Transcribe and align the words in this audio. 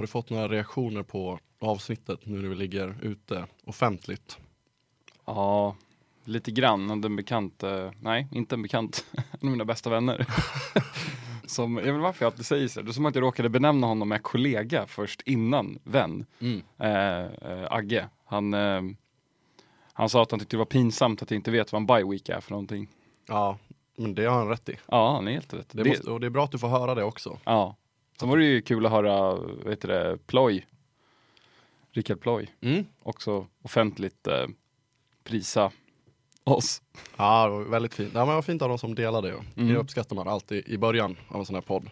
Har 0.00 0.02
du 0.02 0.08
fått 0.08 0.30
några 0.30 0.48
reaktioner 0.48 1.02
på 1.02 1.38
avsnittet 1.58 2.20
nu 2.26 2.42
när 2.42 2.48
vi 2.48 2.54
ligger 2.54 2.96
ute 3.02 3.46
offentligt? 3.64 4.38
Ja, 5.24 5.76
lite 6.24 6.50
grann. 6.50 6.90
En 6.90 7.16
bekant, 7.16 7.64
nej 8.00 8.28
inte 8.32 8.54
en 8.54 8.62
bekant, 8.62 9.04
en 9.12 9.48
av 9.48 9.50
mina 9.50 9.64
bästa 9.64 9.90
vänner. 9.90 10.26
som, 11.46 11.76
jag 11.76 11.82
vet 11.82 11.88
inte 11.88 12.02
varför 12.02 12.24
jag 12.24 12.30
alltid 12.30 12.46
säger 12.46 12.68
så, 12.68 12.82
det 12.82 12.90
är 12.90 12.92
som 12.92 13.06
att 13.06 13.14
jag 13.14 13.22
råkade 13.22 13.48
benämna 13.48 13.86
honom 13.86 14.08
med 14.08 14.22
kollega 14.22 14.86
först 14.86 15.22
innan 15.22 15.78
vän. 15.84 16.26
Mm. 16.40 16.62
Eh, 16.78 17.50
eh, 17.50 17.72
Agge, 17.72 18.08
han, 18.24 18.54
eh, 18.54 18.82
han 19.92 20.08
sa 20.08 20.22
att 20.22 20.30
han 20.30 20.40
tyckte 20.40 20.56
det 20.56 20.58
var 20.58 20.64
pinsamt 20.64 21.22
att 21.22 21.30
jag 21.30 21.38
inte 21.38 21.50
vet 21.50 21.72
vad 21.72 21.80
en 21.80 21.86
bye 21.86 22.04
week 22.04 22.28
är 22.28 22.40
för 22.40 22.50
någonting. 22.50 22.88
Ja, 23.28 23.58
men 23.96 24.14
det 24.14 24.24
har 24.24 24.38
han 24.38 24.48
rätt 24.48 24.68
i. 24.68 24.76
Ja, 24.86 25.14
han 25.14 25.28
är 25.28 25.32
helt 25.32 25.54
rätt. 25.54 25.68
Det 25.72 25.84
måste, 25.84 26.10
och 26.10 26.20
det 26.20 26.26
är 26.26 26.30
bra 26.30 26.44
att 26.44 26.52
du 26.52 26.58
får 26.58 26.68
höra 26.68 26.94
det 26.94 27.04
också. 27.04 27.38
Ja. 27.44 27.76
Sen 28.20 28.28
var 28.28 28.36
det 28.36 28.44
ju 28.44 28.62
kul 28.62 28.86
att 28.86 28.92
höra, 28.92 29.34
vad 29.34 29.68
heter 29.70 29.88
det, 29.88 30.18
Ploy. 30.26 30.66
Rickard 31.92 32.20
Ploy. 32.20 32.48
Mm. 32.60 32.84
Också 33.02 33.46
offentligt 33.62 34.26
eh, 34.26 34.46
prisa 35.24 35.72
oss. 36.44 36.82
Ja, 37.16 37.44
det 37.44 37.50
var 37.50 37.60
väldigt 37.64 37.94
fint. 37.94 38.10
Ja, 38.14 38.24
men 38.26 38.34
vad 38.34 38.44
fint 38.44 38.62
av 38.62 38.68
de 38.68 38.78
som 38.78 38.94
delade 38.94 39.28
det. 39.30 39.36
Det 39.54 39.60
Mm. 39.62 39.76
uppskattar 39.76 40.16
man 40.16 40.28
alltid 40.28 40.68
i 40.68 40.78
början 40.78 41.16
av 41.28 41.40
en 41.40 41.46
sån 41.46 41.54
här 41.54 41.62
podd. 41.62 41.90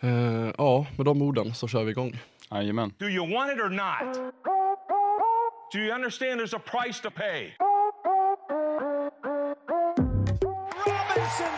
Eh, 0.00 0.52
ja, 0.58 0.86
med 0.96 1.06
de 1.06 1.22
orden 1.22 1.54
så 1.54 1.68
kör 1.68 1.84
vi 1.84 1.90
igång. 1.90 2.18
Jajamän. 2.50 2.92
Do 2.98 3.06
you 3.08 3.30
want 3.34 3.52
it 3.52 3.58
or 3.60 3.68
not? 3.70 4.32
Do 5.72 5.78
you 5.78 5.94
understand 5.94 6.40
there's 6.40 6.56
a 6.56 6.60
price 6.66 7.02
to 7.02 7.10
pay? 7.10 7.52
Robinson, 10.86 11.52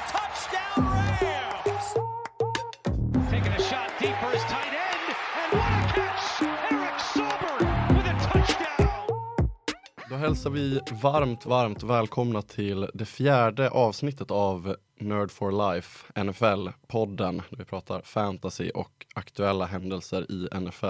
hälsar 10.22 10.50
vi 10.50 10.80
varmt, 11.02 11.46
varmt 11.46 11.82
välkomna 11.82 12.42
till 12.42 12.88
det 12.94 13.04
fjärde 13.04 13.70
avsnittet 13.70 14.30
av 14.30 14.76
Nerd 14.98 15.30
for 15.30 15.74
Life, 15.74 16.12
NFL-podden, 16.14 17.42
där 17.50 17.58
vi 17.58 17.64
pratar 17.64 18.02
fantasy 18.02 18.70
och 18.70 19.06
aktuella 19.14 19.66
händelser 19.66 20.32
i 20.32 20.48
NFL. 20.60 20.84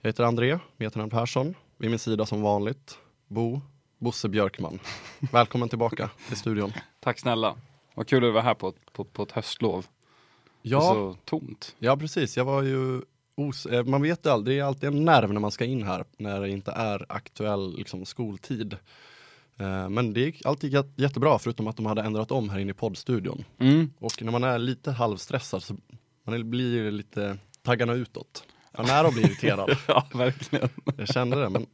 Jag 0.00 0.08
heter 0.08 0.24
André, 0.24 0.58
med 0.76 0.86
efternamn 0.86 1.10
Persson. 1.10 1.54
Vid 1.76 1.90
min 1.90 1.98
sida 1.98 2.26
som 2.26 2.42
vanligt, 2.42 2.98
Bo, 3.26 3.60
Bosse 3.98 4.28
Björkman. 4.28 4.78
Välkommen 5.32 5.68
tillbaka 5.68 6.10
till 6.28 6.36
studion. 6.36 6.72
Tack 7.00 7.18
snälla. 7.18 7.56
Vad 7.94 8.06
kul 8.08 8.24
att 8.24 8.32
vara 8.32 8.42
här 8.42 8.54
på, 8.54 8.72
på, 8.92 9.04
på 9.04 9.22
ett 9.22 9.32
höstlov. 9.32 9.86
Det 10.62 10.68
är 10.68 10.72
Ja, 10.72 10.80
så 10.80 11.16
tomt. 11.24 11.76
ja 11.78 11.96
precis. 11.96 12.36
Jag 12.36 12.44
var 12.44 12.62
ju 12.62 13.02
os- 13.38 13.66
eh, 13.66 13.84
man 13.84 14.02
vet 14.02 14.26
ju 14.26 14.30
aldrig, 14.30 14.56
det 14.56 14.60
är 14.60 14.64
alltid 14.64 14.88
en 14.88 15.04
nerv 15.04 15.32
när 15.32 15.40
man 15.40 15.50
ska 15.50 15.64
in 15.64 15.82
här, 15.82 16.04
när 16.16 16.40
det 16.40 16.50
inte 16.50 16.70
är 16.72 17.06
aktuell 17.08 17.76
liksom, 17.76 18.04
skoltid. 18.06 18.72
Eh, 19.58 19.88
Men 19.88 20.12
det 20.12 20.20
gick 20.20 20.46
alltid 20.46 20.72
jät- 20.74 20.92
jättebra, 20.96 21.38
förutom 21.38 21.66
att 21.66 21.76
de 21.76 21.86
hade 21.86 22.02
ändrat 22.02 22.30
om 22.30 22.50
här 22.50 22.58
inne 22.58 22.70
i 22.70 22.74
poddstudion. 22.74 23.44
Mm. 23.60 23.90
Och 23.98 24.22
när 24.22 24.32
man 24.32 24.44
är 24.44 24.58
lite 24.58 24.90
halvstressad 24.92 25.62
så 25.62 25.76
man 26.26 26.50
blir 26.50 26.90
lite 26.90 27.38
taggarna 27.62 27.92
utåt. 27.92 28.44
Jag 28.72 28.84
är 28.84 28.88
nära 28.88 29.06
att 29.08 29.14
bli 29.14 29.22
irriterad. 29.22 29.76
Ja, 29.88 30.06
verkligen. 30.14 30.68
Jag 30.96 31.08
kände 31.08 31.40
det, 31.40 31.48
men 31.48 31.66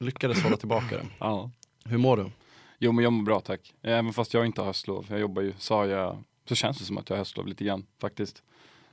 lyckades 0.00 0.42
hålla 0.42 0.56
tillbaka 0.56 0.96
det. 0.96 1.06
Ja. 1.18 1.50
Hur 1.84 1.98
mår 1.98 2.16
du? 2.16 2.30
Jo 2.78 2.92
men 2.92 3.02
jag 3.04 3.12
mår 3.12 3.24
bra 3.24 3.40
tack. 3.40 3.74
Även 3.82 4.12
fast 4.12 4.34
jag 4.34 4.46
inte 4.46 4.60
har 4.60 4.66
höstlov. 4.66 5.06
Jag 5.10 5.20
jobbar 5.20 5.42
ju, 5.42 5.52
sa 5.58 5.86
jag, 5.86 6.18
så 6.48 6.54
känns 6.54 6.78
det 6.78 6.84
som 6.84 6.98
att 6.98 7.08
jag 7.10 7.16
har 7.16 7.18
höstlov 7.18 7.46
lite 7.46 7.64
grann 7.64 7.86
faktiskt. 8.00 8.42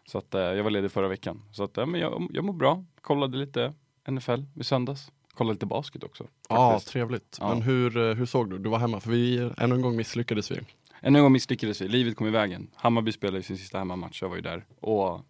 Så 0.10 0.18
att 0.18 0.34
eh, 0.34 0.42
jag 0.42 0.64
var 0.64 0.72
ledig 0.72 0.92
förra 0.92 1.08
veckan. 1.08 1.42
Så 1.52 1.64
att 1.64 1.78
eh, 1.78 1.86
men 1.86 2.02
jag, 2.02 2.28
jag 2.34 2.44
mår 2.44 2.54
bra. 2.54 2.84
Kollade 3.02 3.38
lite 3.38 3.74
NFL 4.08 4.44
i 4.56 4.64
söndags. 4.64 5.12
Kollade 5.34 5.54
lite 5.54 5.66
basket 5.66 6.04
också. 6.04 6.28
Ja, 6.50 6.80
trevligt. 6.80 7.38
Ja. 7.40 7.50
Men 7.50 7.62
hur, 7.62 7.98
eh, 7.98 8.16
hur 8.16 8.26
såg 8.26 8.50
du? 8.50 8.58
Du 8.58 8.70
var 8.70 8.80
hemma, 8.80 9.00
för 9.00 9.10
vi, 9.10 9.52
ännu 9.58 9.76
en 9.76 9.82
gång 9.82 9.96
misslyckades 9.96 10.52
vi. 10.52 10.60
Ännu 11.02 11.20
en 11.20 11.24
gång 11.24 11.32
misslyckades 11.32 11.82
vi. 11.82 11.88
Livet 11.88 12.16
kom 12.16 12.28
i 12.28 12.30
vägen. 12.30 12.72
Hammarby 12.76 13.12
spelade 13.12 13.44
sin 13.44 13.58
sista 13.58 13.78
hemmamatch. 13.78 14.22
Jag 14.22 14.30
var 14.30 14.36
ju 14.36 14.42
där. 14.42 14.66
Och 14.80 15.22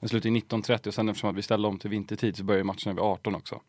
den 0.00 0.08
slutade 0.08 0.38
i 0.38 0.40
19.30 0.40 0.86
och 0.86 0.94
sen 0.94 1.08
eftersom 1.08 1.30
att 1.30 1.36
vi 1.36 1.42
ställde 1.42 1.68
om 1.68 1.78
till 1.78 1.90
vintertid 1.90 2.36
så 2.36 2.44
började 2.44 2.64
matchen 2.64 2.94
vid 2.94 3.04
18 3.04 3.34
också. 3.34 3.60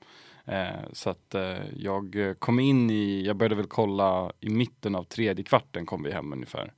Eh, 0.46 0.90
så 0.94 1.10
att 1.10 1.36
eh, 1.36 1.58
jag 1.76 2.36
kom 2.40 2.60
in 2.60 2.90
i, 2.90 3.24
jag 3.26 3.36
började 3.36 3.56
väl 3.56 3.68
kolla 3.68 4.32
i 4.40 4.50
mitten 4.50 4.96
av 4.96 5.04
tredje 5.04 5.44
kvarten 5.44 5.86
kom 5.86 6.04
vi 6.04 6.12
hem 6.12 6.34
ungefär. 6.34 6.74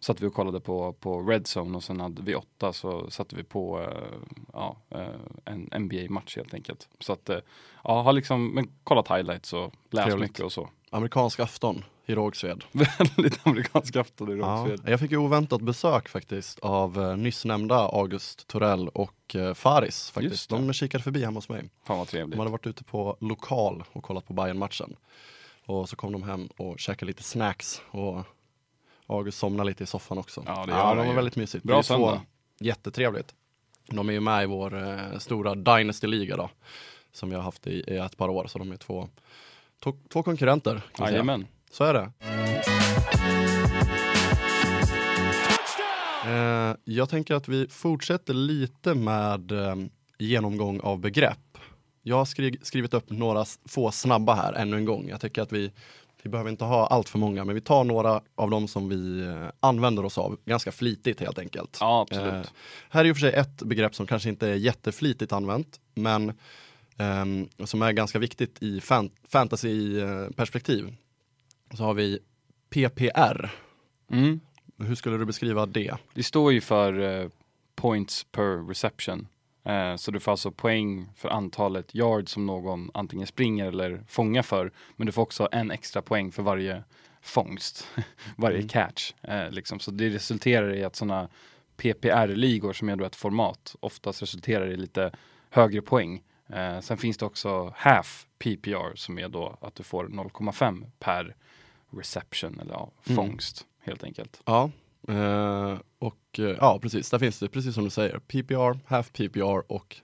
Satt 0.00 0.20
vi 0.20 0.26
och 0.26 0.34
kollade 0.34 0.60
på, 0.60 0.92
på 0.92 1.20
Red 1.22 1.46
Zone 1.56 1.76
och 1.76 1.82
sen 1.84 2.00
hade 2.00 2.22
vi 2.22 2.34
åtta 2.34 2.72
så 2.72 3.10
satte 3.10 3.36
vi 3.36 3.44
på 3.44 3.80
eh, 3.80 4.18
ja, 4.52 4.76
eh, 4.90 5.08
en 5.44 5.68
NBA-match 5.82 6.36
helt 6.36 6.54
enkelt. 6.54 6.88
Så 7.00 7.12
att 7.12 7.28
eh, 7.30 7.38
ja, 7.84 8.02
har 8.02 8.12
liksom 8.12 8.54
men, 8.54 8.68
kollat 8.84 9.08
highlights 9.08 9.52
och 9.52 9.72
läst 9.90 10.06
Trevligt. 10.06 10.30
mycket 10.30 10.44
och 10.44 10.52
så. 10.52 10.68
Amerikansk 10.90 11.40
afton 11.40 11.84
i 12.06 12.14
Rågsved. 12.14 12.64
Väldigt 12.72 13.46
amerikansk 13.46 13.96
afton 13.96 14.28
i 14.36 14.40
Ja, 14.40 14.46
Rågsved. 14.68 14.90
jag 14.92 15.00
fick 15.00 15.10
ju 15.10 15.16
oväntat 15.16 15.60
besök 15.62 16.08
faktiskt 16.08 16.58
av 16.58 17.18
nyss 17.18 17.44
nämnda 17.44 17.76
August 17.76 18.46
Torell 18.48 18.88
och 18.88 19.36
Faris. 19.54 20.10
Faktiskt. 20.10 20.50
De 20.50 20.72
kikade 20.72 21.04
förbi 21.04 21.24
hemma 21.24 21.38
hos 21.38 21.48
mig. 21.48 21.70
Fan 21.84 21.98
vad 21.98 22.06
De 22.06 22.10
trevligt. 22.10 22.38
hade 22.38 22.50
varit 22.50 22.66
ute 22.66 22.84
på 22.84 23.16
lokal 23.20 23.84
och 23.92 24.02
kollat 24.04 24.26
på 24.26 24.32
bayern 24.32 24.58
matchen 24.58 24.96
Och 25.66 25.88
så 25.88 25.96
kom 25.96 26.12
de 26.12 26.22
hem 26.22 26.48
och 26.56 26.78
käkade 26.78 27.06
lite 27.06 27.22
snacks 27.22 27.82
och 27.90 28.24
August 29.10 29.38
somnade 29.38 29.70
lite 29.70 29.84
i 29.84 29.86
soffan 29.86 30.18
också. 30.18 30.42
Ja, 30.46 30.66
det 30.66 30.72
gör 30.72 30.84
han 30.84 30.96
de 30.96 31.06
var 31.06 31.14
väldigt 31.14 31.36
mysigt. 31.36 31.64
Bra 31.64 31.82
söndag. 31.82 32.20
Jättetrevligt. 32.60 33.34
De 33.86 34.08
är 34.08 34.12
ju 34.12 34.20
med 34.20 34.42
i 34.42 34.46
vår 34.46 34.88
eh, 34.88 35.18
stora 35.18 35.54
Dynasty-liga 35.54 36.36
då. 36.36 36.50
Som 37.12 37.30
vi 37.30 37.36
har 37.36 37.42
haft 37.42 37.66
i, 37.66 37.84
i 37.86 37.96
ett 37.96 38.16
par 38.16 38.28
år. 38.28 38.46
Så 38.46 38.58
de 38.58 38.72
är 38.72 38.76
två, 38.76 39.08
två, 39.82 39.94
två 40.12 40.22
konkurrenter. 40.22 40.82
Jajamän. 40.98 41.46
Så 41.70 41.84
är 41.84 41.94
det. 41.94 42.12
Eh, 46.26 46.76
jag 46.84 47.08
tänker 47.08 47.34
att 47.34 47.48
vi 47.48 47.68
fortsätter 47.68 48.34
lite 48.34 48.94
med 48.94 49.52
eh, 49.52 49.76
genomgång 50.18 50.80
av 50.80 50.98
begrepp. 50.98 51.58
Jag 52.02 52.16
har 52.16 52.24
skri 52.24 52.58
skrivit 52.62 52.94
upp 52.94 53.10
några 53.10 53.44
få 53.68 53.90
snabba 53.90 54.34
här 54.34 54.52
ännu 54.52 54.76
en 54.76 54.84
gång. 54.84 55.08
Jag 55.08 55.20
tycker 55.20 55.42
att 55.42 55.52
vi, 55.52 55.72
vi 56.22 56.30
behöver 56.30 56.50
inte 56.50 56.64
ha 56.64 56.86
allt 56.86 57.08
för 57.08 57.18
många, 57.18 57.44
men 57.44 57.54
vi 57.54 57.60
tar 57.60 57.84
några 57.84 58.22
av 58.34 58.50
dem 58.50 58.68
som 58.68 58.88
vi 58.88 59.20
eh, 59.20 59.48
använder 59.60 60.04
oss 60.04 60.18
av 60.18 60.38
ganska 60.44 60.72
flitigt 60.72 61.20
helt 61.20 61.38
enkelt. 61.38 61.76
Ja, 61.80 62.00
absolut. 62.00 62.46
Eh, 62.46 62.50
här 62.90 63.00
är 63.00 63.04
ju 63.04 63.14
för 63.14 63.20
sig 63.20 63.32
ett 63.32 63.62
begrepp 63.62 63.94
som 63.94 64.06
kanske 64.06 64.28
inte 64.28 64.48
är 64.48 64.54
jätteflitigt 64.54 65.32
använt, 65.32 65.80
men 65.94 66.32
ehm, 66.96 67.48
som 67.64 67.82
är 67.82 67.92
ganska 67.92 68.18
viktigt 68.18 68.62
i 68.62 68.80
fan 68.80 69.10
fantasy-perspektiv. 69.28 70.94
Så 71.74 71.84
har 71.84 71.94
vi 71.94 72.18
PPR. 72.70 73.50
Mm. 74.12 74.40
Hur 74.78 74.94
skulle 74.94 75.16
du 75.16 75.24
beskriva 75.24 75.66
det? 75.66 75.94
Det 76.14 76.22
står 76.22 76.52
ju 76.52 76.60
för 76.60 77.00
eh, 77.00 77.28
points 77.74 78.24
per 78.24 78.68
reception. 78.68 79.26
Eh, 79.64 79.96
så 79.96 80.10
du 80.10 80.20
får 80.20 80.30
alltså 80.32 80.50
poäng 80.50 81.08
för 81.16 81.28
antalet 81.28 81.94
yards 81.94 82.32
som 82.32 82.46
någon 82.46 82.90
antingen 82.94 83.26
springer 83.26 83.66
eller 83.66 84.04
fångar 84.08 84.42
för. 84.42 84.72
Men 84.96 85.06
du 85.06 85.12
får 85.12 85.22
också 85.22 85.48
en 85.52 85.70
extra 85.70 86.02
poäng 86.02 86.32
för 86.32 86.42
varje 86.42 86.84
fångst, 87.22 87.86
varje 88.36 88.56
Mm. 88.56 88.68
catch. 88.68 89.12
Eh, 89.22 89.50
liksom. 89.50 89.80
Så 89.80 89.90
det 89.90 90.08
resulterar 90.08 90.74
i 90.74 90.84
att 90.84 90.96
sådana 90.96 91.28
PPR-ligor 91.76 92.72
som 92.72 92.88
är 92.88 92.96
då 92.96 93.04
ett 93.04 93.16
format 93.16 93.76
oftast 93.80 94.22
resulterar 94.22 94.66
i 94.66 94.76
lite 94.76 95.12
högre 95.50 95.82
poäng. 95.82 96.22
Eh, 96.48 96.80
sen 96.80 96.98
finns 96.98 97.16
det 97.18 97.26
också 97.26 97.72
half 97.76 98.26
PPR 98.38 98.94
som 98.96 99.18
är 99.18 99.28
då 99.28 99.56
att 99.60 99.74
du 99.74 99.82
får 99.82 100.08
0,5 100.08 100.84
per 100.98 101.36
reception 101.90 102.60
eller 102.60 102.72
ja, 102.72 102.90
Mm. 103.06 103.16
fångst 103.16 103.66
helt 103.80 104.04
enkelt. 104.04 104.42
Ja, 104.44 104.70
eh, 105.08 105.78
och 105.98 106.38
eh, 106.38 106.56
ja 106.60 106.78
precis, 106.82 107.10
där 107.10 107.18
finns 107.18 107.38
det 107.38 107.48
precis 107.48 107.74
som 107.74 107.84
du 107.84 107.90
säger, 107.90 108.18
PPR, 108.18 108.78
half 108.86 109.12
PPR 109.12 109.72
och 109.72 109.96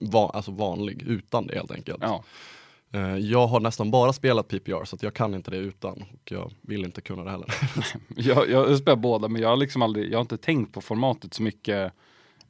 va 0.00 0.30
alltså 0.34 0.52
vanlig 0.52 1.02
utan 1.02 1.46
det 1.46 1.54
helt 1.54 1.70
enkelt. 1.70 1.98
Ja, 2.00 2.24
Eh, 2.94 3.16
jag 3.16 3.46
har 3.46 3.60
nästan 3.60 3.90
bara 3.90 4.12
spelat 4.12 4.48
PPR 4.48 4.84
så 4.84 4.96
jag 5.00 5.14
kan 5.14 5.34
inte 5.34 5.50
det 5.50 5.56
utan 5.56 6.04
och 6.12 6.32
jag 6.32 6.52
vill 6.60 6.84
inte 6.84 7.00
kunna 7.00 7.24
det 7.24 7.30
heller. 7.30 7.54
Jag, 8.16 8.50
jag 8.50 8.78
spelar 8.78 8.96
båda 8.96 9.28
men 9.28 9.42
jag 9.42 9.48
har 9.48 9.56
liksom 9.56 9.82
aldrig, 9.82 10.12
jag 10.12 10.18
har 10.18 10.22
inte 10.22 10.38
tänkt 10.38 10.74
på 10.74 10.80
formatet 10.80 11.34
så 11.34 11.42
mycket 11.42 11.92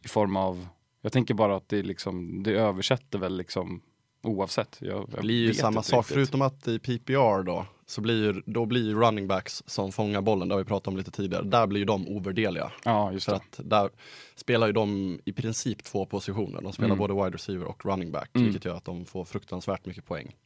i 0.04 0.08
form 0.08 0.36
av, 0.36 0.66
jag 1.02 1.12
tänker 1.12 1.34
bara 1.34 1.56
att 1.56 1.68
det 1.68 1.82
liksom, 1.82 2.42
det 2.42 2.52
översätter 2.52 3.18
väl 3.18 3.36
liksom 3.36 3.82
oavsett. 4.22 4.76
Jag, 4.80 4.90
jag 4.98 5.08
Det 5.10 5.20
blir 5.20 5.46
ju 5.46 5.54
samma 5.54 5.82
sak, 5.82 5.98
riktigt. 5.98 6.14
förutom 6.14 6.42
att 6.42 6.68
i 6.68 6.78
PPR 6.78 7.42
då, 7.42 7.66
så 7.86 8.00
blir 8.00 8.42
då 8.46 8.66
blir 8.66 8.84
ju 8.88 8.94
running 9.00 9.28
backs 9.28 9.62
som 9.66 9.92
fångar 9.92 10.20
bollen, 10.20 10.48
det 10.48 10.54
har 10.54 10.58
vi 10.60 10.64
pratat 10.64 10.88
om 10.88 10.96
lite 10.96 11.10
tidigare, 11.10 11.42
där 11.44 11.66
blir 11.66 11.80
ju 11.80 11.84
de 11.84 12.08
ovärderliga. 12.08 12.72
Ja, 12.84 13.12
just 13.12 13.24
För 13.24 13.32
det. 13.32 13.36
att 13.36 13.60
där 13.64 13.90
spelar 14.36 14.66
ju 14.66 14.72
de 14.72 15.20
i 15.24 15.32
princip 15.32 15.84
två 15.84 16.06
positioner. 16.06 16.60
De 16.62 16.72
spelar 16.72 16.86
Mm. 16.94 16.98
både 16.98 17.14
wide 17.14 17.30
receiver 17.36 17.64
och 17.66 17.84
running 17.86 18.12
back, 18.12 18.30
Mm. 18.34 18.44
vilket 18.46 18.64
gör 18.64 18.74
att 18.76 18.84
de 18.84 19.04
får 19.04 19.24
fruktansvärt 19.24 19.86
mycket 19.86 20.06
poäng. 20.06 20.36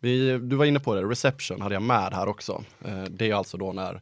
Vi, 0.00 0.38
du 0.38 0.56
var 0.56 0.64
inne 0.64 0.80
på 0.80 0.94
det, 0.94 1.02
reception 1.02 1.60
hade 1.60 1.74
jag 1.74 1.82
med 1.82 2.12
här 2.12 2.28
också. 2.28 2.64
Eh, 2.84 3.02
det 3.04 3.30
är 3.30 3.34
alltså 3.34 3.56
då 3.56 3.72
när 3.72 4.00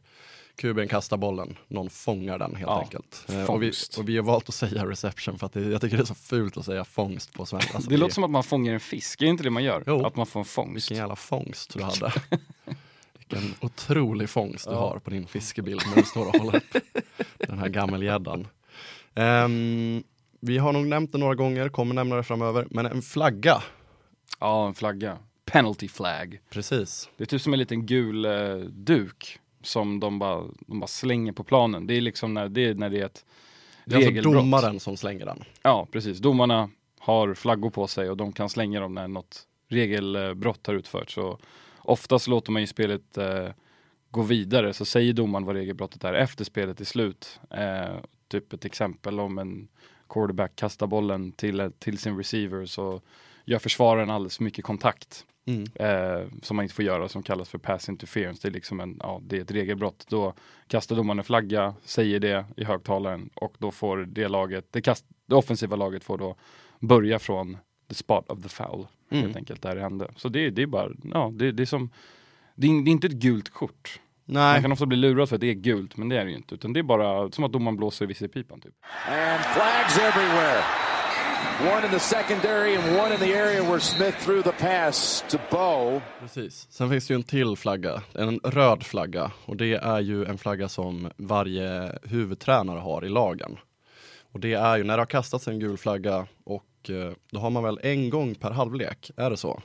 QBn 0.61 0.87
kastar 0.87 1.17
bollen, 1.17 1.57
någon 1.67 1.89
fångar 1.89 2.39
den 2.39 2.55
helt 2.55 2.67
Ja, 2.69 2.81
enkelt. 2.81 3.25
Eh, 3.29 3.49
och, 3.49 3.63
vi, 3.63 3.71
och 3.97 4.09
vi 4.09 4.15
har 4.17 4.23
valt 4.23 4.49
att 4.49 4.55
säga 4.55 4.85
reception 4.85 5.39
för 5.39 5.45
att 5.45 5.53
det, 5.53 5.61
jag 5.61 5.81
tycker 5.81 5.97
det 5.97 6.03
är 6.03 6.05
så 6.05 6.15
fult 6.15 6.57
att 6.57 6.65
säga 6.65 6.85
fångst 6.85 7.33
på 7.33 7.45
svenska. 7.45 7.73
Alltså, 7.75 7.89
Det 7.89 7.97
låter 7.97 8.13
som 8.13 8.23
att 8.23 8.29
man 8.31 8.43
fångar 8.43 8.73
en 8.73 8.79
fisk, 8.79 9.21
är 9.21 9.25
det 9.25 9.29
inte 9.29 9.43
det 9.43 9.49
man 9.49 9.63
gör? 9.63 9.83
Jo. 9.87 10.05
Att 10.05 10.15
man 10.15 10.25
får 10.25 10.39
en 10.39 10.45
fångst. 10.45 10.75
Vilken 10.75 10.97
jävla 10.97 11.15
fångst 11.15 11.73
du 11.73 11.83
hade. 11.83 12.13
Vilken 13.17 13.53
otrolig 13.61 14.29
fångst 14.29 14.65
du 14.67 14.71
Ja. 14.73 14.79
har 14.79 14.99
på 14.99 15.09
din 15.09 15.27
fiskebild 15.27 15.81
när 15.89 15.95
du 15.95 16.03
står 16.03 16.27
och 16.27 16.35
håller 16.35 16.55
upp 16.57 16.75
den 17.37 17.59
här 17.59 17.69
gammelgäddan. 17.69 18.47
Ehm, 19.15 20.03
vi 20.39 20.57
har 20.57 20.73
nog 20.73 20.87
nämnt 20.87 21.11
det 21.11 21.17
några 21.17 21.35
gånger, 21.35 21.69
kommer 21.69 21.95
nämna 21.95 22.15
det 22.15 22.23
framöver, 22.23 22.67
men 22.69 22.85
en 22.85 23.01
flagga, 23.01 23.63
Ja, 24.39 24.67
en 24.67 24.73
flagga. 24.73 25.17
Penalty 25.45 25.87
flag. 25.87 26.39
precis. 26.49 27.09
Det 27.17 27.23
är 27.23 27.25
typ 27.25 27.41
som 27.41 27.53
en 27.53 27.59
liten 27.59 27.85
gul 27.85 28.25
eh, 28.25 28.55
duk 28.69 29.39
som 29.63 29.99
de 29.99 30.19
bara, 30.19 30.43
de 30.67 30.79
bara 30.79 30.87
slänger 30.87 31.31
på 31.31 31.43
planen. 31.43 31.87
Det 31.87 31.93
är 31.93 32.01
liksom 32.01 32.33
när 32.33 32.49
det 32.49 32.65
är, 32.65 32.73
när 32.75 32.89
det 32.89 32.99
är 33.01 33.05
ett 33.05 33.25
Det 33.85 33.93
är 33.93 33.95
alltså 33.97 34.09
regelbrott. 34.09 34.33
domaren 34.35 34.79
som 34.79 34.97
slänger 34.97 35.25
den. 35.25 35.43
Ja, 35.61 35.87
precis. 35.91 36.19
Domarna 36.19 36.69
har 36.99 37.33
flaggor 37.33 37.69
på 37.69 37.87
sig 37.87 38.09
och 38.09 38.17
de 38.17 38.31
kan 38.31 38.49
slänga 38.49 38.79
dem 38.79 38.93
när 38.93 39.07
något 39.07 39.47
regelbrott 39.67 40.67
har 40.67 40.73
utförts. 40.73 41.13
Så 41.13 41.37
oftast 41.79 42.27
låter 42.27 42.51
man 42.51 42.61
ju 42.61 42.67
spelet 42.67 43.17
eh, 43.17 43.47
gå 44.11 44.21
vidare, 44.21 44.73
så 44.73 44.85
säger 44.85 45.13
domaren 45.13 45.45
vad 45.45 45.55
regelbrottet 45.55 46.03
är 46.03 46.13
efter 46.13 46.43
spelet 46.45 46.81
är 46.81 46.85
slut. 46.85 47.39
Eh, 47.49 47.95
typ 48.27 48.53
ett 48.53 48.65
exempel 48.65 49.19
om 49.19 49.37
en 49.37 49.67
quarterback 50.09 50.55
kastar 50.55 50.87
bollen 50.87 51.31
till, 51.31 51.71
till 51.79 51.97
sin 51.97 52.17
receiver 52.17 52.65
så 52.65 53.01
gör 53.45 53.59
försvararen 53.59 54.09
alldeles 54.09 54.37
för 54.37 54.43
mycket 54.43 54.65
kontakt 54.65 55.25
Mm. 55.45 55.63
eh, 55.75 56.27
som 56.41 56.55
man 56.55 56.63
inte 56.63 56.75
får 56.75 56.85
göra 56.85 57.07
som 57.09 57.23
kallas 57.23 57.49
för 57.49 57.57
pass 57.57 57.89
interference. 57.89 58.39
Det 58.41 58.47
är 58.47 58.53
liksom 58.53 58.79
en, 58.79 58.97
ja, 58.99 59.21
det 59.23 59.37
är 59.37 59.41
ett 59.41 59.51
regelbrott. 59.51 60.05
Då 60.09 60.33
kastar 60.67 60.95
domaren 60.95 61.19
en 61.19 61.25
flagga, 61.25 61.75
säger 61.83 62.19
det 62.19 62.45
i 62.57 62.63
högtalaren 62.63 63.29
och 63.33 63.55
då 63.59 63.71
får 63.71 63.97
det 63.97 64.27
laget, 64.27 64.65
det, 64.71 64.81
kast, 64.81 65.05
det 65.25 65.35
offensiva 65.35 65.75
laget 65.75 66.03
får 66.03 66.17
då 66.17 66.35
börja 66.79 67.19
från 67.19 67.57
the 67.89 67.95
spot 67.95 68.29
of 68.29 68.43
the 68.43 68.49
foul 68.49 68.87
Mm. 69.11 69.23
helt 69.23 69.35
enkelt 69.37 69.61
där 69.61 69.75
det 69.75 69.81
hände. 69.81 70.11
Så 70.15 70.29
det, 70.29 70.49
det 70.49 70.61
är 70.61 70.67
bara, 70.67 70.89
ja 71.13 71.31
det, 71.33 71.51
det 71.51 71.63
är 71.63 71.65
som, 71.65 71.89
det 72.55 72.67
är, 72.67 72.83
det 72.85 72.89
är 72.89 72.91
inte 72.91 73.07
ett 73.07 73.13
gult 73.13 73.49
kort. 73.49 73.99
Man 74.25 74.33
Nej, 74.33 74.61
kan 74.61 74.71
ofta 74.71 74.85
bli 74.85 74.97
lurad 74.97 75.29
för 75.29 75.35
att 75.35 75.41
det 75.41 75.47
är 75.49 75.53
gult, 75.53 75.97
men 75.97 76.09
det 76.09 76.17
är 76.19 76.25
det 76.25 76.31
ju 76.31 76.37
inte. 76.37 76.55
Utan 76.55 76.73
det 76.73 76.79
är 76.79 76.83
bara 76.83 77.31
som 77.31 77.43
att 77.43 77.51
domaren 77.51 77.77
blåser 77.77 78.05
i 78.05 78.07
visselpipan 78.07 78.61
typ. 78.61 78.73
And 79.09 79.41
flags 79.41 79.97
everywhere. 79.99 80.63
One 81.61 81.85
in 81.85 81.91
the 81.91 81.99
secondary 81.99 82.75
and 82.75 82.97
one 82.97 83.13
in 83.13 83.19
the 83.19 83.33
area 83.33 83.63
where 83.63 83.79
Smith 83.79 84.15
threw 84.15 84.41
the 84.41 84.51
pass 84.51 85.23
to 85.29 85.37
Bo. 85.51 86.01
precis. 86.19 86.67
Sen 86.69 86.89
finns 86.89 87.07
det 87.07 87.13
ju 87.13 87.15
en 87.15 87.23
till 87.23 87.55
flagga, 87.55 88.03
en 88.13 88.39
röd 88.43 88.83
flagga. 88.83 89.31
Och 89.45 89.57
det 89.57 89.73
är 89.73 89.99
ju 89.99 90.25
en 90.25 90.37
flagga 90.37 90.69
som 90.69 91.09
varje 91.17 91.91
huvudtränare 92.03 92.79
har 92.79 93.05
i 93.05 93.09
lagen. 93.09 93.57
Och 94.31 94.39
det 94.39 94.53
är 94.53 94.77
ju 94.77 94.83
när 94.83 94.97
det 94.97 95.01
har 95.01 95.05
kastats 95.05 95.47
en 95.47 95.59
gul 95.59 95.77
flagga 95.77 96.27
och 96.43 96.89
eh, 96.89 97.13
då 97.31 97.39
har 97.39 97.49
man 97.49 97.63
väl 97.63 97.79
en 97.83 98.09
gång 98.09 98.35
per 98.35 98.51
halvlek, 98.51 99.11
är 99.17 99.29
det 99.29 99.37
så? 99.37 99.61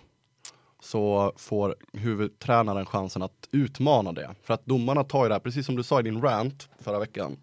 Så 0.81 1.33
får 1.37 1.77
huvudtränaren 1.93 2.87
chansen 2.87 3.23
att 3.23 3.49
utmana 3.53 4.13
det. 4.13 4.35
För 4.43 4.55
att 4.55 4.67
domarna 4.67 5.05
tar 5.05 5.25
ju 5.25 5.29
det 5.29 5.35
här, 5.35 5.41
precis 5.41 5.67
som 5.67 5.77
du 5.77 5.83
sa 5.83 6.01
i 6.01 6.03
din 6.03 6.23
rant 6.23 6.69
förra 6.81 6.99
veckan, 6.99 7.37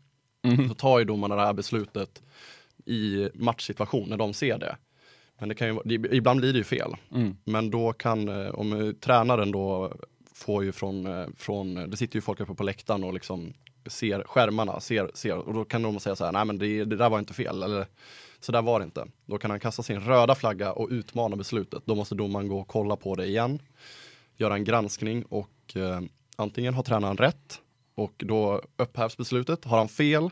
så 0.68 0.76
tar 0.76 1.00
ju 1.00 1.06
domarna 1.06 1.36
det 1.36 1.42
här 1.42 1.54
beslutet 1.54 2.22
i 2.86 3.30
matchsituation 3.34 4.10
när 4.10 4.18
de 4.18 4.34
ser 4.34 4.58
det. 4.58 4.78
Men 5.40 5.50
det 5.50 5.56
kan 5.56 5.68
ju, 5.68 6.08
ibland 6.12 6.40
blir 6.40 6.54
det 6.54 6.58
ju 6.58 6.64
fel. 6.64 6.96
Mm. 7.12 7.38
Men 7.44 7.72
då 7.72 7.94
kan, 7.94 8.30
eh, 8.30 8.50
om 8.50 8.74
eh, 8.74 8.92
tränaren 8.92 9.52
då 9.52 9.94
får 10.34 10.64
ju 10.64 10.72
från, 10.72 11.06
eh, 11.06 11.28
från, 11.38 11.90
det 11.90 11.98
sitter 11.98 12.16
ju 12.16 12.22
folk 12.22 12.40
uppe 12.40 12.54
på 12.54 12.64
läktaren 12.64 13.04
och 13.04 13.14
liksom 13.14 13.54
ser 13.86 14.24
skärmarna, 14.24 14.80
ser, 14.80 15.12
ser, 15.14 15.38
och 15.38 15.54
då 15.54 15.66
kan 15.66 15.82
de 15.82 16.00
säga 16.00 16.16
så 16.16 16.26
här, 16.26 16.32
nej 16.32 16.46
men 16.46 16.58
det, 16.58 16.86
det 16.86 16.96
där 16.96 17.10
var 17.10 17.20
inte 17.20 17.34
fel, 17.34 17.64
eller 17.64 17.88
så 18.40 18.52
där 18.52 18.62
var 18.62 18.80
det 18.80 18.86
inte. 18.86 19.08
Då 19.26 19.38
kan 19.38 19.52
han 19.52 19.60
kasta 19.60 19.84
sin 19.84 20.00
röda 20.00 20.36
flagga 20.36 20.72
och 20.72 20.90
utmana 20.92 21.36
beslutet. 21.36 21.84
Då 21.86 21.96
måste 21.96 22.16
domaren 22.16 22.48
gå 22.48 22.60
och 22.60 22.68
kolla 22.68 22.96
på 22.96 23.16
det 23.16 23.26
igen, 23.26 23.60
göra 24.38 24.54
en 24.54 24.64
granskning 24.64 25.24
och 25.24 25.76
eh, 25.76 26.02
antingen 26.36 26.74
har 26.74 26.84
tränaren 26.84 27.18
rätt 27.18 27.62
och 27.96 28.14
då 28.18 28.62
upphävs 28.78 29.18
beslutet. 29.18 29.66
Har 29.66 29.78
han 29.78 29.90
fel, 29.90 30.30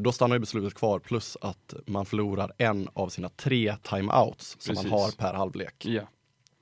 då 0.00 0.12
stannar 0.12 0.36
ju 0.36 0.40
beslutet 0.40 0.74
kvar 0.74 0.98
plus 0.98 1.36
att 1.40 1.74
man 1.86 2.06
förlorar 2.06 2.52
en 2.58 2.88
av 2.92 3.08
sina 3.08 3.28
tre 3.28 3.76
timeouts 3.82 4.56
som 4.58 4.74
man 4.74 4.84
Precis. 4.84 5.00
har 5.00 5.10
per 5.10 5.34
halvlek. 5.34 5.86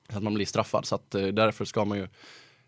Så 0.09 0.17
att 0.17 0.23
man 0.23 0.33
blir 0.33 0.45
straffad. 0.45 0.85
Så 0.85 0.95
att 0.95 1.15
eh, 1.15 1.27
därför 1.27 1.65
ska 1.65 1.85
man 1.85 1.97
ju 1.97 2.07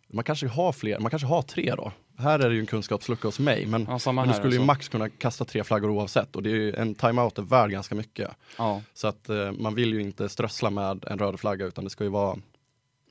man 0.08 0.24
kanske 0.24 0.48
har 0.48 0.72
fler, 0.72 1.00
man 1.00 1.10
kanske 1.10 1.28
har 1.28 1.42
tre 1.42 1.74
då. 1.78 1.92
Här 2.18 2.40
är 2.40 2.50
det 2.50 2.56
ju 2.56 2.60
en 2.62 2.66
kunskapslucka 2.66 3.28
hos 3.28 3.40
mig, 3.40 3.66
men, 3.66 3.88
Ja, 4.06 4.12
men 4.12 4.28
du 4.28 4.34
skulle 4.34 4.54
ju 4.54 4.60
alltså. 4.60 4.66
max 4.66 4.90
kunna 4.90 5.10
kasta 5.10 5.46
tre 5.46 5.64
flaggor 5.64 5.90
oavsett 5.90 6.36
och 6.36 6.44
det 6.44 6.50
är 6.50 6.56
ju, 6.56 6.74
en 6.76 6.96
timeout 6.96 7.38
är 7.38 7.42
värd 7.42 7.70
ganska 7.72 7.96
mycket. 7.96 8.32
ja. 8.58 8.82
Så 8.94 9.08
att 9.08 9.30
eh, 9.30 9.52
man 9.52 9.76
vill 9.76 9.94
ju 9.94 10.02
inte 10.02 10.30
strössla 10.30 10.70
med 10.70 11.06
en 11.08 11.20
röd 11.20 11.40
flagga 11.40 11.66
utan 11.66 11.84
det 11.84 11.90
ska 11.90 12.04
ju 12.04 12.10
vara 12.10 12.38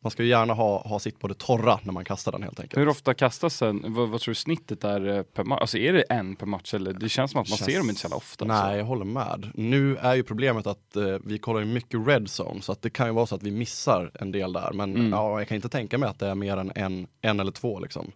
man 0.04 0.10
ska 0.10 0.22
ju 0.22 0.28
gärna 0.28 0.54
ha, 0.54 0.82
ha 0.88 0.98
sitt 0.98 1.18
på 1.20 1.28
det 1.28 1.34
torra 1.34 1.78
när 1.82 1.92
man 1.92 2.04
kastar 2.04 2.32
den 2.32 2.42
helt 2.42 2.60
enkelt. 2.60 2.80
Hur 2.80 2.88
ofta 2.88 3.14
kastas 3.14 3.62
en, 3.62 3.84
vad, 3.94 4.08
vad 4.08 4.20
tror 4.20 4.30
du 4.32 4.34
snittet 4.36 4.84
är 4.84 5.08
eh, 5.08 5.22
per 5.22 5.44
match? 5.44 5.60
Alltså 5.60 5.78
är 5.78 5.92
det 5.92 6.02
en 6.02 6.36
per 6.36 6.46
match 6.46 6.74
eller? 6.74 6.92
Det 6.92 7.08
känns 7.08 7.30
som 7.30 7.40
att 7.40 7.48
man 7.50 7.58
Känns- 7.58 7.70
ser 7.70 7.78
dem 7.78 7.88
inte 7.88 8.00
så 8.00 8.04
jävla 8.04 8.16
ofta. 8.16 8.44
Nej, 8.44 8.56
alltså. 8.56 8.76
jag 8.76 8.84
håller 8.84 9.04
med. 9.04 9.50
Nu 9.54 9.96
är 9.96 10.14
ju 10.14 10.22
problemet 10.22 10.66
att 10.66 10.96
eh, 10.96 11.16
vi 11.24 11.38
kollar 11.38 11.60
ju 11.60 11.66
mycket 11.66 12.06
red 12.08 12.22
zone 12.40 12.62
så 12.62 12.72
att 12.72 12.82
det 12.82 12.90
kan 12.90 13.06
ju 13.06 13.12
vara 13.12 13.26
så 13.26 13.34
att 13.34 13.42
vi 13.42 13.50
missar 13.50 14.10
en 14.14 14.32
del 14.32 14.52
där. 14.52 14.70
Men 14.72 14.94
Mm. 14.96 15.10
ja, 15.12 15.38
jag 15.40 15.48
kan 15.48 15.54
inte 15.56 15.68
tänka 15.68 15.98
mig 15.98 16.08
att 16.08 16.18
det 16.18 16.26
är 16.28 16.34
mer 16.34 16.56
än 16.56 16.72
en, 16.74 17.06
en 17.20 17.40
eller 17.40 17.52
två 17.52 17.78
liksom. 17.80 18.12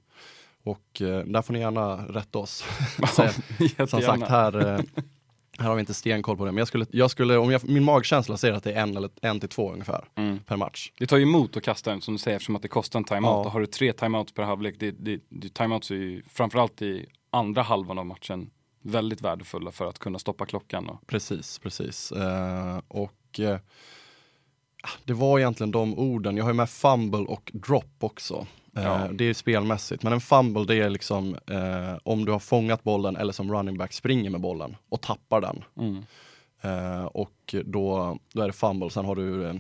Och 0.65 1.03
eh, 1.03 1.19
där 1.25 1.43
får 1.43 1.53
ni 1.53 1.59
gärna 1.61 1.97
rätta 2.09 2.39
oss. 2.39 2.65
Som 3.89 4.01
sagt, 4.03 4.29
här, 4.29 4.69
eh, 4.75 4.81
här 5.59 5.69
har 5.69 5.75
vi 5.75 5.81
inte 5.81 5.95
stenkoll 5.95 6.37
på 6.37 6.45
det. 6.45 6.53
Men 6.53 6.59
jag 6.59 6.69
skulle, 6.69 6.87
jag 6.91 7.11
skulle 7.11 7.37
om 7.37 7.51
jag, 7.51 7.69
min 7.69 7.85
magkänsla 7.85 8.37
säger 8.37 8.55
att 8.55 8.65
det 8.65 8.73
är 8.73 8.83
en 8.83 8.97
eller 8.97 9.11
en 9.23 9.41
till 9.41 9.49
två 9.49 9.73
ungefär 9.73 10.05
Mm. 10.15 10.39
per 10.39 10.57
match. 10.57 10.93
Det 10.99 11.07
tar 11.07 11.17
ju 11.17 11.23
emot 11.23 11.57
att 11.57 11.63
kasta 11.63 11.91
den 11.91 12.01
som 12.01 12.15
du 12.15 12.19
säger 12.19 12.37
eftersom 12.37 12.57
att 12.57 12.63
det 12.63 12.69
kostar 12.69 12.99
en 12.99 13.05
timeout. 13.05 13.45
Ja. 13.45 13.51
Har 13.51 13.61
du 13.61 13.67
tre 13.67 13.93
timeouts 13.93 14.33
per 14.33 14.43
halvlek, 14.43 14.75
det, 14.79 14.91
det, 14.91 15.21
det, 15.29 15.55
timeouts 15.55 15.91
är 15.91 15.95
ju 15.95 16.23
framförallt 16.29 16.83
i 16.83 17.07
andra 17.31 17.63
halvan 17.63 17.99
av 17.99 18.07
matchen 18.07 18.51
väldigt 18.83 19.21
värdefulla 19.21 19.71
för 19.73 19.87
att 19.87 19.99
kunna 19.99 20.19
stoppa 20.19 20.47
klockan. 20.47 20.89
Och, 20.89 21.07
Precis, 21.07 21.59
precis. 21.59 22.13
Eh, 22.13 22.81
och 22.89 23.41
eh, 23.41 23.59
det 25.05 25.13
var 25.13 25.39
egentligen 25.39 25.71
de 25.71 25.99
orden. 25.99 26.37
Jag 26.37 26.45
har 26.45 26.51
ju 26.51 26.57
med 26.57 26.71
fumble 26.71 27.19
och 27.21 27.51
drop 27.55 27.95
också. 28.01 28.47
Eh, 28.79 28.85
Ja. 28.85 29.09
Det 29.13 29.25
är 29.25 29.35
spelmässigt. 29.35 30.03
Men 30.03 30.13
en 30.13 30.21
fumble 30.21 30.65
det 30.65 30.75
är 30.77 30.91
liksom 30.91 31.35
eh, 31.51 31.99
om 32.03 32.25
du 32.25 32.33
har 32.33 32.39
fångat 32.39 32.85
bollen 32.85 33.17
eller 33.17 33.33
som 33.33 33.53
running 33.55 33.79
back 33.79 33.93
springer 33.93 34.31
med 34.31 34.41
bollen 34.41 34.77
och 34.89 35.01
tappar 35.01 35.41
den. 35.41 35.65
mm. 35.79 36.03
Eh, 36.63 37.05
och 37.05 37.55
då, 37.65 38.19
då 38.33 38.43
är 38.43 38.47
det 38.47 38.53
fumble. 38.53 38.91
Sen 38.91 39.05
har 39.05 39.17
du 39.17 39.45
eh, 39.45 39.55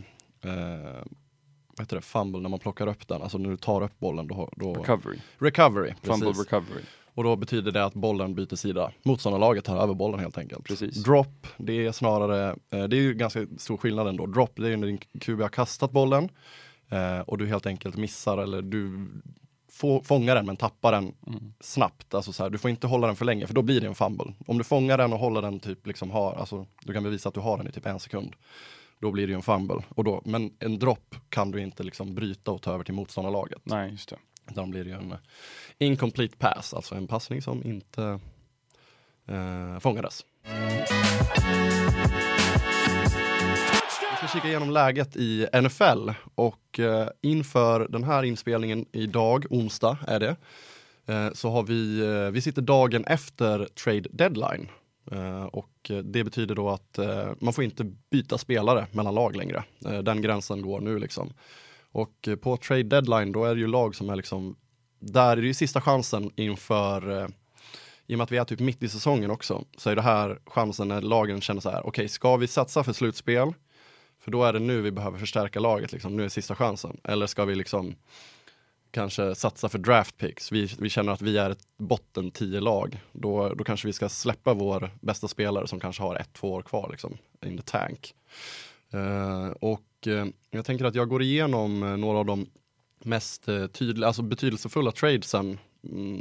vad 1.76 1.80
heter 1.80 1.96
det? 1.96 2.02
fumble 2.02 2.40
när 2.40 2.48
man 2.48 2.58
plockar 2.58 2.86
upp 2.86 3.08
den. 3.08 3.22
Alltså 3.22 3.38
när 3.38 3.50
du 3.50 3.56
tar 3.56 3.82
upp 3.82 3.98
bollen. 3.98 4.26
Då, 4.26 4.48
då, 4.56 4.74
Recovery. 4.74 5.18
recovery. 5.38 5.92
Fumble 6.02 6.26
Precis. 6.28 6.44
recovery. 6.52 6.82
Och 7.14 7.24
då 7.24 7.36
betyder 7.36 7.72
det 7.72 7.84
att 7.84 7.94
bollen 7.94 8.34
byter 8.34 8.54
sida. 8.56 8.92
Motståndarlaget 9.02 9.64
tar 9.64 9.76
över 9.82 9.94
bollen 9.94 10.20
helt 10.20 10.38
enkelt. 10.38 10.64
Precis. 10.64 10.94
Drop, 11.04 11.46
det 11.56 11.86
är 11.86 11.92
snarare, 11.92 12.48
eh, 12.70 12.84
det 12.84 12.96
är 12.96 13.00
ju 13.00 13.14
ganska 13.14 13.46
stor 13.58 13.76
skillnad 13.76 14.08
ändå. 14.08 14.26
Drop, 14.26 14.52
det 14.56 14.68
är 14.72 14.76
när 14.76 14.86
din 14.86 14.98
QB 15.20 15.40
har 15.42 15.48
kastat 15.48 15.90
bollen 15.90 16.28
eh, 16.88 17.20
och 17.20 17.38
du 17.38 17.46
helt 17.46 17.66
enkelt 17.66 17.96
missar 17.96 18.38
eller 18.38 18.62
du 18.62 19.08
få, 19.72 20.02
fångar 20.02 20.34
den 20.34 20.46
men 20.46 20.56
tappar 20.56 20.92
den 20.92 21.14
Mm. 21.26 21.52
snabbt. 21.60 22.14
Alltså 22.14 22.32
så 22.32 22.42
här, 22.42 22.50
du 22.50 22.58
får 22.58 22.70
inte 22.70 22.86
hålla 22.86 23.06
den 23.06 23.16
för 23.16 23.24
länge 23.24 23.46
för 23.46 23.54
då 23.54 23.62
blir 23.62 23.80
det 23.80 23.86
en 23.86 23.94
fumble. 23.94 24.34
Om 24.46 24.58
du 24.58 24.64
fångar 24.64 24.98
den 24.98 25.12
och 25.12 25.18
håller 25.18 25.42
den 25.42 25.60
typ 25.60 25.86
liksom 25.86 26.10
har, 26.10 26.32
alltså 26.34 26.66
du 26.84 26.92
kan 26.92 27.02
bevisa 27.02 27.28
att 27.28 27.34
du 27.34 27.40
har 27.40 27.56
den 27.58 27.68
i 27.68 27.72
typ 27.72 27.86
en 27.86 28.00
sekund. 28.00 28.32
Då 29.00 29.10
blir 29.12 29.26
det 29.26 29.30
ju 29.30 29.36
en 29.36 29.42
fumble. 29.42 29.82
Och 29.88 30.04
då, 30.04 30.22
men 30.24 30.50
en 30.58 30.78
drop 30.78 31.14
kan 31.28 31.50
du 31.50 31.60
inte 31.60 31.82
liksom 31.82 32.14
bryta 32.14 32.50
och 32.50 32.62
ta 32.62 32.72
över 32.72 32.84
till 32.84 32.94
motståndarlaget. 32.94 33.62
Nej, 33.64 33.90
just 33.90 34.08
det. 34.08 34.16
Utan 34.50 34.70
blir 34.70 34.84
det 34.84 34.90
ju 34.90 34.96
en 34.96 35.12
eh, 35.12 35.18
incomplete 35.78 36.36
pass, 36.36 36.74
alltså 36.74 36.94
en 36.94 37.06
passning 37.06 37.42
som 37.42 37.64
inte 37.66 38.20
eh, 39.26 39.78
fångades. 39.78 40.24
Vi 40.44 41.87
ska 44.28 44.38
kika 44.38 44.48
igenom 44.48 44.70
läget 44.70 45.16
i 45.16 45.46
NFL 45.62 46.10
och 46.34 46.80
eh, 46.80 47.08
inför 47.20 47.88
den 47.88 48.04
här 48.04 48.22
inspelningen 48.22 48.86
idag, 48.92 49.46
onsdag 49.50 49.98
är 50.06 50.20
det, 50.20 50.36
eh, 51.06 51.32
så 51.32 51.50
har 51.50 51.62
vi, 51.62 52.00
eh, 52.00 52.30
vi 52.30 52.40
sitter 52.40 52.62
dagen 52.62 53.04
efter 53.04 53.68
trade 53.84 54.08
deadline. 54.10 54.68
Eh, 55.12 55.44
och 55.44 55.90
eh, 55.90 55.96
det 55.96 56.24
betyder 56.24 56.54
då 56.54 56.70
att 56.70 56.98
eh, 56.98 57.28
man 57.40 57.52
får 57.52 57.64
inte 57.64 57.84
byta 58.10 58.38
spelare 58.38 58.86
mellan 58.92 59.14
lag 59.14 59.36
längre. 59.36 59.64
Eh, 59.86 59.98
den 59.98 60.22
gränsen 60.22 60.62
går 60.62 60.80
nu 60.80 60.98
liksom. 60.98 61.32
Och 61.92 62.28
eh, 62.28 62.36
på 62.36 62.56
trade 62.56 62.82
deadline 62.82 63.32
då 63.32 63.44
är 63.44 63.54
det 63.54 63.60
ju 63.60 63.66
lag 63.66 63.94
som 63.94 64.10
är 64.10 64.16
liksom, 64.16 64.56
där 65.00 65.36
är 65.36 65.40
det 65.40 65.46
ju 65.46 65.54
sista 65.54 65.80
chansen 65.80 66.30
inför, 66.36 67.22
eh, 67.22 67.28
i 68.06 68.14
och 68.14 68.18
med 68.18 68.24
att 68.24 68.32
vi 68.32 68.36
är 68.36 68.44
typ 68.44 68.60
mitt 68.60 68.82
i 68.82 68.88
säsongen 68.88 69.30
också, 69.30 69.64
så 69.76 69.90
är 69.90 69.96
det 69.96 70.02
här 70.02 70.38
chansen 70.46 70.88
när 70.88 71.00
lagen 71.00 71.40
känner 71.40 71.60
så 71.60 71.70
här, 71.70 71.86
okej 71.86 72.08
ska 72.08 72.36
vi 72.36 72.46
satsa 72.46 72.84
för 72.84 72.92
slutspel? 72.92 73.52
För 74.28 74.32
då 74.32 74.44
är 74.44 74.52
det 74.52 74.58
nu 74.58 74.80
vi 74.80 74.90
behöver 74.90 75.18
förstärka 75.18 75.60
laget, 75.60 75.92
liksom. 75.92 76.16
nu 76.16 76.24
är 76.24 76.28
sista 76.28 76.54
chansen. 76.54 77.00
Eller 77.04 77.26
ska 77.26 77.44
vi 77.44 77.54
liksom, 77.54 77.94
kanske 78.90 79.34
satsa 79.34 79.68
för 79.68 79.78
draft 79.78 80.16
picks. 80.16 80.52
Vi, 80.52 80.70
vi 80.78 80.88
känner 80.90 81.12
att 81.12 81.22
vi 81.22 81.38
är 81.38 81.50
ett 81.50 81.66
botten 81.76 82.30
10 82.30 82.60
lag. 82.60 83.00
Då, 83.12 83.54
då 83.54 83.64
kanske 83.64 83.86
vi 83.86 83.92
ska 83.92 84.08
släppa 84.08 84.54
vår 84.54 84.90
bästa 85.00 85.28
spelare 85.28 85.66
som 85.66 85.80
kanske 85.80 86.02
har 86.02 86.16
ett, 86.16 86.32
två 86.32 86.52
år 86.52 86.62
kvar 86.62 86.88
liksom, 86.90 87.18
in 87.46 87.56
the 87.56 87.62
tank. 87.62 88.14
Uh, 88.94 89.50
och 89.60 90.06
uh, 90.06 90.26
jag 90.50 90.64
tänker 90.64 90.84
att 90.84 90.94
jag 90.94 91.08
går 91.08 91.22
igenom 91.22 91.82
eh, 91.82 91.96
några 91.96 92.18
av 92.18 92.26
de 92.26 92.46
mest 93.04 93.48
uh, 93.48 93.66
tydliga, 93.66 94.06
alltså 94.06 94.22
betydelsefulla 94.22 94.92
tradesen 94.92 95.58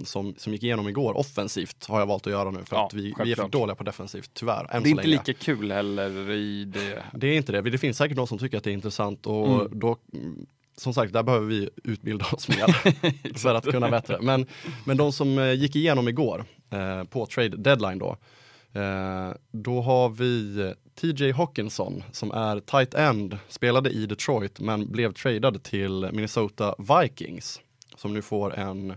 som, 0.05 0.36
som 0.38 0.53
gick 0.53 0.63
igenom 0.63 0.88
igår 0.88 1.17
offensivt 1.17 1.86
har 1.86 2.00
jag 2.00 2.05
valt 2.07 2.27
att 2.27 2.33
göra 2.33 2.51
nu 2.51 2.59
för 2.65 2.75
Ja, 2.75 2.86
att 2.86 2.93
vi, 2.93 3.13
vi 3.24 3.31
är 3.31 3.36
för 3.36 3.47
dåliga 3.47 3.75
på 3.75 3.83
defensivt 3.83 4.29
tyvärr. 4.33 4.67
Än 4.75 4.83
Det 4.83 4.89
är 4.89 4.91
inte 4.91 5.07
lika 5.07 5.33
kul 5.33 5.71
heller 5.71 6.31
i 6.31 6.65
det. 6.65 7.03
Det 7.13 7.27
är 7.27 7.38
inte 7.38 7.51
det. 7.51 7.62
Det 7.62 7.77
finns 7.77 7.97
säkert 7.97 8.17
någon 8.17 8.27
som 8.27 8.38
tycker 8.38 8.57
att 8.57 8.63
det 8.63 8.71
är 8.71 8.74
intressant 8.74 9.25
och 9.25 9.47
Mm. 9.47 9.79
då, 9.79 9.97
mm, 10.13 10.45
som 10.77 10.93
sagt, 10.93 11.13
där 11.13 11.24
behöver 11.24 11.45
vi 11.47 11.69
utbilda 11.83 12.25
oss 12.33 12.47
mer 12.57 13.38
för 13.38 13.55
att 13.55 13.65
kunna 13.65 13.89
bättre. 13.89 14.17
Men, 14.21 14.45
men 14.86 14.97
de 14.97 15.12
som 15.12 15.39
eh, 15.39 15.53
gick 15.53 15.75
igenom 15.75 16.07
igår 16.07 16.45
eh, 16.69 17.03
på 17.03 17.25
trade 17.25 17.57
deadline 17.57 18.00
då, 18.00 18.17
eh, 18.79 19.31
då 19.51 19.81
har 19.81 20.09
vi 20.09 20.59
eh, 20.62 20.71
TJ 21.01 21.31
Hawkinson 21.31 22.03
som 22.12 22.31
är 22.31 22.59
tight 22.59 22.93
end, 22.93 23.38
spelade 23.50 23.89
i 23.89 24.05
Detroit 24.05 24.59
men 24.59 24.91
blev 24.91 25.13
tradad 25.13 25.63
till 25.63 26.09
Minnesota 26.12 26.75
Vikings 26.77 27.62
som 27.95 28.13
nu 28.13 28.21
får 28.21 28.55
en 28.55 28.93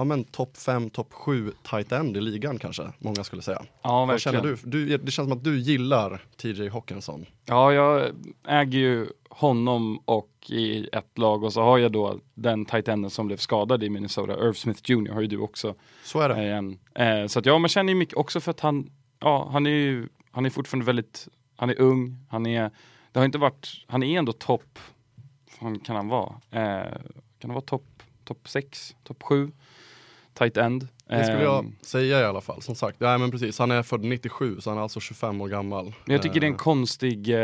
ja, 0.00 0.04
men 0.04 0.24
topp 0.24 0.56
5, 0.56 0.90
topp 0.90 1.12
7 1.12 1.52
tight 1.70 1.92
end 1.92 2.16
i 2.16 2.20
ligan 2.20 2.58
kanske, 2.58 2.92
många 2.98 3.24
skulle 3.24 3.42
säga. 3.42 3.62
Ja, 3.82 4.04
Vad 4.04 4.20
känner 4.20 4.42
verkligen. 4.42 4.70
du? 4.70 4.86
du? 4.86 4.98
Det 4.98 5.10
känns 5.10 5.28
som 5.28 5.38
att 5.38 5.44
du 5.44 5.58
gillar 5.58 6.22
TJ 6.36 6.68
Hawkinson. 6.68 7.26
Ja, 7.44 7.72
jag 7.72 8.10
äger 8.48 8.78
ju 8.78 9.06
honom 9.30 9.98
och 10.04 10.30
i 10.48 10.88
ett 10.92 11.18
lag 11.18 11.44
och 11.44 11.52
så 11.52 11.62
har 11.62 11.78
jag 11.78 11.92
då 11.92 12.20
den 12.34 12.64
tight 12.64 12.88
enden 12.88 13.10
som 13.10 13.26
blev 13.26 13.36
skadad 13.36 13.84
i 13.84 13.90
Minnesota, 13.90 14.32
Irv 14.32 14.52
Smith 14.52 14.90
Jr. 14.90 15.12
har 15.12 15.20
ju 15.20 15.26
du 15.26 15.38
också. 15.38 15.74
Så 16.04 16.20
är 16.20 16.28
det. 16.28 16.76
Eh, 17.04 17.26
så 17.26 17.38
att 17.38 17.46
ja, 17.46 17.58
man 17.58 17.68
känner 17.68 17.92
ju 17.92 17.98
mycket 17.98 18.16
också 18.16 18.40
för 18.40 18.50
att 18.50 18.60
han, 18.60 18.90
ja, 19.18 19.48
han 19.52 19.66
är 19.66 19.70
ju, 19.70 20.08
han 20.30 20.46
är 20.46 20.50
fortfarande 20.50 20.86
väldigt, 20.86 21.28
han 21.56 21.70
är 21.70 21.80
ung, 21.80 22.26
han 22.30 22.46
är, 22.46 22.70
det 23.12 23.18
har 23.18 23.24
inte 23.26 23.38
varit, 23.38 23.84
han 23.86 24.02
är 24.02 24.18
ändå 24.18 24.32
topp, 24.32 24.78
vad 25.60 25.84
kan 25.86 25.96
han 25.96 26.08
vara? 26.08 26.32
Eh, 26.50 26.92
kan 27.38 27.50
han 27.50 27.54
vara 27.54 27.64
topp, 27.64 28.02
topp 28.24 28.48
6, 28.48 28.96
topp 29.04 29.22
7, 29.22 29.50
tight 30.40 30.56
end. 30.56 30.88
Det 31.08 31.24
skulle 31.24 31.42
jag 31.42 31.72
säga 31.82 32.20
i 32.20 32.24
alla 32.24 32.40
fall. 32.40 32.62
Som 32.62 32.74
sagt, 32.74 32.96
ja, 33.00 33.18
men 33.18 33.30
precis. 33.30 33.58
Han 33.58 33.70
är 33.70 33.82
född 33.82 34.04
97 34.04 34.60
så 34.60 34.70
han 34.70 34.78
är 34.78 34.82
alltså 34.82 35.00
25 35.00 35.40
år 35.40 35.48
gammal. 35.48 35.94
Jag 36.06 36.22
tycker 36.22 36.40
det 36.40 36.46
är 36.46 36.48
en 36.48 36.54
Eh, 36.54 36.58
konstig, 36.58 37.28
eh, 37.28 37.38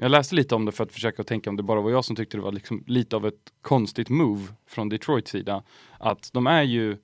jag 0.00 0.10
läste 0.10 0.34
lite 0.34 0.54
om 0.54 0.64
det 0.64 0.72
för 0.72 0.84
att 0.84 0.92
försöka 0.92 1.24
tänka 1.24 1.50
om 1.50 1.56
det 1.56 1.62
bara 1.62 1.80
var 1.80 1.90
jag 1.90 2.04
som 2.04 2.16
tyckte 2.16 2.36
det 2.36 2.42
var 2.42 2.52
liksom 2.52 2.84
lite 2.86 3.16
av 3.16 3.26
ett 3.26 3.52
konstigt 3.62 4.08
move 4.08 4.46
från 4.66 4.88
Detroits 4.88 5.30
sida. 5.30 5.62
Att 5.98 6.30
de 6.32 6.46
är 6.46 6.62
ju, 6.62 6.96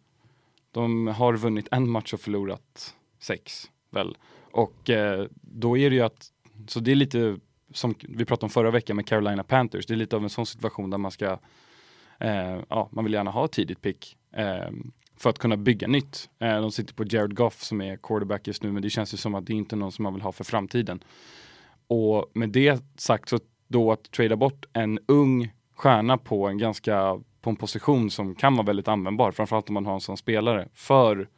de 0.71 1.07
har 1.07 1.37
vunnit 1.37 1.69
en 1.71 1.91
match 1.91 2.13
och 2.13 2.21
förlorat 2.21 2.95
sex 3.21 3.71
väl. 3.91 4.17
Och 4.53 4.91
eh, 4.91 5.27
då 5.33 5.79
är 5.79 5.91
det 5.91 5.97
ju 5.97 6.03
att, 6.03 6.27
så 6.69 6.81
det 6.81 6.91
är 6.91 6.97
lite 6.97 7.39
som 7.73 7.95
vi 8.01 8.25
pratade 8.25 8.47
om 8.47 8.51
förra 8.51 8.71
veckan 8.71 8.97
med 8.97 9.07
Carolina 9.07 9.45
Panthers, 9.45 9.87
det 9.87 9.95
är 9.95 9.97
lite 9.97 10.17
av 10.17 10.23
en 10.23 10.31
sån 10.31 10.47
situation 10.47 10.91
där 10.91 10.99
man 10.99 11.11
ska, 11.11 11.39
eh, 12.19 12.59
ja 12.69 12.89
man 12.93 13.05
vill 13.05 13.13
gärna 13.13 13.31
ha 13.31 13.49
tidigt 13.49 13.83
pick. 13.83 14.17
Eh, 14.33 14.71
för 15.17 15.31
att 15.31 15.39
kunna 15.39 15.57
bygga 15.57 15.89
nytt. 15.89 16.31
Eh, 16.39 16.61
de 16.61 16.73
sitter 16.73 16.95
på 16.95 17.05
Jared 17.05 17.37
Goff 17.37 17.63
som 17.63 17.81
är 17.81 17.97
quarterback 17.97 18.47
just 18.47 18.63
nu 18.63 18.73
men 18.73 18.83
det 18.83 18.91
känns 18.91 19.15
ju 19.15 19.19
som 19.19 19.35
att 19.35 19.47
det 19.47 19.53
inte 19.53 19.75
är 19.75 19.79
någon 19.79 19.93
som 19.93 20.03
man 20.03 20.15
vill 20.15 20.23
ha 20.23 20.33
för 20.33 20.45
framtiden. 20.45 21.05
Och 21.87 22.31
med 22.35 22.49
det 22.49 22.83
sagt 22.97 23.29
så 23.29 23.39
då 23.69 23.93
att 23.93 24.11
trada 24.11 24.37
bort 24.37 24.67
en 24.73 24.99
ung 25.07 25.53
stjärna 25.75 26.19
på 26.19 26.49
en 26.49 26.59
ganska 26.59 27.21
på 27.41 27.51
en 27.51 27.57
position 27.57 28.11
som 28.11 28.35
kan 28.35 28.57
vara 28.57 28.67
väldigt 28.67 28.89
användbar, 28.89 29.31
framförallt 29.31 29.69
om 29.69 29.75
man 29.75 29.87
har 29.87 29.95
en 29.95 30.01
sån 30.01 30.17
spelare 30.17 30.69
för, 30.75 31.29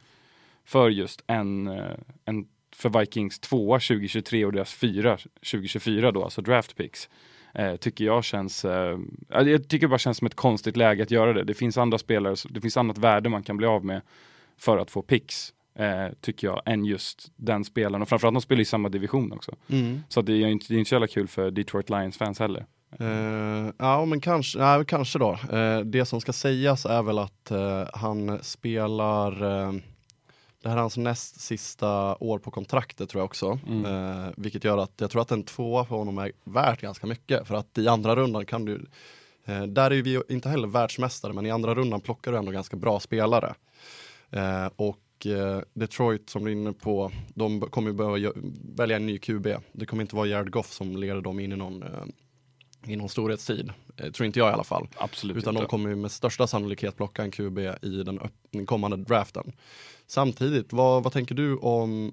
för 0.65 0.89
just 0.89 1.23
en, 1.27 1.67
eh, 1.67 1.97
en 2.25 2.47
för 2.75 2.99
Vikings 2.99 3.39
tvåa 3.39 3.79
2023 3.79 4.45
och 4.45 4.51
deras 4.51 4.73
fyra 4.73 5.17
2024 5.17 6.11
då, 6.11 6.23
alltså 6.23 6.41
draft 6.41 6.75
picks. 6.75 7.09
Eh, 7.57 7.75
tycker 7.75 8.05
jag 8.05 8.23
känns, 8.23 8.65
eh, 8.65 8.97
ja, 9.29 9.41
jag 9.41 9.67
tycker 9.67 9.87
bara 9.87 9.97
känns 9.97 10.17
som 10.17 10.27
ett 10.27 10.35
konstigt 10.35 10.77
läge 10.77 11.03
att 11.03 11.11
göra 11.11 11.33
det. 11.33 11.43
Det 11.43 11.53
finns 11.53 11.77
andra 11.77 11.97
spelare, 11.97 12.35
det 12.49 12.61
finns 12.61 12.77
annat 12.77 12.97
värde 12.97 13.29
man 13.29 13.43
kan 13.43 13.57
bli 13.57 13.67
av 13.67 13.85
med 13.85 14.01
för 14.57 14.77
att 14.77 14.91
få 14.91 15.01
picks. 15.01 15.53
Eh, 15.79 16.07
tycker 16.21 16.47
jag, 16.47 16.61
än 16.65 16.85
just 16.85 17.31
den 17.35 17.65
spelaren. 17.65 18.01
Och 18.01 18.09
framförallt 18.09 18.35
de 18.35 18.41
spelar 18.41 18.61
i 18.61 18.65
samma 18.65 18.89
division 18.89 19.31
också. 19.31 19.55
Mm. 19.69 20.03
Så 20.09 20.21
det 20.21 20.33
är 20.33 20.47
inte, 20.47 20.65
det 20.69 20.75
är 20.75 20.79
inte 20.79 20.89
så 20.89 20.95
jävla 20.95 21.07
kul 21.07 21.27
för 21.27 21.51
Detroit 21.51 21.89
Lions 21.89 22.17
fans 22.17 22.39
heller. 22.39 22.65
Eh, 22.99 23.71
ja 23.77 24.05
men 24.05 24.21
kanske, 24.21 24.59
nej, 24.59 24.85
kanske 24.85 25.19
då. 25.19 25.39
Eh, 25.51 25.79
det 25.79 26.05
som 26.05 26.21
ska 26.21 26.33
sägas 26.33 26.85
är 26.85 27.03
väl 27.03 27.19
att 27.19 27.51
eh, 27.51 27.83
han 27.93 28.39
spelar, 28.43 29.31
det 30.67 30.71
här 30.71 30.77
är 30.77 30.81
hans 30.81 30.97
näst 30.97 31.41
sista 31.41 32.15
år 32.15 32.39
på 32.39 32.51
kontraktet 32.51 33.09
tror 33.09 33.19
jag 33.19 33.25
också. 33.25 33.59
Mm. 33.67 33.85
Eh, 33.85 34.29
vilket 34.37 34.63
gör 34.63 34.77
att 34.77 34.91
jag 34.97 35.11
tror 35.11 35.21
att 35.21 35.31
en 35.31 35.43
tvåa 35.43 35.85
för 35.85 35.95
honom 35.95 36.17
är 36.17 36.31
värt 36.43 36.81
ganska 36.81 37.07
mycket. 37.07 37.47
För 37.47 37.55
att 37.55 37.77
i 37.77 37.87
andra 37.87 38.15
rundan 38.15 38.45
kan 38.45 38.65
du, 38.65 38.85
eh, 39.45 39.63
där 39.63 39.91
är 39.91 40.01
vi 40.01 40.21
inte 40.29 40.49
heller 40.49 40.67
världsmästare 40.67 41.33
men 41.33 41.45
i 41.45 41.51
andra 41.51 41.75
rundan 41.75 42.01
plockar 42.01 42.31
du 42.31 42.37
ändå 42.37 42.51
ganska 42.51 42.77
bra 42.77 42.99
spelare. 42.99 43.55
Eh, 44.29 44.69
och 44.75 45.25
eh, 45.25 45.61
Detroit 45.73 46.29
som 46.29 46.45
du 46.45 46.51
är 46.51 46.55
inne 46.55 46.73
på, 46.73 47.11
de 47.35 47.61
kommer 47.61 47.91
behöva 47.91 48.31
välja 48.75 48.95
en 48.95 49.05
ny 49.05 49.17
QB. 49.17 49.47
Det 49.71 49.85
kommer 49.85 50.03
inte 50.03 50.15
vara 50.15 50.27
Jared 50.27 50.51
Goff 50.51 50.71
som 50.71 50.97
leder 50.97 51.21
dem 51.21 51.39
in 51.39 51.51
i 51.51 51.55
någon, 51.55 51.83
i 52.85 52.95
någon 52.95 53.09
storhetstid. 53.09 53.71
Eh, 53.97 54.11
tror 54.11 54.25
inte 54.25 54.39
jag 54.39 54.49
i 54.49 54.53
alla 54.53 54.63
fall. 54.63 54.87
Absolut 54.97 55.37
Utan 55.37 55.53
inte. 55.53 55.63
de 55.65 55.69
kommer 55.69 55.89
ju 55.89 55.95
med 55.95 56.11
största 56.11 56.47
sannolikhet 56.47 56.97
plocka 56.97 57.23
en 57.23 57.31
QB 57.31 57.59
i 57.81 58.03
den, 58.03 58.19
kommande 58.65 58.97
draften. 58.97 59.51
Samtidigt, 60.07 60.73
vad, 60.73 61.03
vad 61.03 61.13
tänker 61.13 61.35
du 61.35 61.55
om 61.57 62.11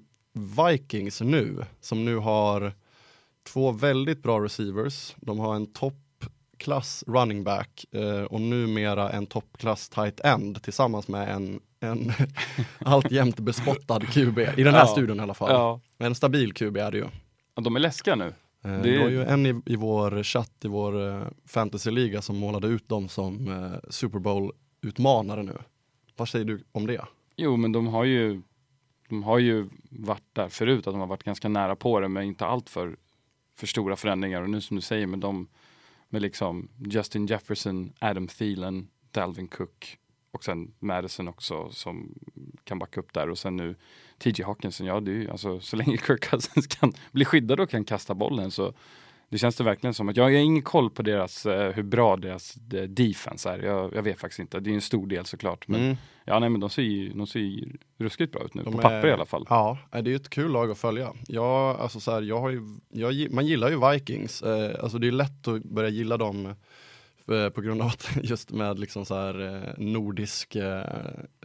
Vikings 0.67 1.21
nu? 1.21 1.65
Som 1.81 2.05
nu 2.05 2.15
har 2.17 2.73
två 3.47 3.71
väldigt 3.71 4.23
bra 4.23 4.43
receivers. 4.43 5.15
De 5.17 5.39
har 5.39 5.55
en 5.55 5.73
toppklass 5.73 7.03
running 7.07 7.43
back 7.43 7.85
eh, 7.91 8.21
och 8.23 8.41
numera 8.41 9.09
en 9.11 9.25
toppklass 9.25 9.89
tight 9.89 10.19
end 10.19 10.63
tillsammans 10.63 11.07
med 11.07 11.29
en, 11.35 11.59
en 11.79 12.11
alltjämt 12.79 13.39
bespottad 13.39 13.99
QB. 13.99 14.39
I 14.39 14.63
den 14.63 14.73
här 14.73 14.79
Ja. 14.81 14.87
studien 14.87 15.19
i 15.19 15.23
alla 15.23 15.33
fall. 15.33 15.51
Ja, 15.51 15.81
En 15.97 16.15
stabil 16.15 16.53
QB 16.53 16.77
är 16.77 16.91
det 16.91 16.97
ju. 16.97 17.05
Ja, 17.55 17.61
de 17.61 17.75
är 17.75 17.79
läskiga 17.79 18.15
nu. 18.15 18.33
Eh, 18.65 18.81
Det- 18.81 18.91
Det 18.91 18.99
var 18.99 19.09
ju 19.09 19.23
en 19.23 19.45
i, 19.45 19.61
i 19.65 19.75
vår 19.75 20.23
chatt 20.23 20.65
i 20.65 20.67
vår 20.67 21.07
eh, 21.07 21.27
fantasyliga 21.45 22.21
som 22.21 22.37
målade 22.37 22.67
ut 22.67 22.89
dem 22.89 23.09
som 23.09 23.47
eh, 23.47 23.89
Super 23.89 24.19
Bowl-utmanare 24.19 25.43
nu. 25.43 25.57
Vad 26.15 26.29
säger 26.29 26.45
du 26.45 26.63
om 26.71 26.87
det? 26.87 27.05
Jo, 27.35 27.55
men 27.57 27.71
de 27.71 27.87
har 27.87 28.03
ju 28.03 28.41
de 29.09 29.23
har 29.23 29.39
ju 29.39 29.69
varit 29.89 30.23
där 30.33 30.49
förut, 30.49 30.87
att 30.87 30.93
de 30.93 30.99
har 30.99 31.07
varit 31.07 31.23
ganska 31.23 31.49
nära 31.49 31.75
på 31.75 31.99
det, 31.99 32.07
men 32.07 32.23
inte 32.23 32.45
allt 32.45 32.69
för, 32.69 32.97
för 33.55 33.67
stora 33.67 33.95
förändringar. 33.95 34.41
Och 34.41 34.49
nu 34.49 34.61
som 34.61 34.75
du 34.75 34.81
säger 34.81 35.07
med 35.07 35.19
dem, 35.19 35.47
med 36.09 36.21
liksom 36.21 36.69
Justin 36.85 37.25
Jefferson, 37.25 37.93
Adam 37.99 38.27
Thielen, 38.27 38.87
Dalvin 39.11 39.47
Cook 39.47 39.97
och 40.35 40.43
sen 40.43 40.71
Madison 40.79 41.27
också 41.27 41.69
som 41.71 42.13
kan 42.63 42.79
backa 42.79 42.99
upp 42.99 43.13
där 43.13 43.29
och 43.29 43.37
sen 43.37 43.55
nu 43.55 43.75
TJ 44.17 44.43
Hawkinson, 44.43 44.87
ja 44.87 44.99
det 44.99 45.11
är 45.11 45.15
ju 45.15 45.29
alltså 45.31 45.59
så 45.59 45.75
länge 45.75 45.97
Kirk 46.07 46.23
Cousins 46.29 46.67
kan 46.67 46.93
bli 47.11 47.25
skyddad 47.25 47.59
och 47.59 47.69
kan 47.69 47.83
kasta 47.85 48.13
bollen 48.15 48.51
så 48.51 48.73
det 49.29 49.37
känns 49.37 49.55
det 49.55 49.63
verkligen 49.63 49.93
som 49.93 50.09
att 50.09 50.17
jag, 50.17 50.31
jag 50.31 50.37
har 50.39 50.43
ingen 50.45 50.61
koll 50.61 50.89
på 50.89 51.01
deras, 51.01 51.45
eh, 51.45 51.71
hur 51.73 51.83
bra 51.83 52.15
deras 52.17 52.57
eh, 52.73 52.83
defense 52.83 53.49
är. 53.49 53.59
Jag, 53.59 53.93
jag 53.95 54.03
vet 54.03 54.19
faktiskt 54.19 54.39
inte. 54.39 54.59
Det 54.59 54.69
är 54.69 54.73
en 54.73 54.81
stor 54.81 55.07
del 55.07 55.25
såklart. 55.25 55.67
Men 55.67 55.81
Mm. 55.81 55.95
Ja, 56.27 56.39
nej 56.39 56.49
men 56.49 56.59
de 56.61 56.69
ser 56.69 56.81
ju, 56.81 57.09
de 57.13 57.27
ser 57.27 57.39
ju 57.39 57.77
ruskigt 57.97 58.31
bra 58.31 58.43
ut 58.45 58.53
nu, 58.53 58.63
De 58.63 58.73
på 58.73 58.79
är- 58.79 58.81
papper 58.81 59.07
i 59.07 59.11
alla 59.11 59.25
fall. 59.25 59.45
Ja, 59.49 59.77
det 59.91 59.97
är 59.97 60.03
ju 60.03 60.15
ett 60.15 60.29
kul 60.29 60.51
lag 60.51 60.71
att 60.71 60.77
följa. 60.77 61.13
Jag, 61.27 61.79
alltså 61.79 61.99
så 61.99 62.11
här, 62.11 62.21
jag 62.21 62.39
har 62.39 62.49
ju, 62.49 62.61
jag, 62.89 63.31
man 63.31 63.45
gillar 63.47 63.69
ju 63.69 63.89
Vikings, 63.91 64.41
eh, 64.41 64.83
alltså 64.83 64.97
det 64.97 65.07
är 65.07 65.11
lätt 65.11 65.47
att 65.47 65.63
börja 65.63 65.89
gilla 65.89 66.17
dem 66.17 66.55
på 67.53 67.61
grund 67.61 67.81
av 67.81 67.87
att 67.87 68.09
just 68.23 68.51
med 68.51 68.79
liksom 68.79 69.05
så 69.05 69.15
här 69.15 69.55
eh, 69.55 69.73
nordisk, 69.77 70.55
eh, 70.55 70.83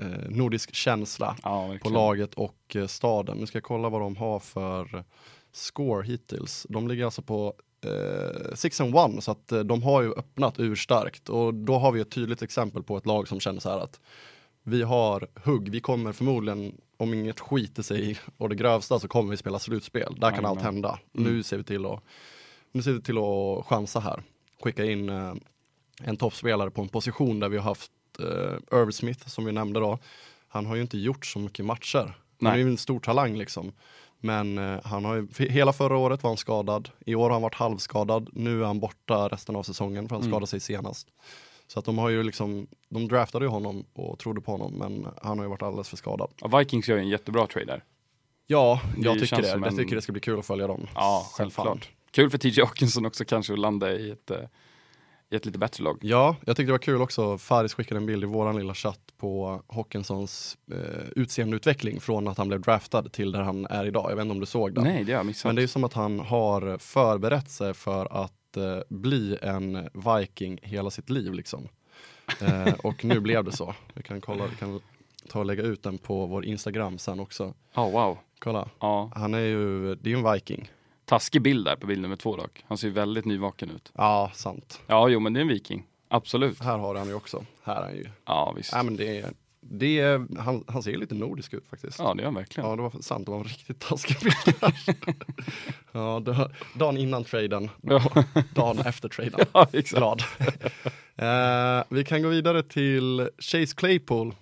eh, 0.01 0.29
nordisk 0.29 0.75
känsla 0.75 1.37
Ja, 1.43 1.77
på 1.83 1.91
laget 1.91 2.35
och 2.35 2.77
eh, 2.77 2.87
staden. 2.87 3.37
Nu 3.39 3.47
ska 3.47 3.57
jag 3.57 3.65
kolla 3.65 3.89
vad 3.89 4.01
de 4.01 4.17
har 4.17 4.39
för 4.39 5.05
score 5.53 6.07
hittills. 6.07 6.67
De 6.69 6.89
ligger 6.89 7.05
alltså 7.05 7.23
på 7.23 7.55
eh, 7.85 8.55
6 8.55 8.81
and 8.81 8.95
1 9.19 9.25
så 9.25 9.31
att 9.31 9.53
eh, 9.53 9.61
de 9.61 9.83
har 9.83 10.03
ju 10.03 10.13
öppnat 10.13 10.55
urstarkt 10.59 11.29
och 11.29 11.55
då 11.55 11.79
har 11.79 11.93
vi 11.93 12.01
ett 12.01 12.11
tydligt 12.11 12.43
exempel 12.43 12.83
på 12.83 12.97
ett 12.97 13.07
lag 13.07 13.29
som 13.29 13.41
känner 13.41 13.61
så 13.61 13.71
här 13.71 13.79
att 13.79 14.01
vi 14.63 14.83
har 14.83 15.29
hugg, 15.45 15.69
vi 15.69 15.81
kommer 15.81 16.13
förmodligen 16.13 16.81
om 16.97 17.15
inget 17.15 17.41
skiter 17.41 17.83
sig 17.83 18.19
och 18.37 18.49
det 18.49 18.55
grövsta 18.55 18.99
så 18.99 19.09
kommer 19.09 19.31
vi 19.31 19.37
spela 19.37 19.59
slutspel. 19.59 20.15
Där 20.15 20.21
kan 20.21 20.31
Jajamän. 20.31 20.51
allt 20.51 20.63
hända. 20.63 20.99
Mm. 21.19 21.33
Nu 21.33 21.43
ser 21.43 21.57
vi 21.57 21.65
till 21.65 21.87
att 21.87 22.03
nu 22.73 22.83
ser 22.83 22.93
vi 22.93 23.03
till 23.03 23.19
att 23.19 23.67
chansa 23.67 24.01
här. 24.01 24.23
Skicka 24.63 24.85
in 24.85 25.09
eh, 25.09 25.35
en 26.05 26.17
toppspelare 26.17 26.71
på 26.71 26.83
en 26.83 26.89
position 26.89 27.41
där 27.41 27.49
vi 27.49 27.57
har 27.57 27.65
haft 27.65 27.91
eh, 28.19 28.79
Irv 28.79 28.91
Smith 28.91 29.29
som 29.29 29.45
vi 29.45 29.53
nämnde 29.53 29.81
då. 29.81 29.99
Han 30.49 30.67
har 30.67 30.75
ju 30.77 30.83
inte 30.83 30.99
gjort 30.99 31.27
så 31.27 31.39
mycket 31.39 31.65
matcher. 31.65 31.99
Han 32.05 32.15
Nej. 32.39 32.53
är 32.53 32.57
ju 32.65 32.71
en 32.71 32.77
stor 32.79 33.01
talang 33.01 33.37
liksom. 33.37 33.73
Men 34.21 34.59
eh, 34.59 34.81
han 34.85 35.05
har 35.05 35.15
ju, 35.17 35.29
hela 35.49 35.73
förra 35.73 35.97
året 35.97 36.23
var 36.23 36.31
han 36.31 36.37
skadad. 36.37 36.91
I 37.07 37.15
år 37.15 37.23
har 37.23 37.31
han 37.31 37.43
varit 37.43 37.55
halvskadad. 37.55 38.29
Nu 38.33 38.63
är 38.63 38.67
han 38.67 38.81
borta 38.81 39.29
resten 39.29 39.57
av 39.57 39.63
säsongen 39.63 40.09
för 40.09 40.15
han 40.17 40.23
Mm. 40.23 40.33
skadade 40.33 40.47
sig 40.47 40.61
senast. 40.61 41.09
Så 41.67 41.79
att 41.79 41.85
de 41.85 41.99
har 41.99 42.09
ju 42.09 42.23
liksom, 42.23 42.67
de 42.89 43.09
draftade 43.09 43.45
ju 43.45 43.49
honom 43.49 43.85
och 43.93 44.19
trodde 44.19 44.41
på 44.41 44.53
honom 44.53 44.73
men 44.73 45.07
han 45.23 45.39
har 45.39 45.45
ju 45.45 45.49
varit 45.51 45.63
alldeles 45.63 45.89
för 45.89 45.97
skadad. 45.97 46.31
Ja, 46.41 46.59
Vikings 46.59 46.89
gör 46.89 46.97
ju 46.97 47.03
en 47.03 47.09
jättebra 47.09 47.47
trade 47.47 47.67
där. 47.67 47.85
Ja, 48.47 48.81
Det 48.97 49.03
jag 49.03 49.19
tycker 49.19 49.43
det. 49.43 49.49
Jag 49.49 49.67
en- 49.67 49.77
tycker 49.77 49.97
det 49.97 50.03
ska 50.03 50.13
bli 50.13 50.21
kul 50.21 50.39
att 50.39 50.47
följa 50.47 50.67
dem. 50.67 50.87
Ja, 50.95 51.27
självklart. 51.33 51.89
Kul 52.11 52.31
för 52.31 52.39
TJ 52.39 52.61
Hawkinson 52.63 53.07
också 53.07 53.25
kanske 53.25 53.53
att 53.53 53.59
landa 53.59 53.93
i 53.93 54.11
ett, 54.11 54.31
eh, 54.31 54.39
i 55.31 55.37
ett 55.37 55.47
lite 55.47 55.59
bättre 55.59 55.85
lag. 55.85 55.99
Ja, 56.03 56.37
jag 56.47 56.57
tyckte 56.57 56.69
det 56.69 56.73
var 56.73 56.79
kul 56.79 57.03
också. 57.03 57.39
Faris 57.39 57.75
skickade 57.75 57.99
en 57.99 58.07
bild 58.07 58.23
i 58.23 58.27
våran 58.27 58.57
lilla 58.57 58.75
chatt 58.75 59.01
på 59.17 59.63
Hawkinsons 59.69 60.59
eh, 60.73 61.09
utseendeutveckling 61.17 62.01
från 62.01 62.29
att 62.29 62.39
han 62.39 62.49
blev 62.49 62.61
draftad 62.61 63.03
till 63.03 63.33
där 63.33 63.41
han 63.41 63.67
är 63.67 63.87
idag. 63.87 64.11
Jag 64.11 64.17
vet 64.17 64.23
inte 64.23 64.33
om 64.33 64.41
du 64.41 64.47
såg 64.47 64.75
det? 64.75 64.81
Nej, 64.81 65.05
det 65.05 65.13
har 65.13 65.19
jag 65.19 65.27
missat. 65.27 65.49
Men 65.49 65.57
det 65.57 65.63
är 65.63 65.67
som 65.67 65.85
att 65.85 65.93
han 65.93 66.21
har 66.21 66.79
förberett 66.79 67.51
sig 67.51 67.75
för 67.75 68.23
att 68.25 68.57
eh, 68.57 68.79
bli 68.89 69.39
en 69.43 69.89
Viking 69.95 70.59
hela 70.63 70.91
sitt 70.91 71.11
liv 71.11 71.33
liksom. 71.33 71.69
Eh, 72.41 72.73
och 72.73 73.05
nu 73.05 73.21
blev 73.21 73.45
det 73.45 73.53
så. 73.53 73.75
Vi 73.95 74.03
kan 74.03 74.21
kolla, 74.21 74.47
vi 74.47 74.57
kan 74.57 74.81
ta 75.29 75.39
och 75.39 75.47
lägga 75.47 75.63
ut 75.63 75.83
den 75.83 75.99
på 75.99 76.27
vår 76.27 76.45
Instagram 76.45 76.99
sen 76.99 77.21
också. 77.21 77.55
Oh, 77.75 77.91
wow. 77.93 78.19
Kolla, 78.39 78.69
Ja, 78.81 79.11
han 79.15 79.35
är 79.35 79.39
ju, 79.39 79.95
det 79.95 80.11
är 80.11 80.11
ju 80.11 80.27
en 80.27 80.33
Viking. 80.33 80.71
Taskig 81.11 81.43
bild 81.43 81.65
där 81.65 81.77
på 81.77 81.87
bild 81.87 82.03
nummer 82.03 82.17
två 82.17 82.37
dock. 82.37 82.65
Han 82.69 82.79
ser 82.79 82.87
ju 82.89 82.93
väldigt 82.95 83.25
nyvaken 83.25 83.71
ut. 83.71 83.93
Ja, 83.97 84.31
sant. 84.35 84.81
Ja, 84.87 85.09
jo 85.09 85.21
men 85.21 85.33
det 85.33 85.41
är 85.41 85.43
en 85.43 85.49
viking. 85.49 85.87
Absolut. 86.09 86.61
Här 86.63 86.79
har 86.79 86.95
han 86.95 87.09
ju 87.09 87.15
också. 87.15 87.45
Här 87.63 87.77
är 87.77 87.83
han 87.83 87.97
ju. 87.97 88.07
Ja, 88.27 88.53
visst. 88.57 88.73
Nej 88.73 88.85
men 88.85 88.97
det 88.97 89.19
är, 89.21 89.31
det 89.61 89.99
är 90.01 90.41
han, 90.41 90.65
han 90.69 90.83
ser 90.83 90.97
lite 90.97 91.15
nordisk 91.15 91.55
ut 91.55 91.67
faktiskt. 91.71 91.99
Ja, 91.99 92.15
det 92.15 92.23
är 92.23 92.25
han 92.25 92.35
verkligen. 92.35 92.71
Ja, 92.71 92.77
det 92.77 92.83
var 92.83 93.03
sant. 93.03 93.27
Det 93.27 93.31
var 93.33 93.39
en 93.39 93.45
riktigt 93.45 93.81
taskig 93.81 94.17
bild. 94.21 94.57
ja, 95.93 96.23
då, 96.25 96.51
dagen 96.75 96.97
innan 96.97 97.25
traden, 97.25 97.71
Ja. 97.83 98.03
dagen 98.55 98.79
efter 98.79 99.09
traden. 99.09 99.47
Ja, 99.53 99.67
exakt. 99.73 99.99
Glad. 99.99 100.23
Eh, 101.17 101.85
vi 101.89 102.05
kan 102.05 102.23
gå 102.23 102.29
vidare 102.29 102.63
till 102.63 103.29
Chase 103.39 103.75
Claypool. 103.77 104.35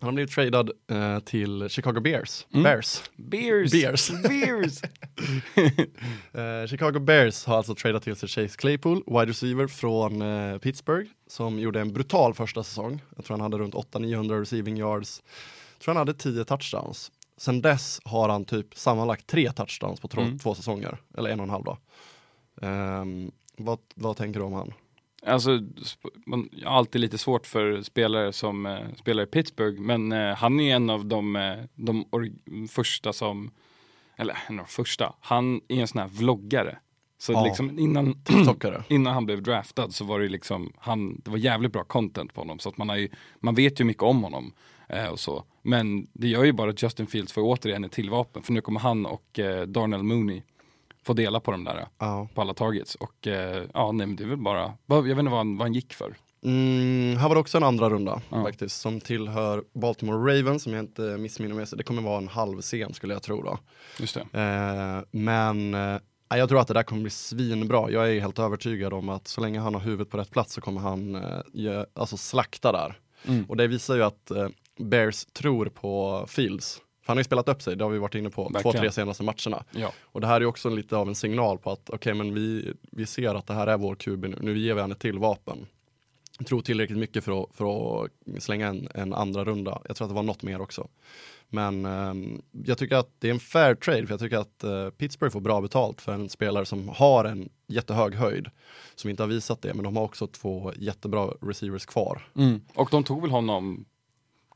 Han 0.00 0.06
har 0.08 0.12
blivit 0.12 0.30
tradad 0.32 0.70
eh, 0.90 1.18
till 1.20 1.68
Chicago 1.68 2.00
Bears. 2.00 2.46
Mm. 2.52 2.62
Bears. 2.62 3.02
Beers. 3.16 3.72
Bears. 3.72 4.10
Beers. 4.22 4.80
Eh, 6.32 6.66
Chicago 6.66 6.98
Bears 7.00 7.44
har 7.46 7.56
alltså 7.56 7.74
tradat 7.74 8.02
till 8.02 8.16
sig 8.16 8.28
Chase 8.28 8.56
Claypool, 8.58 9.02
wide 9.06 9.26
receiver 9.26 9.66
från 9.66 10.22
eh, 10.22 10.58
Pittsburgh, 10.58 11.10
som 11.26 11.58
gjorde 11.58 11.80
en 11.80 11.92
brutal 11.92 12.34
första 12.34 12.62
säsong. 12.62 13.02
Jag 13.16 13.24
tror 13.24 13.34
han 13.34 13.40
hade 13.40 13.58
runt 13.58 13.74
800-900 13.74 14.40
receiving 14.40 14.76
yards. 14.76 15.22
Jag 15.78 15.84
tror 15.84 15.94
han 15.94 16.00
hade 16.08 16.14
10 16.14 16.44
touchdowns. 16.44 17.12
Sen 17.36 17.62
dess 17.62 18.00
har 18.04 18.28
han 18.28 18.44
typ 18.44 18.66
sammanlagt 18.74 19.26
tre 19.26 19.52
touchdowns 19.52 20.00
på 20.00 20.08
två, 20.08 20.20
Mm. 20.20 20.38
två 20.38 20.54
säsonger, 20.54 20.98
eller 21.18 21.30
en 21.30 21.40
och 21.40 21.44
en 21.44 21.50
halv 21.50 21.64
då. 21.64 21.78
Ehm, 22.62 23.30
vad, 23.56 23.78
vad 23.94 24.16
tänker 24.16 24.40
du 24.40 24.46
om 24.46 24.52
han? 24.52 24.72
Alltså, 25.26 25.60
man 26.26 26.48
har 26.64 26.70
alltid 26.78 27.00
lite 27.00 27.18
svårt 27.18 27.46
för 27.46 27.82
spelare 27.82 28.32
som 28.32 28.66
eh, 28.66 28.78
spelar 28.96 29.22
i 29.22 29.26
Pittsburgh, 29.26 29.80
men 29.80 30.12
eh, 30.12 30.34
han 30.34 30.60
är 30.60 30.76
en 30.76 30.90
av 30.90 31.06
de, 31.06 31.36
eh, 31.36 31.58
de 31.74 32.04
första 32.70 33.12
som, 33.12 33.50
eller 34.16 34.36
en 34.48 34.58
av 34.60 34.66
de 34.66 34.70
första, 34.72 35.14
han 35.20 35.60
är 35.68 35.80
en 35.80 35.88
sån 35.88 36.00
här 36.00 36.08
vloggare. 36.08 36.78
Så 37.18 37.32
Ja. 37.32 37.44
liksom 37.44 37.78
innan, 37.78 38.22
innan 38.88 39.14
han 39.14 39.26
blev 39.26 39.42
draftad 39.42 39.90
så 39.90 40.04
var 40.04 40.20
det 40.20 40.28
liksom, 40.28 40.72
han, 40.78 41.20
det 41.24 41.30
var 41.30 41.38
jävligt 41.38 41.72
bra 41.72 41.84
content 41.84 42.34
på 42.34 42.40
honom. 42.40 42.58
Så 42.58 42.68
att 42.68 42.78
man, 42.78 42.88
har 42.88 42.96
ju, 42.96 43.08
man 43.40 43.54
vet 43.54 43.80
ju 43.80 43.84
mycket 43.84 44.02
om 44.02 44.22
honom. 44.22 44.52
Eh, 44.88 45.06
och 45.06 45.20
så. 45.20 45.44
Men 45.62 46.06
det 46.12 46.28
gör 46.28 46.44
ju 46.44 46.52
bara 46.52 46.70
att 46.70 46.82
Justin 46.82 47.06
Fields 47.06 47.32
får 47.32 47.42
återigen 47.42 47.84
ett 47.84 47.92
till 47.92 48.10
vapen. 48.10 48.42
För 48.42 48.52
nu 48.52 48.60
kommer 48.60 48.80
han 48.80 49.06
och 49.06 49.38
eh, 49.38 49.66
Darnell 49.66 50.02
Mooney 50.02 50.42
få 51.04 51.12
dela 51.12 51.40
på 51.40 51.50
de 51.50 51.64
där. 51.64 51.86
Ja. 51.98 52.28
På 52.34 52.40
alla 52.40 52.54
targets. 52.54 52.94
Och 52.94 53.26
eh, 53.26 53.64
ja, 53.74 53.92
nej 53.92 54.06
men 54.06 54.16
det 54.16 54.24
är 54.24 54.28
väl 54.28 54.36
bara, 54.38 54.72
jag 54.86 55.02
vet 55.02 55.18
inte 55.18 55.22
vad 55.30 55.38
han, 55.38 55.56
vad 55.56 55.64
han 55.64 55.74
gick 55.74 55.92
för. 55.94 56.14
Mm, 56.44 57.16
här 57.16 57.28
var 57.28 57.34
det 57.34 57.40
också 57.40 57.56
en 57.58 57.64
andra 57.64 57.90
runda 57.90 58.22
Ja. 58.28 58.42
faktiskt, 58.42 58.80
som 58.80 59.00
tillhör 59.00 59.64
Baltimore 59.74 60.38
Ravens, 60.38 60.62
som 60.62 60.72
jag 60.72 60.82
inte 60.82 61.02
missminner 61.02 61.54
mig. 61.54 61.66
Det 61.72 61.82
kommer 61.82 62.02
vara 62.02 62.18
en 62.18 62.28
halv 62.28 62.60
scen 62.60 62.94
skulle 62.94 63.12
jag 63.12 63.22
tro 63.22 63.42
då. 63.42 63.58
Just. 63.98 64.16
Eh, 64.16 64.22
men 65.10 65.74
eh, 65.74 65.98
jag 66.28 66.48
tror 66.48 66.60
att 66.60 66.68
det 66.68 66.74
där 66.74 66.82
kommer 66.82 67.02
bli 67.02 67.10
svinbra. 67.10 67.90
Jag 67.90 68.10
är 68.16 68.20
helt 68.20 68.38
övertygad 68.38 68.92
om 68.92 69.08
att 69.08 69.28
så 69.28 69.40
länge 69.40 69.60
han 69.60 69.74
har 69.74 69.80
huvudet 69.80 70.10
på 70.10 70.18
rätt 70.18 70.30
plats 70.30 70.52
så 70.54 70.60
kommer 70.60 70.80
han 70.80 71.14
eh, 71.14 71.40
ge, 71.52 71.84
alltså 71.94 72.16
slakta 72.16 72.72
där. 72.72 72.98
Mm. 73.28 73.44
Och 73.44 73.56
det 73.56 73.66
visar 73.66 73.94
ju 73.96 74.02
att 74.02 74.30
eh, 74.30 74.48
Bears 74.78 75.24
tror 75.24 75.66
på 75.66 76.24
Fields. 76.28 76.80
Han 77.04 77.16
har 77.16 77.20
ju 77.20 77.24
spelat 77.24 77.48
upp 77.48 77.62
sig, 77.62 77.76
det 77.76 77.84
har 77.84 77.90
vi 77.90 77.98
varit 77.98 78.14
inne 78.14 78.30
på, 78.30 78.44
två, 78.44 78.52
Verkligen. 78.52 78.80
tre 78.80 78.92
senaste 78.92 79.22
matcherna. 79.22 79.64
Ja. 79.70 79.92
Och 80.02 80.20
det 80.20 80.26
här 80.26 80.40
är 80.40 80.44
också 80.44 80.68
lite 80.68 80.96
av 80.96 81.08
en 81.08 81.14
signal 81.14 81.58
på 81.58 81.70
att 81.70 81.90
okej, 81.90 82.14
men 82.14 82.34
vi, 82.34 82.72
vi 82.80 83.06
ser 83.06 83.34
att 83.34 83.46
det 83.46 83.54
här 83.54 83.66
är 83.66 83.78
vår 83.78 83.94
QB 83.94 84.24
nu, 84.24 84.38
nu 84.40 84.58
ger 84.58 84.74
vi 84.74 84.80
henne 84.80 84.94
till 84.94 85.18
vapen. 85.18 85.66
Jag 86.38 86.46
tror 86.46 86.60
tillräckligt 86.60 86.98
mycket 86.98 87.24
för 87.24 87.42
att, 87.42 87.48
för 87.54 88.04
att 88.04 88.10
slänga 88.38 88.68
en, 88.68 88.88
en 88.94 89.14
andra 89.14 89.44
runda. 89.44 89.82
Jag 89.86 89.96
tror 89.96 90.04
att 90.04 90.10
det 90.10 90.14
var 90.14 90.22
något 90.22 90.42
mer 90.42 90.60
också. 90.60 90.88
Men 91.48 91.84
ehm, 91.84 92.42
jag 92.64 92.78
tycker 92.78 92.96
att 92.96 93.10
det 93.18 93.28
är 93.28 93.32
en 93.32 93.40
fair 93.40 93.74
trade, 93.74 94.06
för 94.06 94.12
jag 94.12 94.20
tycker 94.20 94.38
att 94.38 94.64
eh, 94.64 94.90
Pittsburgh 94.90 95.32
får 95.32 95.40
bra 95.40 95.60
betalt 95.60 96.00
för 96.00 96.12
en 96.12 96.28
spelare 96.28 96.64
som 96.66 96.88
har 96.88 97.24
en 97.24 97.48
jättehög 97.66 98.14
höjd. 98.14 98.46
Som 98.94 99.10
inte 99.10 99.22
har 99.22 99.28
visat 99.28 99.62
det, 99.62 99.74
men 99.74 99.84
de 99.84 99.96
har 99.96 100.04
också 100.04 100.26
två 100.26 100.72
jättebra 100.76 101.26
receivers 101.40 101.86
kvar. 101.86 102.28
Mm. 102.36 102.60
Och 102.74 102.88
de 102.90 103.04
tog 103.04 103.22
väl 103.22 103.30
honom 103.30 103.84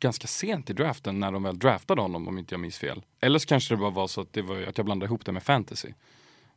ganska 0.05 0.27
sent 0.27 0.71
i 0.71 0.73
draften 0.73 1.21
när 1.21 1.33
de 1.33 1.43
väl 1.43 1.59
draftade 1.59 2.01
honom 2.01 2.29
om 2.29 2.39
inte 2.39 2.55
jag 2.55 2.61
minns 2.61 2.79
fel. 2.79 3.03
Eller 3.21 3.39
så 3.39 3.47
kanske 3.47 3.75
det 3.75 3.79
bara 3.79 3.91
var 3.91 4.07
så 4.07 4.21
att, 4.21 4.33
det 4.33 4.43
var, 4.43 4.63
att 4.63 4.79
jag 4.79 4.85
blandade 4.85 5.07
ihop 5.07 5.25
det 5.25 5.33
med 5.33 5.43
fantasy. 5.43 5.89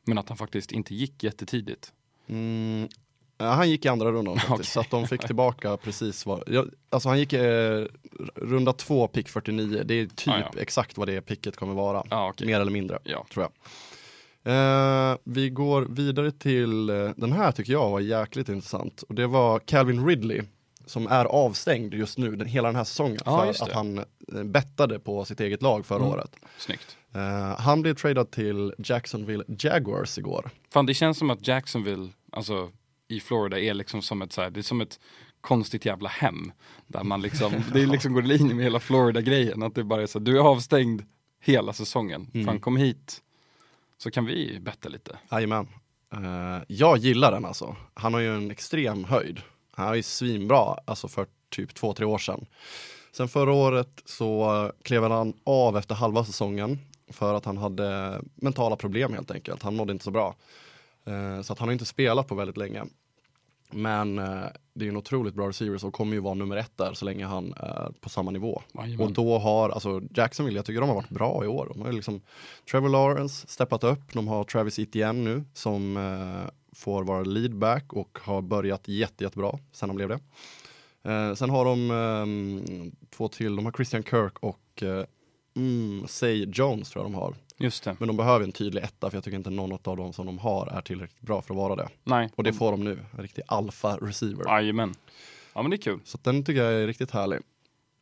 Men 0.06 0.18
att 0.18 0.30
han 0.30 0.38
faktiskt 0.38 0.72
inte 0.72 0.96
gick 0.96 1.24
jättetidigt. 1.24 1.94
Mm, 2.30 2.88
han 3.40 3.70
gick 3.70 3.86
i 3.86 3.88
andra 3.88 4.12
rundan 4.12 4.36
faktiskt, 4.40 4.52
Okej. 4.52 4.66
så 4.66 4.80
att 4.80 4.90
de 4.90 5.08
fick 5.08 5.26
tillbaka 5.26 5.78
precis 5.84 6.26
vad, 6.26 6.44
ja, 6.48 6.66
alltså 6.90 7.10
han 7.10 7.20
gick 7.20 7.34
eh, 7.34 7.86
runda 8.36 8.74
två, 8.74 9.08
pick 9.08 9.30
49, 9.30 9.84
det 9.86 9.94
är 9.94 10.06
typ 10.06 10.28
Ah, 10.34 10.40
ja. 10.40 10.52
exakt 10.62 10.98
vad 10.98 11.08
det 11.08 11.22
picket 11.22 11.56
kommer 11.58 11.74
vara, 11.74 12.04
Ja, 12.10 12.30
okej. 12.30 12.48
mer 12.48 12.60
eller 12.60 12.72
mindre, 12.72 13.00
Ja. 13.04 13.26
tror 13.34 13.44
jag. 13.44 13.52
Eh, 14.44 15.18
vi 15.24 15.50
går 15.50 15.82
vidare 15.82 16.32
till, 16.32 16.90
eh, 16.90 17.10
den 17.16 17.32
här 17.32 17.52
tycker 17.52 17.72
jag 17.74 17.90
var 17.90 18.00
jäkligt 18.00 18.50
intressant, 18.50 19.02
och 19.02 19.16
det 19.16 19.28
var 19.28 19.60
Calvin 19.60 20.08
Ridley, 20.08 20.42
som 20.88 21.08
är 21.08 21.26
avstängd 21.26 21.94
just 21.94 22.18
nu, 22.18 22.36
den, 22.36 22.48
hela 22.48 22.68
den 22.68 22.76
här 22.76 22.84
säsongen, 22.84 23.18
Ja, 23.26 23.54
för 23.54 23.66
att 23.66 23.72
han 23.72 23.98
eh, 23.98 24.44
bettade 24.44 25.00
på 25.00 25.26
sitt 25.26 25.40
eget 25.40 25.62
lag 25.62 25.86
förra 25.86 25.98
Mm. 26.00 26.10
året. 26.10 26.36
Snyggt. 26.58 26.98
Eh, 27.14 27.60
han 27.60 27.82
blev 27.82 27.94
tradad 27.94 28.32
till 28.32 28.74
Jacksonville 28.78 29.44
Jaguars 29.48 30.18
igår. 30.18 30.50
Fan 30.74 30.86
det 30.86 30.94
känns 30.94 31.18
som 31.18 31.30
att 31.30 31.48
Jacksonville, 31.48 32.10
alltså 32.32 32.72
i 33.08 33.20
Florida 33.20 33.60
är 33.60 33.74
liksom 33.74 34.02
som 34.02 34.22
ett 34.22 34.34
så 34.34 34.42
här, 34.42 34.50
det 34.50 34.60
är 34.60 34.62
som 34.62 34.82
ett 34.82 35.00
konstigt 35.42 35.86
jävla 35.86 36.10
hem. 36.10 36.52
Där 36.88 37.04
man 37.04 37.22
liksom, 37.22 37.54
det 37.74 37.86
liksom 37.86 38.14
går 38.14 38.24
i 38.24 38.28
linje 38.28 38.54
med 38.56 38.64
hela 38.64 38.80
Florida-grejen. 38.80 39.64
Att 39.64 39.76
det 39.76 39.84
bara 39.84 40.02
är 40.02 40.08
så, 40.08 40.20
du 40.20 40.38
är 40.38 40.42
avstängd 40.42 41.02
hela 41.42 41.74
säsongen. 41.74 42.32
Mm. 42.34 42.46
Fan 42.46 42.60
kom 42.60 42.78
hit 42.78 43.22
så 43.98 44.12
kan 44.12 44.26
vi 44.26 44.60
betta 44.62 44.90
lite. 44.90 45.18
Jajamän. 45.32 45.68
Uh, 46.16 46.64
jag 46.68 46.98
gillar 46.98 47.32
den 47.32 47.46
alltså. 47.46 47.76
Han 47.94 48.14
har 48.14 48.22
ju 48.22 48.36
en 48.36 48.52
extrem 48.52 49.04
höjd. 49.04 49.40
Han 49.78 49.92
är 49.92 49.96
ju 49.96 50.04
svinbra, 50.04 50.78
alltså 50.86 51.08
för 51.08 51.28
typ 51.50 51.76
två, 51.76 51.94
tre 51.94 52.06
år 52.06 52.18
sedan. 52.18 52.46
Sen 53.12 53.28
förra 53.28 53.54
året 53.54 54.02
så 54.06 54.72
klev 54.84 55.04
han 55.04 55.34
av 55.44 55.78
efter 55.78 55.96
halva 55.96 56.26
säsongen 56.26 56.80
för 57.10 57.34
att 57.34 57.46
han 57.46 57.58
hade 57.58 58.22
mentala 58.36 58.76
problem 58.76 59.14
helt 59.14 59.32
enkelt. 59.32 59.64
Han 59.64 59.76
mådde 59.76 59.92
inte 59.94 60.04
så 60.04 60.12
bra. 60.12 60.36
Eh, 61.06 61.42
så 61.42 61.54
att 61.54 61.60
han 61.60 61.68
har 61.68 61.74
inte 61.74 61.86
spelat 61.86 62.28
på 62.28 62.36
väldigt 62.36 62.58
länge. 62.58 62.84
Men 63.72 64.20
eh, 64.20 64.46
det 64.74 64.86
är 64.86 64.90
en 64.90 64.98
otroligt 64.98 65.36
bra 65.36 65.50
receiver 65.50 65.86
och 65.86 65.94
kommer 65.94 66.14
ju 66.14 66.20
vara 66.20 66.34
nummer 66.34 66.58
ett 66.58 66.78
där 66.78 66.94
så 66.94 67.06
länge 67.06 67.26
han 67.26 67.54
är 67.58 67.92
på 68.02 68.10
samma 68.10 68.32
nivå. 68.32 68.62
Jajamän. 68.74 69.08
Och 69.08 69.14
då 69.14 69.38
har, 69.38 69.70
alltså 69.70 70.02
Jacksonville, 70.16 70.58
jag 70.58 70.66
tycker 70.66 70.82
de 70.82 70.90
har 70.90 70.96
varit 70.96 71.10
bra 71.10 71.46
i 71.46 71.48
år. 71.48 71.72
De 71.74 71.82
har 71.82 71.92
liksom 71.92 72.22
Trevor 72.72 72.90
Lawrence 72.90 73.48
steppat 73.48 73.84
upp, 73.84 74.14
de 74.14 74.28
har 74.28 74.44
Travis 74.44 74.80
Etienne 74.80 75.24
nu 75.24 75.44
som 75.54 75.98
eh, 75.98 76.52
får 76.78 77.04
vara 77.04 77.24
leadback 77.24 77.94
och 77.94 78.20
har 78.22 78.42
börjat 78.42 78.88
jätte, 78.88 79.24
jättebra 79.24 79.60
sen 79.72 79.90
han 79.90 79.96
blev 79.96 80.10
det. 80.10 80.20
Eh, 81.12 81.34
sen 81.34 81.50
har 81.50 81.66
de 81.66 81.92
ehm, 81.92 82.92
två 83.10 83.28
till, 83.28 83.56
de 83.56 83.66
har 83.66 83.72
Christian 83.72 84.04
Kirk 84.04 84.40
och 84.40 84.84
eh, 84.84 85.06
mm, 85.56 86.08
Say 86.08 86.46
Jones 86.54 86.90
tror 86.90 87.06
jag 87.06 87.12
de 87.12 87.16
har. 87.16 87.36
Just 87.60 87.84
det. 87.84 87.96
Men 88.00 88.08
de 88.08 88.18
behöver 88.18 88.46
en 88.46 88.52
tydlig 88.52 88.84
etta 88.84 89.10
för 89.10 89.18
jag 89.18 89.24
tycker 89.24 89.38
inte 89.38 89.50
någon 89.50 89.72
av 89.84 89.98
dem 89.98 90.14
som 90.14 90.26
de 90.26 90.38
har 90.40 90.68
är 90.68 90.82
tillräckligt 90.82 91.22
bra 91.22 91.42
för 91.42 91.54
att 91.54 91.58
vara 91.58 91.76
det. 91.76 91.90
Nej. 92.04 92.30
Och 92.36 92.44
det 92.44 92.54
får 92.54 92.72
de 92.72 92.84
nu, 92.84 93.00
en 93.18 93.22
riktig 93.22 93.44
alfa 93.48 93.98
receiver. 93.98 94.46
Jajamän. 94.46 94.94
Ja 95.54 95.62
men 95.62 95.72
det 95.72 95.76
är 95.76 95.82
kul. 95.82 96.00
Så 96.04 96.18
den 96.22 96.44
tycker 96.46 96.64
jag 96.64 96.74
är 96.74 96.88
riktigt 96.88 97.12
härlig. 97.12 97.40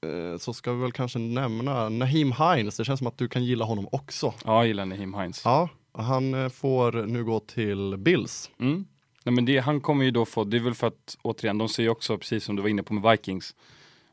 Eh, 0.05 0.37
Så 0.37 0.53
ska 0.53 0.73
vi 0.73 0.81
väl 0.81 0.91
kanske 0.91 1.19
nämna 1.19 1.89
Naheem 1.89 2.31
Hines, 2.31 2.77
det 2.77 2.85
känns 2.85 2.97
som 2.97 3.07
att 3.07 3.17
du 3.17 3.27
kan 3.27 3.43
gilla 3.45 3.65
honom 3.65 3.87
också. 3.91 4.33
Ja 4.45 4.53
jag 4.57 4.67
gillar 4.67 4.85
Nahim 4.85 5.13
Hines. 5.13 5.41
Ja, 5.45 5.69
han 5.97 6.33
eh, 6.33 6.49
får 6.49 6.91
nu 6.91 7.23
gå 7.23 7.39
till 7.39 7.95
Bills. 7.97 8.51
Mm. 8.59 8.85
Nej, 9.23 9.35
men 9.35 9.45
det, 9.45 9.57
han 9.57 9.81
kommer 9.81 10.05
ju 10.05 10.11
då 10.11 10.25
få, 10.25 10.43
det 10.43 10.57
är 10.57 10.61
väl 10.61 10.73
för 10.73 10.87
att 10.87 11.17
återigen, 11.21 11.57
de 11.57 11.69
ser 11.69 11.83
ju 11.83 11.89
också 11.89 12.17
precis 12.17 12.43
som 12.43 12.55
du 12.55 12.61
var 12.61 12.69
inne 12.69 12.83
på 12.83 12.93
med 12.93 13.11
Vikings. 13.11 13.55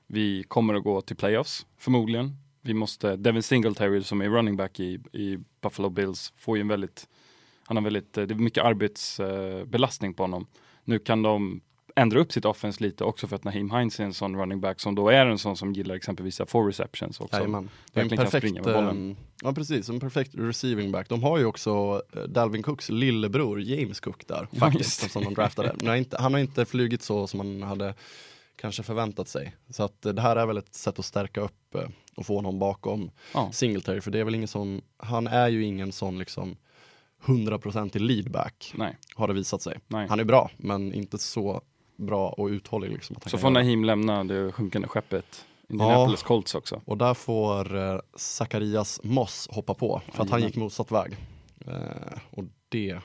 Vi 0.07 0.42
kommer 0.42 0.75
att 0.75 0.85
gå 0.85 1.01
till 1.01 1.16
playoffs 1.16 1.66
förmodligen. 1.79 2.37
Vi 2.61 2.75
måste, 2.75 3.16
Devin 3.16 3.42
Singletary 3.42 4.03
som 4.03 4.21
är 4.21 4.29
running 4.29 4.57
back 4.57 4.81
i, 4.81 5.01
i 5.12 5.38
Buffalo 5.61 5.90
Bills 5.90 6.33
får 6.37 6.57
ju 6.57 6.61
en 6.61 6.68
väldigt, 6.68 7.09
han 7.64 7.77
har 7.77 7.85
väldigt, 7.85 8.18
eh, 8.18 8.25
det 8.25 8.35
är 8.35 8.38
mycket 8.38 8.64
arbetsbelastning 8.64 10.11
eh, 10.11 10.14
på 10.16 10.23
honom. 10.23 10.47
Nu 10.85 10.99
kan 10.99 11.23
de 11.23 11.61
ändra 11.96 12.20
upp 12.20 12.33
sitt 12.33 12.44
offense 12.44 12.83
lite 12.85 13.05
också 13.05 13.26
för 13.26 13.37
att 13.37 13.44
Naheem 13.44 13.70
Hines 13.70 14.00
är 14.00 14.05
en 14.05 14.14
sån 14.14 14.37
running 14.37 14.61
back 14.61 14.81
som 14.81 14.94
då 14.94 15.09
är 15.09 15.26
en 15.26 15.38
sån 15.38 15.57
som 15.57 15.72
gillar 15.72 15.94
exempelvis 15.94 16.40
four 16.46 16.66
receptions 16.66 17.20
också. 17.20 17.37
Jajamän. 17.37 17.70
Det 17.92 18.00
är 18.00 18.05
en 18.05 18.11
perfekt, 18.16 18.66
eh, 18.66 18.92
ja 19.42 19.52
precis, 19.52 19.88
en 19.88 20.00
perfekt 20.00 20.31
receiving 20.35 20.92
back. 20.92 21.09
De 21.09 21.22
har 21.22 21.38
ju 21.38 21.44
också 21.44 22.02
eh, 22.16 22.22
Dalvin 22.22 22.62
Cooks 22.62 22.88
lillebror 22.88 23.61
James 23.62 24.00
Cook 24.00 24.26
där, 24.26 24.48
Ja, 24.50 24.59
faktiskt, 24.59 25.02
just 25.02 25.12
som 25.12 25.24
de 25.24 25.35
draftade. 25.35 25.68
Han, 25.81 25.88
har 25.88 25.96
inte, 25.96 26.16
han 26.20 26.33
har 26.33 26.40
inte 26.40 26.64
flugit 26.64 27.02
så 27.02 27.26
som 27.26 27.38
man 27.38 27.62
hade 27.62 27.94
kanske 28.57 28.83
förväntat 28.83 29.28
sig. 29.28 29.57
Så 29.70 29.83
att 29.83 30.07
eh, 30.07 30.12
det 30.12 30.22
här 30.22 30.37
är 30.37 30.46
väl 30.46 30.57
ett 30.57 30.74
sätt 30.74 30.98
att 30.98 31.05
stärka 31.05 31.40
upp 31.40 31.76
och 32.16 32.26
få 32.26 32.37
honom 32.37 32.59
bakom 32.59 33.11
Ja. 33.35 33.52
Singletary, 33.52 34.00
för 34.00 34.11
det 34.11 34.18
är 34.18 34.24
väl 34.24 34.35
ingen 34.35 34.48
sån, 34.48 34.81
han 34.96 35.26
är 35.26 35.48
ju 35.48 35.64
ingen 35.64 35.92
sån 35.92 36.18
liksom 36.18 36.57
100% 37.24 37.98
leadback, 37.98 38.72
Nej, 38.76 38.96
har 39.14 39.28
det 39.28 39.35
visat 39.35 39.62
sig. 39.62 39.78
nej. 39.88 40.07
Han 40.09 40.20
är 40.20 40.24
bra, 40.24 40.50
men 40.57 40.92
inte 40.92 41.18
så 41.18 41.62
bra 41.96 42.28
och 42.28 42.46
uthållig. 42.46 42.90
Liksom, 42.90 43.16
Så 43.26 43.38
får. 43.38 43.50
Naheem 43.50 43.85
lämna 43.85 44.24
det 44.24 44.52
sjunkande 44.52 44.88
skeppet 44.88 45.44
Indianapolis 45.68 46.22
Colts 46.22 46.55
också. 46.55 46.81
Och 46.85 46.98
där 46.98 47.14
får 47.14 47.76
eh, 47.76 47.98
Zacharias 48.14 49.00
Moss 49.02 49.48
hoppa 49.50 49.74
på, 49.74 50.02
för 50.12 50.22
att 50.22 50.31
han 50.31 50.42
gick 50.42 50.57
motsatt 50.57 50.90
väg. 50.90 51.16
Eh, 51.66 52.18
och 52.31 52.44
det 52.68 52.98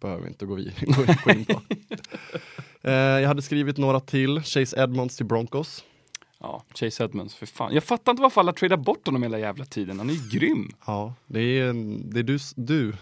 behöver 0.00 0.22
vi 0.22 0.28
inte 0.28 0.46
gå, 0.46 0.54
vid, 0.54 0.72
gå, 1.24 1.30
in 1.30 1.44
på. 1.44 1.60
eh, 2.88 2.92
jag 2.92 3.28
hade 3.28 3.42
skrivit 3.42 3.76
några 3.76 4.00
till, 4.00 4.40
Chase 4.40 4.82
Edmonds 4.82 5.16
till 5.16 5.26
Broncos. 5.26 5.84
Ja, 6.38 6.64
Chase 6.74 7.04
Edmonds, 7.04 7.34
för 7.34 7.46
fan. 7.46 7.74
Jag 7.74 7.84
fattar 7.84 8.12
inte 8.12 8.22
varför 8.22 8.40
alla 8.40 8.52
tradar 8.52 8.76
bort 8.76 9.06
honom 9.06 9.22
hela 9.22 9.38
jävla 9.38 9.64
tiden. 9.64 9.98
Han 9.98 10.10
är 10.10 10.14
ju 10.14 10.38
grym. 10.38 10.72
Ja, 10.86 11.14
det 11.26 11.40
är, 11.40 11.72
det 12.12 12.18
är 12.18 12.22
du, 12.22 12.38
du 12.56 12.92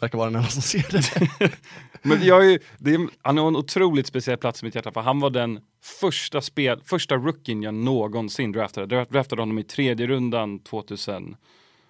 verkar 0.00 0.18
vara 0.18 0.30
den 0.30 0.36
enda 0.36 0.48
som 0.48 0.62
ser 0.62 0.86
det. 0.92 1.52
Men 2.02 2.22
jag 2.24 2.52
är, 2.52 2.58
det 2.78 2.94
är, 2.94 3.08
han 3.22 3.38
har 3.38 3.48
en 3.48 3.56
otroligt 3.56 4.06
speciell 4.06 4.38
plats 4.38 4.62
i 4.62 4.64
mitt 4.66 4.74
hjärta 4.74 4.92
för 4.92 5.00
han 5.00 5.20
var 5.20 5.30
den 5.30 5.60
första, 6.00 6.40
spel, 6.40 6.80
första 6.84 7.16
rookien 7.16 7.62
jag 7.62 7.74
någonsin 7.74 8.52
draftade. 8.52 8.96
Jag 8.96 9.08
draftade 9.08 9.42
honom 9.42 9.58
i 9.58 9.64
tredje 9.64 10.06
rundan 10.06 10.58
2000, 10.58 11.36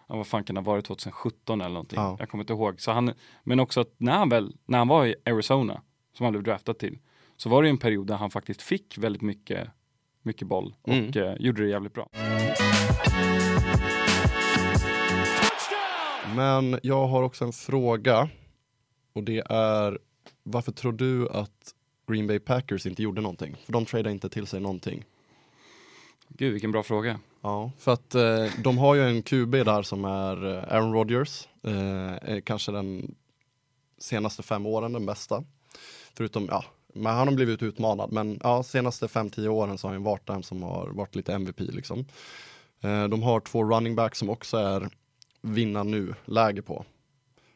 ja, 0.09 0.17
vad 0.17 0.27
fan 0.27 0.45
kan 0.45 0.55
det 0.55 0.61
ha 0.61 0.65
varit, 0.73 0.85
2017 0.85 1.61
eller 1.61 1.71
någonting. 1.71 1.99
Ja. 2.01 2.17
Jag 2.19 2.29
kommer 2.29 2.45
inte 2.45 2.53
ihåg. 2.53 2.81
Så 2.81 2.93
han, 2.93 3.13
men 3.45 3.61
också 3.61 3.81
att 3.81 3.95
när 3.97 4.13
han, 4.19 4.29
väl, 4.29 4.57
när 4.67 4.79
han 4.79 4.89
var 4.89 5.07
i 5.07 5.15
Arizona, 5.27 5.83
som 6.17 6.25
han 6.25 6.33
blev 6.33 6.43
draftad 6.43 6.75
till, 6.75 6.99
så 7.37 7.49
var 7.49 7.63
det 7.63 7.69
en 7.69 7.79
period 7.79 8.07
där 8.07 8.17
han 8.17 8.31
faktiskt 8.31 8.63
fick 8.63 8.99
väldigt 8.99 9.23
mycket, 9.23 9.69
mycket 10.23 10.49
boll 10.49 10.75
och 10.83 10.89
Mm. 10.93 11.11
eh, 11.17 11.35
gjorde 11.39 11.63
det 11.63 11.69
jävligt 11.69 11.95
bra. 11.95 12.09
Men 16.39 16.81
jag 16.83 17.07
har 17.07 17.23
också 17.23 17.45
en 17.45 17.53
fråga. 17.53 18.29
Och 19.13 19.23
det 19.23 19.43
är, 19.51 19.99
varför 20.43 20.73
tror 20.73 20.93
du 20.93 21.29
att 21.29 21.75
Green 22.07 22.27
Bay 22.27 22.39
Packers 22.39 22.87
inte 22.87 23.03
gjorde 23.03 23.21
någonting? 23.21 23.57
För 23.65 23.73
de 23.73 23.85
tradade 23.85 24.11
inte 24.11 24.29
till 24.29 24.47
sig 24.47 24.61
någonting. 24.61 25.05
Gud 26.29 26.53
vilken 26.53 26.73
bra 26.73 26.83
fråga. 26.83 27.21
Ja, 27.41 27.71
för 27.79 27.93
att 27.93 28.15
eh, 28.15 28.47
de 28.65 28.79
har 28.79 28.95
ju 28.95 29.03
en 29.03 29.23
QB 29.23 29.51
där 29.51 29.83
som 29.83 30.05
är 30.05 30.47
eh, 30.47 30.75
Aaron 30.75 30.93
Rodgers, 30.93 31.49
eh, 31.63 32.33
är 32.35 32.41
kanske 32.41 32.73
den 32.73 33.15
senaste 33.99 34.43
fem 34.43 34.67
åren 34.67 34.93
den 34.93 35.07
bästa. 35.07 35.45
Förutom, 36.15 36.47
ja, 36.51 36.65
men 36.95 37.15
han 37.15 37.29
har 37.29 37.35
blivit 37.35 37.63
utmanad, 37.63 38.13
men 38.13 38.41
ja, 38.43 38.63
senaste 38.63 39.09
fem, 39.09 39.31
tio 39.31 39.49
åren 39.49 39.79
så 39.79 39.89
har 39.89 39.93
han 39.93 40.03
varit 40.03 40.27
den 40.27 40.43
som 40.43 40.63
har 40.63 40.87
varit 40.87 41.15
lite 41.15 41.35
MVP 41.35 41.61
liksom. 41.61 42.05
Eh, 42.81 43.09
de 43.09 43.23
har 43.23 43.41
två 43.41 43.65
running 43.65 43.95
backs 43.95 44.19
som 44.19 44.31
också 44.31 44.57
är 44.57 44.89
vinna 45.43 45.83
nu-läge 45.83 46.63
på. 46.63 46.85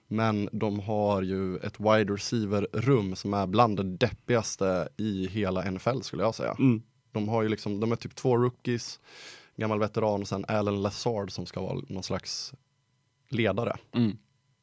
Men 0.09 0.49
de 0.53 0.81
har 0.81 1.23
ju 1.23 1.57
ett 1.57 1.81
wide 1.81 2.13
receiver-rum 2.13 3.17
som 3.17 3.35
är 3.35 3.47
bland 3.47 3.77
det 3.77 3.83
deppigaste 3.83 4.89
i 4.97 5.29
hela 5.29 5.71
NFL 5.71 6.01
skulle 6.01 6.23
jag 6.23 6.35
säga. 6.35 6.57
Mm. 6.59 6.83
De 7.13 7.29
har 7.29 7.43
ju 7.43 7.49
liksom, 7.49 7.81
de 7.81 7.93
är 7.93 7.97
typ 7.97 8.15
två 8.15 8.37
rookies, 8.37 9.01
gammal 9.57 9.79
veteran 9.79 10.21
och 10.21 10.29
sen 10.29 10.45
Alan 10.49 10.83
Lazard 10.83 11.31
som 11.33 11.47
ska 11.47 11.61
vara 11.61 11.81
någon 11.89 12.03
slags 12.03 12.55
ledare. 13.29 13.77
Mm. 13.93 14.17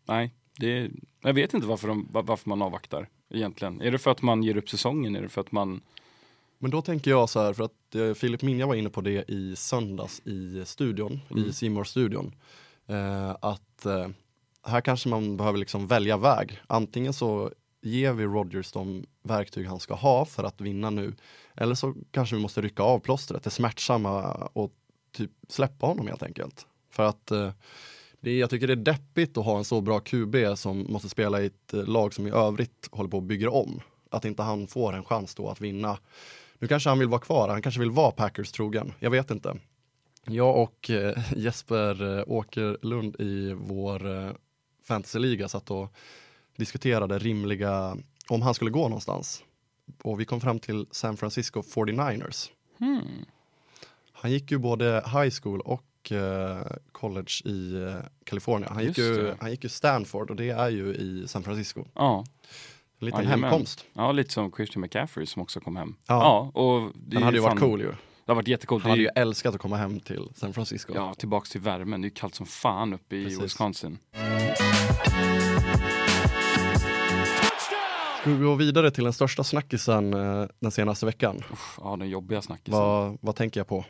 Nej, 0.05 0.33
det, 0.59 0.89
jag 1.21 1.33
vet 1.33 1.53
inte 1.53 1.67
varför, 1.67 1.87
de, 1.87 2.07
va- 2.11 2.21
varför 2.21 2.49
man 2.49 2.61
avvaktar 2.61 3.09
egentligen. 3.29 3.81
Är 3.81 3.91
det 3.91 3.97
för 3.97 4.11
att 4.11 4.21
man 4.21 4.43
ger 4.43 4.57
upp 4.57 4.69
säsongen? 4.69 5.15
Är 5.15 5.21
det 5.21 5.29
för 5.29 5.41
att 5.41 5.51
man... 5.51 5.81
Men 6.57 6.71
då 6.71 6.81
tänker 6.81 7.11
jag 7.11 7.29
så 7.29 7.39
här, 7.39 7.53
för 7.53 7.63
att 7.63 7.95
eh, 7.95 8.13
Filip 8.13 8.41
Minja 8.41 8.65
var 8.67 8.75
inne 8.75 8.89
på 8.89 9.01
det 9.01 9.31
i 9.31 9.55
söndags 9.55 10.21
i 10.25 10.65
studion, 10.65 11.19
i 11.37 11.53
simor 11.53 11.83
studion 11.83 12.31
eh, 12.89 13.35
att 13.41 13.85
eh, 13.85 14.07
här 14.63 14.81
kanske 14.81 15.09
man 15.09 15.37
behöver 15.37 15.57
liksom 15.57 15.87
välja 15.87 16.17
väg. 16.17 16.61
Antingen 16.67 17.13
så 17.13 17.51
ger 17.81 18.13
vi 18.13 18.23
Rodgers 18.23 18.71
de 18.71 19.05
verktyg 19.23 19.67
han 19.67 19.79
ska 19.79 19.93
ha 19.93 20.25
för 20.25 20.43
att 20.43 20.61
vinna 20.61 20.89
nu, 20.89 21.13
eller 21.55 21.75
så 21.75 21.95
kanske 22.11 22.35
vi 22.35 22.41
måste 22.41 22.61
rycka 22.61 22.83
av 22.83 22.99
plåstret, 22.99 23.43
det 23.43 23.49
smärtsamma 23.49 24.31
och 24.53 24.71
typ 25.11 25.31
släppa 25.47 25.85
honom 25.85 26.07
helt 26.07 26.23
enkelt. 26.23 26.67
För 26.91 27.03
att 27.03 27.31
eh, 27.31 27.51
det 28.19 28.37
jag 28.37 28.49
tycker 28.49 28.67
det 28.67 28.73
är 28.73 28.75
deppigt 28.75 29.37
att 29.37 29.45
ha 29.45 29.57
en 29.57 29.65
så 29.65 29.81
bra 29.81 29.99
QB 29.99 30.35
som 30.55 30.85
måste 30.89 31.09
spela 31.09 31.41
i 31.41 31.45
ett 31.45 31.73
eh, 31.73 31.83
lag 31.83 32.13
som 32.13 32.27
i 32.27 32.31
övrigt 32.31 32.89
håller 32.91 33.09
på 33.09 33.17
att 33.17 33.23
bygga 33.23 33.49
om. 33.49 33.81
Att 34.11 34.25
inte 34.25 34.43
han 34.43 34.67
får 34.67 34.93
en 34.93 35.03
chans 35.03 35.35
då 35.35 35.49
att 35.49 35.61
vinna. 35.61 35.97
Nu 36.59 36.67
kanske 36.67 36.89
han 36.89 36.99
vill 36.99 37.07
vara 37.07 37.21
kvar, 37.21 37.49
han 37.49 37.61
kanske 37.61 37.79
vill 37.79 37.91
vara 37.91 38.11
Packers 38.11 38.51
trogen. 38.51 38.93
Jag 38.99 39.09
vet 39.09 39.31
inte. 39.31 39.57
Jag 40.29 40.57
och 40.57 40.89
eh, 40.89 41.17
Jesper 41.35 42.17
eh, 42.19 42.23
Åkerlund 42.27 43.15
i 43.19 43.53
vår 43.53 44.07
eh, 44.25 44.31
fantasyliga 44.83 45.47
satt 45.47 45.71
och 45.71 45.93
diskuterade 46.57 47.19
rimliga, 47.19 47.97
om 48.29 48.41
han 48.41 48.53
skulle 48.53 48.71
gå 48.71 48.81
någonstans. 48.83 49.43
Och 50.03 50.19
vi 50.19 50.25
kom 50.25 50.41
fram 50.41 50.59
till 50.59 50.85
San 50.91 51.17
Francisco 51.17 51.61
49ers. 51.61 52.49
Hmm. 52.79 53.01
Han 54.13 54.31
gick 54.31 54.51
ju 54.51 54.57
både 54.57 54.93
high 55.05 55.29
school 55.41 55.61
och 55.61 55.83
college 56.91 57.31
i 57.45 57.87
Kalifornien. 58.23 58.71
Han 58.73 58.83
gick, 58.83 58.97
ju, 58.97 59.23
det. 59.23 59.37
han 59.39 59.51
gick 59.51 59.63
ju 59.63 59.69
Stanford 59.69 60.29
och 60.29 60.35
det 60.35 60.49
är 60.49 60.69
ju 60.69 60.93
i 60.95 61.27
San 61.27 61.43
Francisco. 61.43 61.85
Ja, 61.93 62.25
En 62.99 63.05
liten 63.05 63.23
Jajamän. 63.23 63.43
hemkomst. 63.49 63.85
ja, 63.93 64.11
lite 64.11 64.33
som 64.33 64.51
Christian 64.51 64.81
McCaffrey 64.81 65.25
som 65.25 65.41
också 65.41 65.59
kom 65.59 65.75
hem. 65.75 65.95
Ja. 66.07 66.51
Ja, 66.53 66.61
och 66.61 66.93
är 67.11 67.19
hade 67.21 67.37
ju 67.37 67.43
fan- 67.43 67.49
varit 67.49 67.59
cool 67.59 67.81
ju. 67.81 67.91
Det 68.29 68.33
har 68.33 68.35
varit 68.35 68.47
jättecoolt. 68.47 68.83
Han 68.83 68.89
hade 68.89 69.01
ju 69.01 69.09
älskat 69.15 69.55
att 69.55 69.61
komma 69.61 69.77
hem 69.77 69.99
till 69.99 70.29
San 70.35 70.53
Francisco. 70.53 70.93
Ja, 70.95 71.13
tillbaks 71.13 71.49
till 71.49 71.61
värmen. 71.61 72.01
Det 72.01 72.07
är 72.07 72.09
kallt 72.09 72.35
som 72.35 72.45
fan 72.45 72.93
uppe 72.93 73.15
i 73.15 73.23
Precis. 73.23 73.43
Wisconsin. 73.43 73.97
Ska 78.21 78.29
vi 78.29 78.37
gå 78.43 78.55
vidare 78.55 78.91
till 78.91 79.03
den 79.03 79.13
största 79.13 79.43
snackisen 79.43 80.13
eh, 80.13 80.47
den 80.59 80.71
senaste 80.71 81.05
veckan? 81.05 81.43
Uff, 81.51 81.79
ja, 81.81 81.95
den 81.95 82.09
jobbiga 82.09 82.41
snackisen. 82.41 82.79
Vad, 82.79 83.17
vad 83.21 83.35
tänker 83.35 83.59
jag 83.59 83.67
på? 83.67 83.85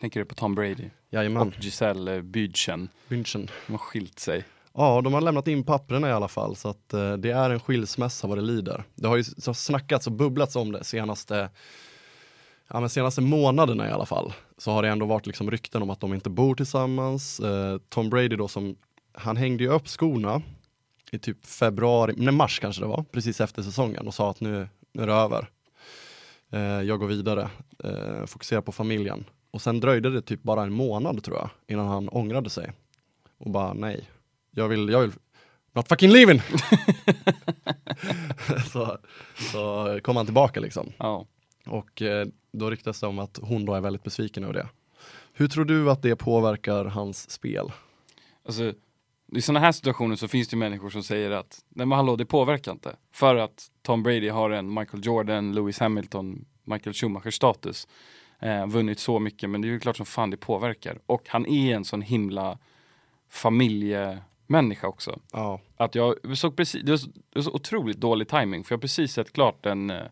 Tänker 0.00 0.20
du 0.20 0.26
på 0.26 0.34
Tom 0.34 0.54
Brady 0.54 0.90
Jajamän, 1.10 1.48
och 1.48 1.54
Giselle 1.60 2.22
Bündchen. 2.22 2.88
München. 3.08 3.50
De 3.66 3.72
har 3.72 3.78
skilt 3.78 4.18
sig. 4.18 4.44
Ja, 4.74 5.00
de 5.00 5.14
har 5.14 5.20
lämnat 5.20 5.48
in 5.48 5.64
papperna 5.64 6.08
i 6.08 6.12
alla 6.12 6.28
fall 6.28 6.56
så 6.56 6.68
att 6.68 6.92
eh, 6.92 7.12
det 7.12 7.30
är 7.30 7.50
en 7.50 7.60
skilsmässa 7.60 8.26
vad 8.26 8.38
det 8.38 8.42
lider. 8.42 8.84
Det 8.94 9.08
har 9.08 9.16
ju 9.16 9.24
så 9.24 9.54
snackats 9.54 10.06
och 10.06 10.12
bubblats 10.12 10.56
om 10.56 10.72
det 10.72 10.84
senaste, 10.84 11.50
ja, 12.68 12.80
men 12.80 12.88
senaste 12.88 13.20
månaderna 13.20 13.88
i 13.88 13.90
alla 13.90 14.06
fall. 14.06 14.32
Så 14.58 14.70
har 14.70 14.82
det 14.82 14.88
ändå 14.88 15.06
varit 15.06 15.26
liksom 15.26 15.50
rykten 15.50 15.82
om 15.82 15.90
att 15.90 16.00
de 16.00 16.14
inte 16.14 16.30
bor 16.30 16.54
tillsammans. 16.54 17.40
Eh, 17.40 17.78
Tom 17.88 18.10
Brady 18.10 18.36
då 18.36 18.48
som, 18.48 18.76
han 19.12 19.36
hängde 19.36 19.64
ju 19.64 19.70
upp 19.70 19.88
skorna 19.88 20.42
i 21.12 21.18
typ 21.18 21.46
februari, 21.46 22.14
nej 22.16 22.34
mars 22.34 22.58
kanske 22.58 22.82
det 22.82 22.88
var, 22.88 23.04
precis 23.12 23.40
efter 23.40 23.62
säsongen 23.62 24.06
och 24.06 24.14
sa 24.14 24.30
att 24.30 24.40
nu, 24.40 24.68
nu 24.92 25.02
är 25.02 25.06
det 25.06 25.12
över. 25.12 25.48
Eh, 26.50 26.60
jag 26.60 26.98
går 26.98 27.06
vidare, 27.06 27.50
eh, 27.84 28.26
fokuserar 28.26 28.60
på 28.60 28.72
familjen. 28.72 29.24
Och 29.50 29.62
sen 29.62 29.80
dröjde 29.80 30.10
det 30.10 30.22
typ 30.22 30.42
bara 30.42 30.62
en 30.62 30.72
månad 30.72 31.24
tror 31.24 31.36
jag 31.36 31.50
innan 31.66 31.86
han 31.86 32.08
ångrade 32.08 32.50
sig. 32.50 32.72
Och 33.38 33.50
bara 33.50 33.74
nej, 33.74 34.08
jag 34.50 34.68
vill, 34.68 34.88
jag 34.88 35.00
vill 35.00 35.12
Not 35.72 35.88
fucking 35.88 36.10
leaving! 36.10 36.42
så, 38.72 38.98
så 39.52 39.98
kom 40.02 40.16
han 40.16 40.26
tillbaka 40.26 40.60
liksom. 40.60 40.92
Ja. 40.98 41.26
Och 41.66 42.02
eh, 42.02 42.26
då 42.58 42.70
ryktas 42.70 43.00
det 43.00 43.06
om 43.06 43.18
att 43.18 43.38
hon 43.42 43.64
då 43.64 43.74
är 43.74 43.80
väldigt 43.80 44.02
besviken 44.02 44.44
över 44.44 44.54
det. 44.54 44.68
Hur 45.32 45.48
tror 45.48 45.64
du 45.64 45.90
att 45.90 46.02
det 46.02 46.16
påverkar 46.16 46.84
hans 46.84 47.30
spel? 47.30 47.72
Alltså, 48.46 48.72
i 49.32 49.42
sådana 49.42 49.60
här 49.60 49.72
situationer 49.72 50.16
så 50.16 50.28
finns 50.28 50.48
det 50.48 50.56
människor 50.56 50.90
som 50.90 51.02
säger 51.02 51.30
att 51.30 51.64
nej 51.68 51.86
men 51.86 51.96
hallå 51.96 52.16
det 52.16 52.26
påverkar 52.26 52.72
inte. 52.72 52.96
För 53.12 53.36
att 53.36 53.70
Tom 53.82 54.02
Brady 54.02 54.28
har 54.28 54.50
en 54.50 54.74
Michael 54.74 55.06
Jordan, 55.06 55.52
Lewis 55.52 55.78
Hamilton, 55.78 56.44
Michael 56.64 56.94
Schumacher 56.94 57.30
status. 57.30 57.88
Eh, 58.38 58.66
vunnit 58.66 58.98
så 58.98 59.18
mycket 59.18 59.50
men 59.50 59.60
det 59.60 59.68
är 59.68 59.70
ju 59.70 59.80
klart 59.80 59.96
som 59.96 60.06
fan 60.06 60.30
det 60.30 60.36
påverkar. 60.36 60.98
Och 61.06 61.22
han 61.28 61.46
är 61.46 61.74
en 61.74 61.84
sån 61.84 62.02
himla 62.02 62.58
familjemänniska 63.28 64.88
också. 64.88 65.18
Ja, 65.32 65.60
Att 65.76 65.94
jag 65.94 66.38
såg 66.38 66.56
precis, 66.56 66.82
det 66.82 66.90
var, 66.90 66.98
så, 66.98 67.06
det 67.06 67.34
var 67.34 67.42
så 67.42 67.52
otroligt 67.52 67.96
dålig 67.96 68.28
timing 68.28 68.64
för 68.64 68.72
jag 68.72 68.76
har 68.76 68.80
precis 68.80 69.12
sett 69.12 69.32
klart 69.32 69.66
en, 69.66 69.90
eh, 69.90 70.06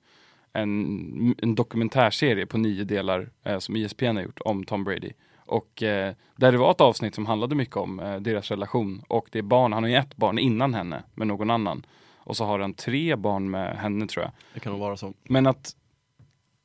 en, 0.55 1.35
en 1.39 1.55
dokumentärserie 1.55 2.47
på 2.47 2.59
nio 2.59 2.85
delar 2.85 3.31
eh, 3.43 3.59
som 3.59 3.77
ESPN 3.77 4.17
har 4.17 4.23
gjort 4.23 4.41
om 4.45 4.65
Tom 4.65 4.85
Brady. 4.85 5.13
Och 5.47 5.83
eh, 5.83 6.15
där 6.37 6.53
det 6.53 6.59
var 6.59 6.71
ett 6.71 6.81
avsnitt 6.81 7.15
som 7.15 7.27
handlade 7.27 7.55
mycket 7.55 7.77
om 7.77 8.01
eh, 8.01 8.17
deras 8.17 8.51
relation 8.51 9.03
och 9.09 9.29
det 9.33 9.39
är 9.39 9.43
barn, 9.43 9.73
han 9.73 9.83
har 9.83 9.91
ju 9.91 9.97
ett 9.97 10.17
barn 10.17 10.39
innan 10.39 10.75
henne 10.75 11.03
med 11.15 11.27
någon 11.27 11.51
annan. 11.51 11.87
Och 12.17 12.37
så 12.37 12.45
har 12.45 12.59
han 12.59 12.75
tre 12.75 13.17
barn 13.17 13.51
med 13.51 13.77
henne 13.77 14.07
tror 14.07 14.25
jag. 14.25 14.33
det 14.55 14.61
kan 14.61 14.73
nog 14.73 14.81
vara 14.81 14.97
så. 14.97 15.15
Men 15.23 15.47
att 15.47 15.77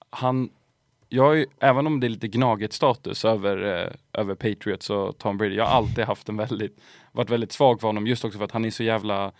han, 0.09 0.49
jag 1.09 1.39
är, 1.39 1.45
även 1.59 1.87
om 1.87 1.99
det 1.99 2.07
är 2.07 2.09
lite 2.09 2.27
gnaget 2.27 2.73
status 2.73 3.25
över, 3.25 3.83
eh, 3.83 4.21
över 4.21 4.35
Patriots 4.35 4.89
och 4.89 5.17
Tom 5.17 5.37
Brady, 5.37 5.55
jag 5.55 5.65
har 5.65 5.77
alltid 5.77 6.05
haft 6.05 6.29
en 6.29 6.37
väldigt, 6.37 6.81
varit 7.11 7.29
väldigt 7.29 7.51
svag 7.51 7.81
för 7.81 7.87
honom 7.87 8.07
just 8.07 8.25
också 8.25 8.37
för 8.37 8.45
att 8.45 8.51
han 8.51 8.65
är 8.65 8.69
så 8.69 8.83
jävla 8.83 9.31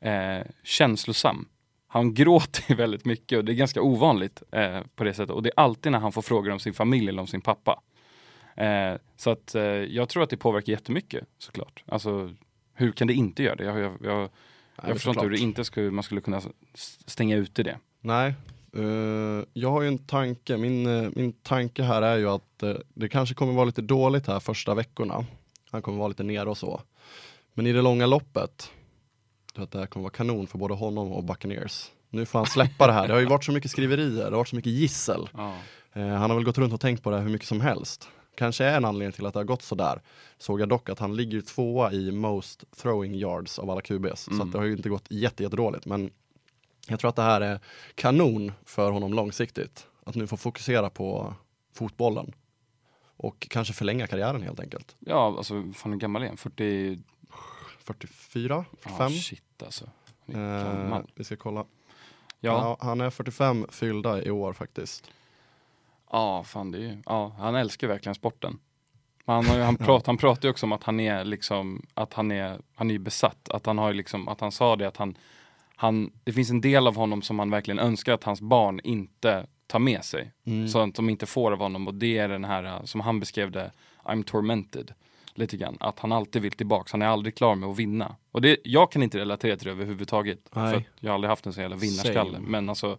eh, 0.00 0.46
känslosam. 0.62 1.48
Han 1.94 2.14
gråter 2.14 2.74
väldigt 2.76 3.04
mycket 3.04 3.38
och 3.38 3.44
det 3.44 3.52
är 3.52 3.54
ganska 3.54 3.82
ovanligt 3.82 4.42
eh, 4.52 4.80
på 4.96 5.04
det 5.04 5.14
sättet 5.14 5.30
och 5.30 5.42
det 5.42 5.48
är 5.48 5.60
alltid 5.60 5.92
när 5.92 5.98
han 5.98 6.12
får 6.12 6.22
frågor 6.22 6.50
om 6.50 6.58
sin 6.58 6.74
familj 6.74 7.08
eller 7.08 7.20
om 7.20 7.26
sin 7.26 7.40
pappa. 7.40 7.80
Eh, 8.56 8.94
så 9.16 9.30
att 9.30 9.54
eh, 9.54 9.62
jag 9.64 10.08
tror 10.08 10.22
att 10.22 10.30
det 10.30 10.36
påverkar 10.36 10.72
jättemycket 10.72 11.24
såklart. 11.38 11.84
Alltså 11.86 12.30
hur 12.74 12.92
kan 12.92 13.06
det 13.06 13.14
inte 13.14 13.42
göra 13.42 13.56
det? 13.56 13.64
Jag, 13.64 13.78
jag, 13.78 13.92
jag, 14.02 14.18
Nej, 14.18 14.28
jag 14.76 14.92
förstår 14.96 15.10
inte 15.10 15.26
hur 15.26 15.34
inte 15.34 15.64
skulle, 15.64 15.90
man 15.90 16.04
skulle 16.04 16.20
kunna 16.20 16.42
stänga 17.06 17.36
ute 17.36 17.62
det. 17.62 17.78
Nej, 18.00 18.34
eh, 18.72 19.44
jag 19.52 19.70
har 19.70 19.82
ju 19.82 19.88
en 19.88 19.98
tanke. 19.98 20.56
Min, 20.56 20.86
eh, 20.86 21.10
min 21.14 21.32
tanke 21.32 21.82
här 21.82 22.02
är 22.02 22.16
ju 22.16 22.28
att 22.28 22.62
eh, 22.62 22.74
det 22.94 23.08
kanske 23.08 23.34
kommer 23.34 23.52
vara 23.52 23.64
lite 23.64 23.82
dåligt 23.82 24.26
här 24.26 24.40
första 24.40 24.74
veckorna. 24.74 25.26
Han 25.70 25.82
kommer 25.82 25.98
vara 25.98 26.08
lite 26.08 26.22
nere 26.22 26.50
och 26.50 26.58
så. 26.58 26.80
Men 27.54 27.66
i 27.66 27.72
det 27.72 27.82
långa 27.82 28.06
loppet, 28.06 28.70
att 29.62 29.70
det 29.70 29.78
här 29.78 29.86
kommer 29.86 30.02
vara 30.02 30.12
kanon 30.12 30.46
för 30.46 30.58
både 30.58 30.74
honom 30.74 31.12
och 31.12 31.24
Buccaneers. 31.24 31.90
Nu 32.10 32.26
får 32.26 32.38
han 32.38 32.46
släppa 32.46 32.86
det 32.86 32.92
här. 32.92 33.08
Det 33.08 33.14
har 33.14 33.20
ju 33.20 33.26
varit 33.26 33.44
så 33.44 33.52
mycket 33.52 33.70
skriverier, 33.70 34.16
det 34.16 34.24
har 34.24 34.30
varit 34.30 34.48
så 34.48 34.56
mycket 34.56 34.72
gissel. 34.72 35.28
Ja. 35.36 35.54
Eh, 35.92 36.08
han 36.08 36.30
har 36.30 36.34
väl 36.36 36.44
gått 36.44 36.58
runt 36.58 36.72
och 36.72 36.80
tänkt 36.80 37.02
på 37.02 37.10
det 37.10 37.16
här 37.16 37.22
hur 37.22 37.30
mycket 37.30 37.48
som 37.48 37.60
helst. 37.60 38.08
Kanske 38.36 38.64
är 38.64 38.76
en 38.76 38.84
anledning 38.84 39.12
till 39.12 39.26
att 39.26 39.32
det 39.32 39.38
har 39.40 39.44
gått 39.44 39.62
så 39.62 39.74
där. 39.74 40.02
Såg 40.38 40.60
jag 40.60 40.68
dock 40.68 40.88
att 40.88 40.98
han 40.98 41.16
ligger 41.16 41.40
tvåa 41.40 41.92
i 41.92 42.12
most 42.12 42.64
throwing 42.76 43.14
yards 43.14 43.58
av 43.58 43.70
alla 43.70 43.80
QBs. 43.80 44.20
Så 44.36 44.42
att 44.42 44.52
det 44.52 44.58
har 44.58 44.64
ju 44.64 44.72
inte 44.72 44.88
gått 44.88 45.06
jätte, 45.10 45.42
jättedåligt. 45.42 45.86
Men 45.86 46.10
jag 46.88 47.00
tror 47.00 47.08
att 47.08 47.16
det 47.16 47.22
här 47.22 47.40
är 47.40 47.60
kanon 47.94 48.52
för 48.64 48.90
honom 48.90 49.14
långsiktigt. 49.14 49.86
Att 50.04 50.14
nu 50.14 50.26
få 50.26 50.36
fokusera 50.36 50.90
på 50.90 51.34
fotbollen. 51.74 52.32
Och 53.16 53.46
kanske 53.50 53.74
förlänga 53.74 54.06
karriären 54.06 54.42
helt 54.42 54.60
enkelt. 54.60 54.96
Ja, 54.98 55.34
alltså 55.36 55.72
fan 55.74 55.92
hur 55.92 55.98
gammal 55.98 56.22
är 56.22 56.26
han? 56.26 56.36
40? 56.36 56.98
44, 57.84 58.64
Ja, 58.70 58.90
45. 58.90 59.10
shit 59.10 59.62
alltså. 59.62 59.84
Eh, 60.26 60.98
vi 61.14 61.24
ska 61.24 61.36
kolla. 61.36 61.64
Ja, 62.40 62.76
Ja, 62.80 62.86
han 62.86 63.00
är 63.00 63.10
45 63.10 63.66
fyllda 63.70 64.22
i 64.22 64.30
år 64.30 64.52
faktiskt. 64.52 65.10
ja, 66.12 66.44
fan 66.44 66.70
det 66.70 66.78
är 66.78 66.82
ju, 66.82 67.02
ja, 67.06 67.34
han 67.38 67.54
älskar 67.54 67.88
verkligen 67.88 68.14
sporten. 68.14 68.58
Han, 69.26 69.46
har 69.46 69.56
ju, 69.56 69.62
han, 69.62 69.76
prat, 69.76 70.06
han 70.06 70.16
pratar 70.16 70.48
ju 70.48 70.50
också 70.50 70.66
om 70.66 70.72
att 70.72 70.84
han 70.84 71.00
är 71.00 71.24
liksom, 71.24 71.86
att 71.94 72.14
han 72.14 72.30
är, 72.30 72.60
han 72.74 72.90
är 72.90 72.94
ju 72.94 72.98
besatt. 72.98 73.48
Att 73.48 73.66
han 73.66 73.78
har 73.78 73.92
liksom, 73.92 74.28
att 74.28 74.40
han 74.40 74.52
sa 74.52 74.76
det 74.76 74.88
att 74.88 74.96
han, 74.96 75.16
han, 75.76 76.10
det 76.24 76.32
finns 76.32 76.50
en 76.50 76.60
del 76.60 76.86
av 76.86 76.96
honom 76.96 77.22
som 77.22 77.38
han 77.38 77.50
verkligen 77.50 77.78
önskar 77.78 78.12
att 78.12 78.24
hans 78.24 78.40
barn 78.40 78.80
inte 78.84 79.46
tar 79.66 79.78
med 79.78 80.04
sig. 80.04 80.32
Mm. 80.44 80.68
Så 80.68 80.78
att 80.78 80.94
de 80.94 81.10
inte 81.10 81.26
får 81.26 81.52
av 81.52 81.58
honom 81.58 81.88
och 81.88 81.94
det 81.94 82.18
är 82.18 82.28
den 82.28 82.44
här, 82.44 82.64
uh, 82.64 82.84
som 82.84 83.00
han 83.00 83.20
beskrev 83.20 83.50
det, 83.50 83.72
I'm 84.04 84.24
tormented. 84.24 84.94
Lite 85.34 85.56
grann, 85.56 85.76
att 85.80 85.98
han 85.98 86.12
alltid 86.12 86.42
vill 86.42 86.52
tillbaks, 86.52 86.92
han 86.92 87.02
är 87.02 87.06
aldrig 87.06 87.34
klar 87.34 87.54
med 87.54 87.68
att 87.68 87.78
vinna. 87.78 88.16
Och 88.30 88.42
det, 88.42 88.56
jag 88.64 88.92
kan 88.92 89.02
inte 89.02 89.18
relatera 89.18 89.56
till 89.56 89.66
det 89.66 89.72
överhuvudtaget. 89.72 90.38
Nej. 90.52 90.72
För 90.72 90.82
jag 91.00 91.10
har 91.10 91.14
aldrig 91.14 91.28
haft 91.28 91.46
en 91.46 91.52
sån 91.52 91.62
jävla 91.62 91.76
vinnarskalle. 91.76 92.32
Same. 92.32 92.48
Men 92.48 92.68
alltså, 92.68 92.98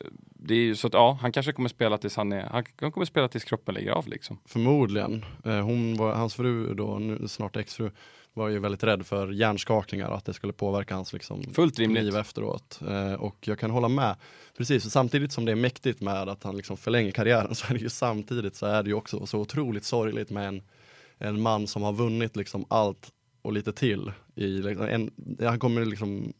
eh, 0.00 0.06
det 0.28 0.54
är 0.54 0.58
ju 0.58 0.76
så 0.76 0.86
att 0.86 0.94
ja, 0.94 1.18
han 1.20 1.32
kanske 1.32 1.52
kommer 1.52 1.68
spela 1.68 1.98
tills 1.98 2.16
han 2.16 2.32
är, 2.32 2.42
han 2.42 2.64
han 2.80 2.92
kommer 2.92 3.04
spela 3.06 3.28
tills 3.28 3.44
kroppen 3.44 3.74
lägger 3.74 3.90
av 3.90 4.08
liksom. 4.08 4.38
Förmodligen. 4.46 5.24
Eh, 5.44 5.60
hon 5.60 5.96
var, 5.96 6.14
hans 6.14 6.34
fru 6.34 6.74
då, 6.74 6.98
nu, 6.98 7.28
snart 7.28 7.56
exfru, 7.56 7.90
var 8.34 8.48
ju 8.48 8.58
väldigt 8.58 8.84
rädd 8.84 9.06
för 9.06 9.32
hjärnskakningar 9.32 10.08
och 10.08 10.16
att 10.16 10.24
det 10.24 10.32
skulle 10.32 10.52
påverka 10.52 10.94
hans 10.94 11.12
liksom, 11.12 11.42
Fullt 11.42 11.78
rimligt. 11.78 12.04
liv 12.04 12.16
efteråt. 12.16 12.80
Eh, 12.88 13.12
och 13.12 13.36
jag 13.40 13.58
kan 13.58 13.70
hålla 13.70 13.88
med. 13.88 14.16
Precis, 14.56 14.90
samtidigt 14.90 15.32
som 15.32 15.44
det 15.44 15.52
är 15.52 15.56
mäktigt 15.56 16.00
med 16.00 16.28
att 16.28 16.42
han 16.44 16.56
liksom 16.56 16.76
förlänger 16.76 17.10
karriären 17.10 17.54
så 17.54 17.66
är 17.66 17.74
det 17.74 17.80
ju 17.80 17.88
samtidigt 17.88 18.56
så 18.56 18.66
är 18.66 18.82
det 18.82 18.88
ju 18.88 18.94
också 18.94 19.26
så 19.26 19.38
otroligt 19.38 19.84
sorgligt 19.84 20.30
med 20.30 20.48
en, 20.48 20.62
en 21.18 21.40
man 21.42 21.66
som 21.66 21.82
har 21.82 21.92
vunnit 21.92 22.36
liksom 22.36 22.64
allt 22.68 23.12
och 23.42 23.52
lite 23.52 23.72
till. 23.72 24.12
I, 24.34 24.46
liksom, 24.46 24.86
en, 24.86 25.10
han 25.40 25.58
kommer 25.58 25.84
liksom 25.84 26.32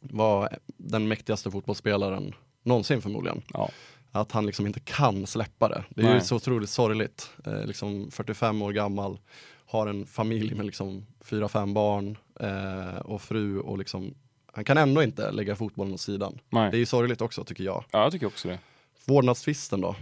vara 0.00 0.48
den 0.66 1.08
mäktigaste 1.08 1.50
fotbollsspelaren 1.50 2.34
någonsin 2.62 3.02
förmodligen 3.02 3.42
Ja. 3.52 3.70
att 4.12 4.32
han 4.32 4.46
liksom 4.46 4.66
inte 4.66 4.80
kan 4.80 5.26
släppa 5.26 5.68
det. 5.68 5.84
Det 5.88 6.02
är 6.02 6.06
ju 6.06 6.12
Nej. 6.12 6.20
så 6.20 6.36
otroligt 6.36 6.70
sorgligt. 6.70 7.30
Eh, 7.46 7.64
liksom 7.66 8.10
45 8.10 8.62
år 8.62 8.72
gammal, 8.72 9.18
har 9.66 9.86
en 9.86 10.06
familj 10.06 10.54
med 10.54 10.66
liksom 10.66 11.06
fyra, 11.24 11.48
fem 11.48 11.74
barn 11.74 12.18
eh, 12.40 12.96
och 12.96 13.22
fru 13.22 13.60
och 13.60 13.78
liksom 13.78 14.14
han 14.52 14.64
kan 14.64 14.78
ändå 14.78 15.02
inte 15.02 15.30
lägga 15.30 15.56
fotbollen 15.56 15.94
åt 15.94 16.00
sidan. 16.00 16.38
Nej. 16.50 16.70
Det 16.70 16.76
är 16.76 16.78
ju 16.78 16.86
sorgligt 16.86 17.20
också 17.20 17.44
tycker 17.44 17.64
jag. 17.64 17.84
ja, 17.90 18.02
jag 18.02 18.12
tycker 18.12 18.26
också 18.26 18.48
det. 18.48 18.58
Vårdnadstvisten 19.06 19.80
då? 19.80 19.96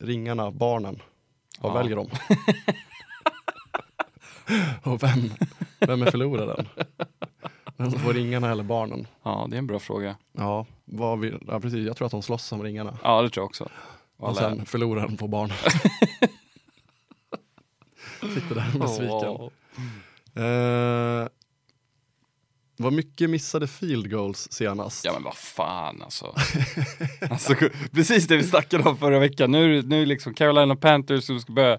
Ringarna, 0.00 0.50
barnen. 0.50 1.02
Vad 1.60 1.72
Ja. 1.72 1.76
väljer 1.78 1.96
de? 1.96 2.08
och 4.82 5.02
vem, 5.02 5.30
vem 5.78 6.02
är 6.02 6.10
förloraren? 6.10 6.68
Vem 7.76 7.90
som 7.90 8.00
får 8.00 8.14
ringarna 8.14 8.50
eller 8.50 8.64
barnen? 8.64 9.06
Ja, 9.22 9.46
det 9.50 9.56
är 9.56 9.58
en 9.58 9.66
bra 9.66 9.78
fråga. 9.78 10.16
Ja, 10.32 10.66
vad 10.84 11.20
vill, 11.20 11.38
ja 11.48 11.60
precis. 11.60 11.86
Jag 11.86 11.96
tror 11.96 12.06
att 12.06 12.12
de 12.12 12.22
slåss 12.22 12.52
om 12.52 12.62
ringarna. 12.62 12.98
Ja, 13.02 13.22
det 13.22 13.30
tror 13.30 13.42
jag 13.42 13.48
också. 13.48 13.68
Och 14.16 14.28
Och 14.28 14.36
sen 14.36 14.66
förloraren 14.66 15.16
på 15.16 15.28
barnen. 15.28 15.56
Sitter 18.34 18.54
där 18.54 18.78
besviken. 18.78 19.28
Åh. 19.28 19.50
Eh, 20.34 21.28
var 22.76 22.90
mycket 22.90 23.30
missade 23.30 23.66
field 23.66 24.10
goals 24.10 24.48
senast. 24.50 25.04
Ja 25.04 25.12
men 25.12 25.22
vad 25.22 25.34
fan 25.34 26.02
alltså. 26.02 26.34
alltså 27.30 27.54
precis 27.92 28.26
det 28.26 28.36
vi 28.36 28.42
snackade 28.42 28.84
om 28.88 28.96
förra 28.96 29.18
veckan. 29.18 29.50
Nu, 29.50 29.82
nu 29.82 30.06
liksom 30.06 30.34
Carolina 30.34 30.76
Panthers 30.76 31.24
som 31.24 31.40
ska 31.40 31.52
börja, 31.52 31.78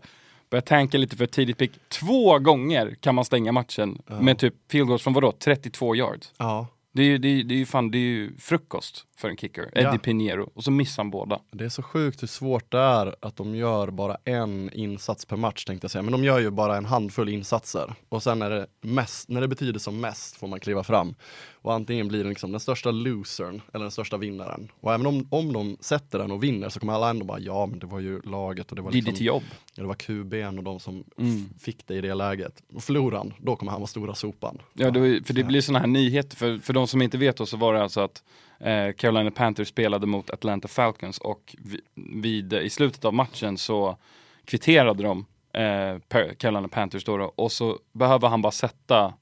börja 0.54 0.62
tanka 0.62 0.98
lite 0.98 1.16
för 1.18 1.26
tidigt 1.26 1.58
pick. 1.58 1.72
Två 1.89 2.39
gånger 2.39 2.96
kan 3.02 3.16
man 3.16 3.26
stänga 3.26 3.52
matchen 3.52 4.02
med 4.22 4.38
typ 4.38 4.54
field 4.72 4.88
goals 4.88 5.04
från 5.04 5.13
vadå? 5.13 5.32
32 5.32 5.96
yards. 5.96 6.32
Ja, 6.38 6.68
Det 6.94 7.02
är 7.02 7.06
ju, 7.06 7.18
det 7.18 7.28
är, 7.28 7.44
det 7.44 7.54
är 7.54 7.58
ju 7.58 7.66
fan, 7.66 7.92
det 7.92 7.98
är 7.98 8.30
frukost 8.39 9.06
för 9.17 9.30
en 9.30 9.38
kicker. 9.38 9.63
Eddie 9.73 9.84
Ja. 9.84 9.97
Pinheiro. 9.97 10.49
Och 10.54 10.63
så 10.63 10.71
missar 10.71 11.04
han 11.04 11.10
båda. 11.12 11.39
det 11.52 11.65
är 11.65 11.69
så 11.69 11.84
sjukt 11.84 12.21
hur 12.23 12.28
svårt 12.28 12.71
det 12.71 12.78
är 12.80 13.15
att 13.21 13.36
de 13.36 13.56
gör 13.56 13.88
bara 13.91 14.17
en 14.26 14.69
insats 14.73 15.26
per 15.26 15.38
match 15.38 15.65
tänkte 15.65 15.86
jag 15.86 15.91
säga. 15.91 16.02
Men 16.02 16.12
de 16.12 16.23
gör 16.23 16.39
ju 16.39 16.49
bara 16.49 16.78
en 16.78 16.86
handfull 16.86 17.30
insatser. 17.30 17.93
Och 18.10 18.23
sen 18.23 18.41
är 18.41 18.49
det 18.49 18.67
mest, 18.82 19.30
när 19.30 19.41
det 19.41 19.47
betyder 19.47 19.80
som 19.80 20.02
mest 20.02 20.36
får 20.36 20.47
man 20.47 20.60
kliva 20.60 20.84
fram. 20.84 21.15
Och 21.54 21.73
antingen 21.73 22.08
blir 22.08 22.23
det 22.23 22.30
liksom 22.30 22.52
den 22.52 22.60
största 22.60 22.91
losern 22.91 23.62
eller 23.73 23.84
den 23.84 23.91
största 23.91 24.17
vinnaren. 24.17 24.71
Och 24.82 24.93
även 24.93 25.06
om, 25.08 25.28
om 25.32 25.54
de 25.54 25.78
sätter 25.82 26.19
den 26.19 26.32
och 26.32 26.43
vinner 26.43 26.69
så 26.69 26.80
kommer 26.80 26.93
alla 26.93 27.10
ändå 27.10 27.26
bara 27.26 27.39
ja 27.39 27.65
men 27.65 27.80
det 27.80 27.86
var 27.86 27.99
ju 27.99 28.21
laget 28.21 28.69
och 28.69 28.76
det 28.76 28.82
var 28.82 28.91
Det 28.91 28.95
liksom 28.97 29.13
ditt 29.13 29.21
jobb. 29.21 29.43
Ja, 29.76 29.82
det 29.84 29.88
var 29.88 29.95
QB'n 29.95 30.58
och 30.58 30.63
de 30.63 30.80
som 30.80 31.04
Mm. 31.17 31.49
fick 31.60 31.88
det 31.88 31.95
i 31.95 32.02
det 32.02 32.13
läget. 32.13 32.63
Och 32.73 32.84
förlorar 32.84 33.17
han, 33.17 33.34
då 33.39 33.56
kommer 33.56 33.71
han 33.71 33.82
vara 33.82 33.88
stora 33.88 34.15
sopan. 34.15 34.62
Ja, 34.73 34.91
det, 34.91 34.99
var- 34.99 35.26
för 35.26 35.34
det 35.34 35.43
blir 35.43 35.62
sådana 35.62 35.80
här 35.80 35.88
nyheter. 35.88 36.38
För, 36.38 36.58
för 36.58 36.73
de 36.73 36.88
som 36.88 37.02
inte 37.02 37.17
vet 37.17 37.38
då, 37.38 37.45
så 37.45 37.58
var 37.58 37.73
det 37.73 37.84
alltså 37.84 38.02
att 38.02 38.23
eh, 38.63 38.93
Carolina 38.93 39.32
Panthers 39.32 39.67
spelade 39.67 40.08
mot 40.08 40.30
Atlanta 40.30 40.67
Falcons 40.67 41.17
och 41.17 41.56
vid, 41.60 41.82
vid, 41.95 42.54
i 42.54 42.69
slutet 42.69 43.06
av 43.06 43.13
matchen 43.13 43.58
så 43.58 43.97
kvitterade 44.45 45.04
de 45.04 45.26
eh, 45.54 45.97
Carolina 46.38 46.67
Panthers 46.67 47.04
då, 47.04 47.17
då 47.17 47.34
och 47.36 47.52
så 47.52 47.80
behöver 47.91 48.28
han 48.28 48.41
bara 48.41 48.52
sätta 48.52 49.13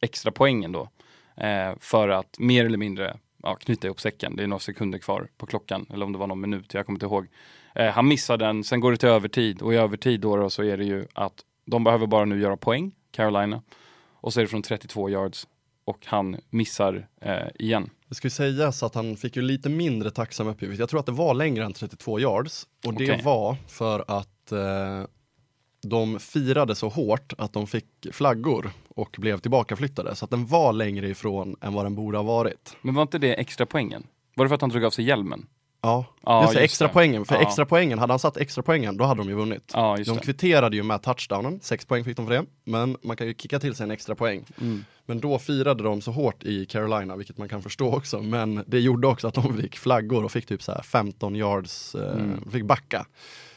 extra 0.00 0.32
poängen 0.32 0.72
då 0.72 0.88
eh, 1.36 1.72
för 1.80 2.08
att 2.08 2.38
mer 2.38 2.66
eller 2.66 2.78
mindre 2.78 3.16
ja, 3.42 3.54
knyta 3.54 3.86
ihop 3.86 4.00
säcken. 4.00 4.36
Det 4.36 4.42
är 4.42 4.46
några 4.46 4.60
sekunder 4.60 4.98
kvar 4.98 5.28
på 5.36 5.46
klockan 5.46 5.86
eller 5.92 6.06
om 6.06 6.12
det 6.12 6.18
var 6.18 6.26
någon 6.26 6.40
minut, 6.40 6.74
jag 6.74 6.86
kommer 6.86 6.96
inte 6.96 7.06
ihåg. 7.06 7.26
Eh, 7.74 7.90
han 7.90 8.08
missar 8.08 8.36
den, 8.36 8.64
sen 8.64 8.80
går 8.80 8.90
det 8.90 8.96
till 8.96 9.08
övertid 9.08 9.62
och 9.62 9.74
i 9.74 9.76
övertid 9.76 10.20
då, 10.20 10.36
då 10.36 10.50
så 10.50 10.62
är 10.62 10.76
det 10.76 10.84
ju 10.84 11.06
att 11.12 11.44
de 11.64 11.84
behöver 11.84 12.06
bara 12.06 12.24
nu 12.24 12.40
göra 12.40 12.56
poäng, 12.56 12.92
Carolina. 13.10 13.62
Och 14.14 14.32
så 14.32 14.40
är 14.40 14.44
det 14.44 14.48
från 14.48 14.62
32 14.62 15.10
yards 15.10 15.46
och 15.84 16.06
han 16.06 16.36
missar 16.50 17.08
eh, 17.20 17.48
igen. 17.54 17.90
Det 18.12 18.16
ska 18.16 18.26
ju 18.26 18.30
sägas 18.30 18.82
att 18.82 18.94
han 18.94 19.16
fick 19.16 19.36
ju 19.36 19.42
lite 19.42 19.68
mindre 19.68 20.10
tacksam 20.10 20.46
uppgift. 20.46 20.78
Jag 20.80 20.88
tror 20.88 21.00
att 21.00 21.06
det 21.06 21.12
var 21.12 21.34
längre 21.34 21.64
än 21.64 21.72
32 21.72 22.20
yards. 22.20 22.66
Och 22.86 22.94
det 22.94 23.04
Okej. 23.12 23.22
var 23.24 23.56
för 23.68 24.04
att 24.08 24.52
eh, 24.52 25.04
de 25.82 26.18
firade 26.18 26.74
så 26.74 26.88
hårt 26.88 27.32
att 27.38 27.52
de 27.52 27.66
fick 27.66 27.86
flaggor 28.12 28.70
och 28.88 29.16
blev 29.18 29.38
tillbakaflyttade. 29.38 30.14
Så 30.14 30.24
att 30.24 30.30
den 30.30 30.46
var 30.46 30.72
längre 30.72 31.08
ifrån 31.08 31.56
än 31.60 31.72
vad 31.74 31.84
den 31.84 31.94
borde 31.94 32.18
ha 32.18 32.22
varit. 32.22 32.76
Men 32.82 32.94
var 32.94 33.02
inte 33.02 33.18
det 33.18 33.34
extra 33.34 33.66
poängen? 33.66 34.06
Var 34.36 34.44
det 34.44 34.48
för 34.48 34.54
att 34.54 34.60
han 34.60 34.70
drog 34.70 34.84
av 34.84 34.90
sig 34.90 35.04
hjälmen? 35.04 35.46
Ja, 35.82 36.04
Ja, 36.22 36.42
just 36.42 36.54
det, 36.54 36.60
extra 36.60 36.86
det. 36.88 36.92
poängen. 36.92 37.24
För 37.24 37.34
Ja. 37.34 37.40
extra 37.42 37.66
poängen, 37.66 37.98
hade 37.98 38.12
han 38.12 38.18
satt 38.18 38.36
extra 38.36 38.62
poängen, 38.62 38.96
då 38.96 39.04
hade 39.04 39.20
de 39.20 39.28
ju 39.28 39.34
vunnit. 39.34 39.72
Just 39.98 40.08
de 40.08 40.16
det. 40.16 40.22
kvitterade 40.24 40.76
ju 40.76 40.82
med 40.82 41.02
touchdownen, 41.02 41.60
sex 41.62 41.84
poäng 41.86 42.04
fick 42.04 42.16
de 42.16 42.26
för 42.26 42.34
det. 42.34 42.44
Men 42.64 42.96
man 43.02 43.16
kan 43.16 43.26
ju 43.26 43.34
kicka 43.34 43.58
till 43.60 43.74
sig 43.74 43.84
en 43.84 43.90
extra 43.90 44.14
poäng. 44.14 44.44
Mm. 44.60 44.84
Men 45.06 45.20
då 45.20 45.38
firade 45.38 45.82
de 45.84 46.00
så 46.00 46.10
hårt 46.12 46.44
i 46.44 46.66
Carolina, 46.66 47.16
vilket 47.16 47.38
man 47.38 47.48
kan 47.48 47.62
förstå 47.62 47.94
också. 47.94 48.22
Men 48.22 48.64
det 48.66 48.80
gjorde 48.80 49.06
också 49.08 49.28
att 49.28 49.34
de 49.34 49.56
fick 49.56 49.76
flaggor 49.78 50.24
och 50.24 50.32
fick 50.32 50.46
typ 50.46 50.62
så 50.62 50.72
här 50.72 50.82
15 50.82 51.36
yards, 51.36 51.94
eh, 51.94 52.12
Mm. 52.12 52.50
fick 52.50 52.64
backa. 52.64 53.06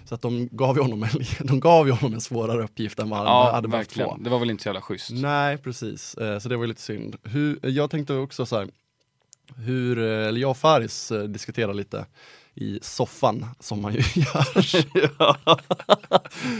Så 0.06 0.16
att 0.16 0.22
de 0.22 0.48
gav 0.52 0.76
ju 0.76 0.82
honom 0.82 1.04
en, 1.04 1.10
de 1.48 1.60
gav 1.60 1.88
ju 1.88 1.94
honom 1.94 2.14
en 2.14 2.22
svårare 2.22 2.64
uppgift 2.64 3.00
än 3.00 3.10
vad 3.10 3.20
han 3.20 3.28
Ja, 3.28 3.52
hade 3.52 3.68
behövt 3.68 3.92
få. 3.94 4.18
Det 4.20 4.30
var 4.30 4.40
väl 4.40 4.50
inte 4.50 4.64
så 4.64 4.70
jävla 4.70 4.82
schysst. 4.82 5.12
Nej, 5.12 5.58
precis. 5.58 6.16
Eh, 6.16 6.40
Så 6.40 6.50
det 6.50 6.56
var 6.58 6.64
ju 6.64 6.68
lite 6.68 6.82
synd. 6.82 7.16
Hur, 7.24 7.60
jag 7.62 7.90
tänkte 7.90 8.14
också 8.14 8.46
så 8.46 8.58
här, 8.58 8.68
hur, 9.56 9.98
eh, 10.00 10.28
eller 10.28 10.42
jag 10.42 10.50
och 10.52 10.58
Faris 10.58 11.12
eh, 11.12 11.24
diskuterade 11.24 11.74
lite 11.74 12.06
i 12.56 12.80
soffan 12.82 13.46
som 13.60 13.82
man 13.82 13.94
ju 13.94 14.00
gör. 14.22 15.62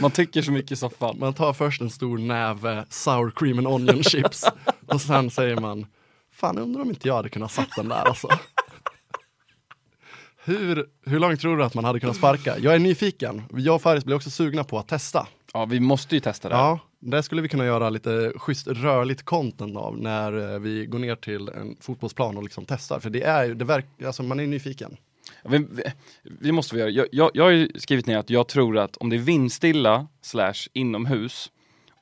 Man 0.00 0.10
tycker 0.10 0.42
så 0.42 0.52
mycket 0.52 0.72
i 0.72 0.76
soffan. 0.76 1.18
Man 1.18 1.34
tar 1.34 1.52
först 1.52 1.80
en 1.80 1.90
stor 1.90 2.18
näve 2.18 2.84
sour 2.90 3.30
cream 3.30 3.58
and 3.58 3.66
onion 3.66 4.02
chips 4.02 4.44
och 4.86 5.00
sen 5.00 5.30
säger 5.30 5.56
man 5.56 5.86
Fan 6.32 6.58
undrar 6.58 6.82
om 6.82 6.88
inte 6.88 7.08
jag 7.08 7.14
hade 7.14 7.28
kunnat 7.28 7.52
satt 7.52 7.68
den 7.76 7.88
där 7.88 7.96
alltså. 7.96 8.28
Hur, 10.44 10.86
hur 11.04 11.20
långt 11.20 11.40
tror 11.40 11.56
du 11.56 11.64
att 11.64 11.74
man 11.74 11.84
hade 11.84 12.00
kunnat 12.00 12.16
sparka? 12.16 12.58
Jag 12.58 12.74
är 12.74 12.78
nyfiken. 12.78 13.42
Jag 13.50 13.74
och 13.74 13.82
Faris 13.82 14.04
blir 14.04 14.16
också 14.16 14.30
sugna 14.30 14.64
på 14.64 14.78
att 14.78 14.88
testa. 14.88 15.26
Ja, 15.52 15.64
vi 15.64 15.80
måste 15.80 16.14
ju 16.14 16.20
testa 16.20 16.48
det. 16.48 16.54
Ja, 16.54 16.78
det 17.00 17.22
skulle 17.22 17.42
vi 17.42 17.48
kunna 17.48 17.64
göra 17.64 17.90
lite 17.90 18.32
schysst 18.36 18.66
rörligt 18.66 19.22
content 19.22 19.76
av 19.76 19.98
när 19.98 20.54
eh, 20.54 20.58
vi 20.58 20.86
går 20.86 20.98
ner 20.98 21.16
till 21.16 21.48
en 21.48 21.76
fotbollsplan 21.80 22.36
och 22.36 22.42
liksom 22.42 22.64
testar. 22.68 23.00
För 23.00 23.10
det 23.10 23.22
är 23.22 23.44
ju, 23.44 23.54
det 23.54 23.64
verk, 23.64 23.86
alltså 24.06 24.22
man 24.22 24.40
är 24.40 24.46
nyfiken. 24.46 24.96
Vi, 25.48 25.66
vi, 26.22 26.52
måste 26.52 26.74
vi 26.74 26.80
göra. 26.80 26.90
Jag, 26.90 27.06
jag, 27.12 27.30
jag 27.34 27.44
har 27.44 27.78
skrivit 27.78 28.06
ner 28.06 28.18
att 28.18 28.30
jag 28.30 28.48
tror 28.48 28.78
att 28.78 28.96
om 28.96 29.10
det 29.10 29.16
är 29.16 29.20
vindstilla 29.20 30.06
slash 30.22 30.54
inomhus 30.72 31.52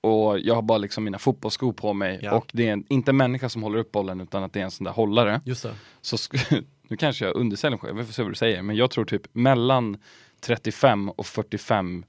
och 0.01 0.39
jag 0.39 0.55
har 0.55 0.63
bara 0.63 0.79
liksom 0.79 1.05
mina 1.05 1.19
fotbollsskor 1.19 1.73
på 1.73 1.93
mig 1.93 2.19
Ja. 2.23 2.33
och 2.33 2.51
det 2.53 2.69
är 2.69 2.73
en, 2.73 2.85
inte 2.89 3.11
en 3.11 3.17
människa 3.17 3.49
som 3.49 3.63
håller 3.63 3.79
upp 3.79 3.93
bollen 3.93 4.21
utan 4.21 4.43
att 4.45 4.53
det 4.53 4.61
är 4.61 4.65
en 4.65 4.71
sån 4.71 4.85
där 4.85 4.93
hållare. 4.93 5.41
Just 5.45 5.63
det. 5.63 5.75
Så 6.01 6.17
nu 6.89 6.97
kanske 6.97 7.25
jag 7.25 7.37
undersäljer 7.37 7.71
mig 7.71 7.81
själv, 7.81 7.97
vi 7.97 8.05
får 8.05 8.13
se 8.13 8.23
vad 8.23 8.31
du 8.31 8.37
säger, 8.37 8.63
men 8.63 8.77
jag 8.77 8.91
tror 8.91 9.05
typ 9.05 9.23
mellan 9.33 9.97
35 10.41 11.11
och 11.11 11.27
45 11.27 12.05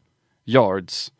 yards, 0.45 1.11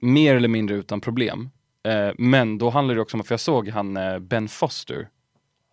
mer 0.00 0.34
eller 0.34 0.48
mindre 0.48 0.76
utan 0.76 1.00
problem. 1.00 1.50
Eh, 1.82 2.10
men 2.18 2.58
då 2.58 2.70
handlar 2.70 2.94
det 2.94 3.00
också 3.00 3.16
om, 3.16 3.24
för 3.24 3.32
jag 3.32 3.40
såg 3.40 3.68
han 3.68 3.96
eh, 3.96 4.18
Ben 4.18 4.48
Foster, 4.48 5.08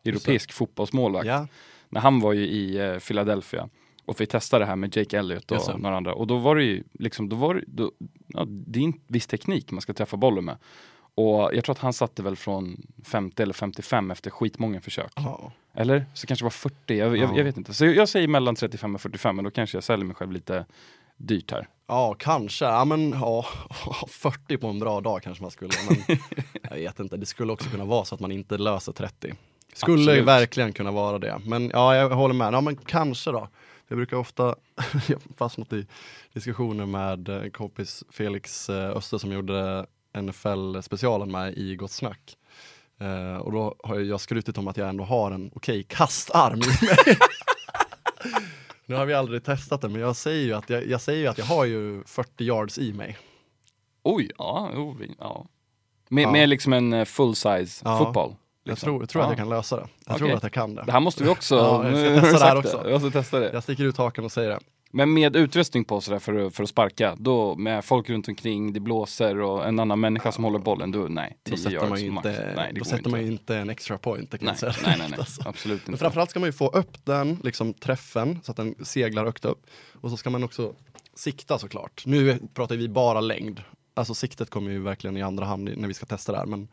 europeisk 0.05 0.51
fotbollsmålvakt, 0.53 1.27
Ja, 1.27 1.47
när 1.95 2.01
han 2.01 2.19
var 2.19 2.33
ju 2.33 2.47
i 2.47 2.77
eh, 2.77 2.99
Philadelphia 2.99 3.69
och 4.05 4.21
vi 4.21 4.25
testade 4.25 4.63
det 4.65 4.67
här 4.67 4.75
med 4.75 4.97
Jake 4.97 5.17
Elliott 5.19 5.51
och 5.51 5.79
några 5.79 5.97
andra 5.97 6.13
och 6.13 6.27
då 6.27 6.37
var 6.37 6.55
det 6.55 6.63
ju 6.63 6.83
liksom, 6.93 7.29
då 7.29 7.35
var 7.35 7.53
det, 7.55 7.63
då, 7.67 7.91
ja, 8.27 8.45
det 8.47 8.79
är 8.79 8.83
en 8.83 8.93
viss 9.07 9.27
teknik 9.27 9.71
man 9.71 9.81
ska 9.81 9.93
träffa 9.93 10.17
bollen 10.17 10.45
med. 10.45 10.57
Och 11.17 11.49
jag 11.53 11.63
tror 11.63 11.73
att 11.75 11.79
han 11.79 11.93
satte 11.93 12.23
väl 12.23 12.35
från 12.35 12.87
50 13.03 13.43
eller 13.43 13.53
55 13.53 14.11
efter 14.11 14.29
skitmånga 14.31 14.81
försök. 14.81 15.11
ja. 15.15 15.51
Eller? 15.73 16.05
Så 16.13 16.27
kanske 16.27 16.43
det 16.43 16.45
var 16.45 16.49
40, 16.51 16.75
jag, 16.97 17.17
Ja. 17.17 17.21
jag, 17.21 17.37
jag 17.37 17.43
vet 17.43 17.57
inte. 17.57 17.73
Så 17.73 17.85
jag, 17.85 17.95
jag 17.95 18.09
säger 18.09 18.27
mellan 18.27 18.55
35 18.55 18.95
och 18.95 19.01
45 19.01 19.35
men 19.35 19.45
då 19.45 19.51
kanske 19.51 19.77
jag 19.77 19.83
säljer 19.83 20.05
mig 20.05 20.15
själv 20.15 20.31
lite 20.31 20.65
dyrt 21.17 21.51
här. 21.51 21.67
ja 21.87 22.15
kanske. 22.19 22.65
Ja, 22.65 22.85
men 22.85 23.09
ja, 23.11 23.45
40 24.09 24.57
på 24.57 24.67
en 24.67 24.79
bra 24.79 25.01
dag 25.01 25.23
kanske 25.23 25.41
man 25.43 25.51
skulle. 25.51 25.73
Men 25.89 26.17
jag 26.69 26.75
vet 26.75 26.99
inte, 26.99 27.17
det 27.17 27.25
skulle 27.25 27.51
också 27.53 27.69
kunna 27.69 27.85
vara 27.85 28.05
så 28.05 28.15
att 28.15 28.21
man 28.21 28.31
inte 28.31 28.57
löser 28.57 28.91
30. 28.91 29.33
Skulle 29.75 30.01
Absolut. 30.01 30.25
verkligen 30.25 30.73
kunna 30.73 30.91
vara 30.91 31.19
det. 31.19 31.41
Men 31.45 31.69
ja, 31.73 31.95
jag 31.95 32.09
håller 32.09 32.33
med. 32.35 32.53
Ja, 32.53 32.61
men 32.61 32.75
kanske 32.75 33.31
då. 33.31 33.47
Jag 33.87 33.97
brukar 33.97 34.17
ofta, 34.17 34.55
jag 35.07 35.21
fastnat 35.37 35.73
i 35.73 35.87
diskussioner 36.33 36.85
med 36.85 37.29
en 37.29 37.51
kompis 37.51 38.03
Felix 38.11 38.69
eh, 38.69 38.89
Öster 38.97 39.17
som 39.17 39.31
gjorde 39.31 39.85
NFL-specialen 40.17 41.31
med 41.31 41.53
i 41.57 41.75
Gott 41.75 41.91
Snack. 41.91 42.37
Eh, 42.99 43.37
och 43.37 43.51
då 43.51 43.75
har 43.83 43.99
jag 43.99 44.21
skrutit 44.21 44.57
om 44.57 44.67
att 44.67 44.77
jag 44.77 44.89
ändå 44.89 45.03
har 45.03 45.31
en 45.31 45.51
okej 45.55 45.83
kastarm 45.83 46.59
i 46.59 46.85
mig. 46.85 47.17
nu 48.85 48.95
har 48.95 49.05
vi 49.05 49.13
aldrig 49.13 49.43
testat 49.43 49.81
det, 49.81 49.89
men 49.89 50.01
jag 50.01 50.15
säger 50.15 50.45
ju 50.45 50.53
att 50.53 50.69
jag, 50.69 50.87
jag, 50.87 51.01
säger 51.01 51.29
att 51.29 51.37
jag 51.37 51.45
har 51.45 51.65
ju 51.65 52.03
40 52.05 52.43
yards 52.43 52.77
i 52.77 52.93
mig. 52.93 53.17
Oj, 54.03 54.31
ja. 54.37 54.69
Oh, 54.75 54.97
vi- 54.97 55.15
ja. 55.19 55.45
Med, 56.09 56.23
Ja. 56.23 56.31
med 56.31 56.49
liksom 56.49 56.73
en 56.73 56.93
eh, 56.93 57.05
full 57.05 57.35
size 57.35 57.81
Ja. 57.83 57.97
fotboll. 57.97 58.35
Jag 58.67 58.71
liksom. 58.71 58.87
tror, 58.87 59.01
jag 59.01 59.09
tror 59.09 59.21
att 59.21 59.25
Ja. 59.27 59.31
jag 59.31 59.37
kan 59.37 59.49
lösa 59.49 59.75
det. 59.75 59.81
Jag 60.05 60.15
Okej. 60.15 60.27
tror 60.27 60.37
att 60.37 60.43
jag 60.43 60.51
kan 60.51 60.75
det. 60.75 60.83
Det 60.85 60.91
här 60.91 60.99
måste 60.99 61.23
vi 61.23 61.29
också, 61.29 61.55
Ja, 61.83 61.89
jag 61.89 62.17
ska 62.17 62.31
testa 62.31 62.53
det 62.53 62.59
också. 62.59 62.89
Jag 62.89 63.01
måste 63.01 63.19
testa 63.19 63.39
det. 63.39 63.49
Jag 63.53 63.63
sticker 63.63 63.83
ut 63.83 63.97
hakan 63.97 64.25
och 64.25 64.31
säger 64.31 64.49
det. 64.49 64.59
Men 64.91 65.13
med 65.13 65.35
utrustning 65.35 65.85
på 65.85 66.01
sådär 66.01 66.19
för, 66.19 66.45
att- 66.47 66.55
för 66.55 66.63
att 66.63 66.69
sparka, 66.69 67.15
då 67.19 67.55
med 67.55 67.85
folk 67.85 68.09
runt 68.09 68.27
omkring, 68.27 68.73
det 68.73 68.79
blåser 68.79 69.41
och 69.41 69.67
en 69.67 69.79
annan 69.79 69.99
människa 69.99 70.31
som 70.31 70.43
håller 70.43 70.59
bollen, 70.59 70.91
då 70.91 70.99
nej, 70.99 71.37
10 71.43 71.51
Då 71.55 71.57
sätter 71.61 71.87
man 71.89 71.99
ju 72.01 72.07
inte, 72.07 72.53
nej, 72.55 72.71
då 72.75 72.85
sätter 72.85 73.09
man 73.09 73.19
inte 73.21 73.57
en 73.57 73.69
extra 73.69 73.97
point. 73.97 74.31
Det 74.31 74.37
kan 74.37 74.45
nej, 74.47 74.57
säga 74.57 74.73
nej, 74.83 74.95
nej, 74.99 75.07
nej, 75.09 75.19
Alltså. 75.19 75.41
absolut 75.49 75.81
Men 75.87 75.93
inte. 75.93 75.99
framförallt 76.01 76.29
ska 76.29 76.39
man 76.39 76.47
ju 76.49 76.53
få 76.53 76.67
upp 76.67 77.05
den, 77.05 77.39
liksom 77.43 77.73
träffen, 77.73 78.39
så 78.43 78.51
att 78.51 78.57
den 78.57 78.75
seglar 78.85 79.25
högt 79.25 79.45
upp. 79.45 79.65
Och 80.01 80.09
så 80.11 80.17
ska 80.17 80.29
man 80.29 80.43
också 80.43 80.73
sikta 81.15 81.57
såklart. 81.59 82.03
Nu 82.05 82.39
pratar 82.53 82.75
vi 82.75 82.89
bara 82.89 83.21
längd. 83.21 83.61
Alltså 83.93 84.13
siktet 84.13 84.49
kommer 84.49 84.71
ju 84.71 84.79
verkligen 84.81 85.17
i 85.17 85.21
andra 85.21 85.45
hand 85.45 85.69
när 85.77 85.87
vi 85.87 85.93
ska 85.93 86.05
testa 86.05 86.31
det 86.31 86.37
här. 86.37 86.45
Men, 86.45 86.67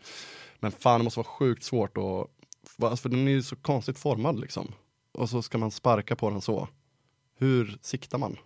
men 0.62 0.72
fan, 0.72 1.00
det 1.00 1.04
måste 1.04 1.18
vara 1.18 1.26
sjukt 1.28 1.62
svårt 1.64 1.96
att... 1.98 3.00
För 3.00 3.08
den 3.08 3.28
är 3.28 3.32
ju 3.32 3.42
så 3.42 3.56
konstigt 3.56 3.98
formad 3.98 4.40
liksom. 4.40 4.72
Och 5.12 5.30
så 5.30 5.42
ska 5.42 5.58
man 5.58 5.70
sparka 5.70 6.16
på 6.16 6.30
den 6.30 6.40
så. 6.40 6.68
Hur 7.38 7.78
siktar 7.80 8.18
man? 8.18 8.36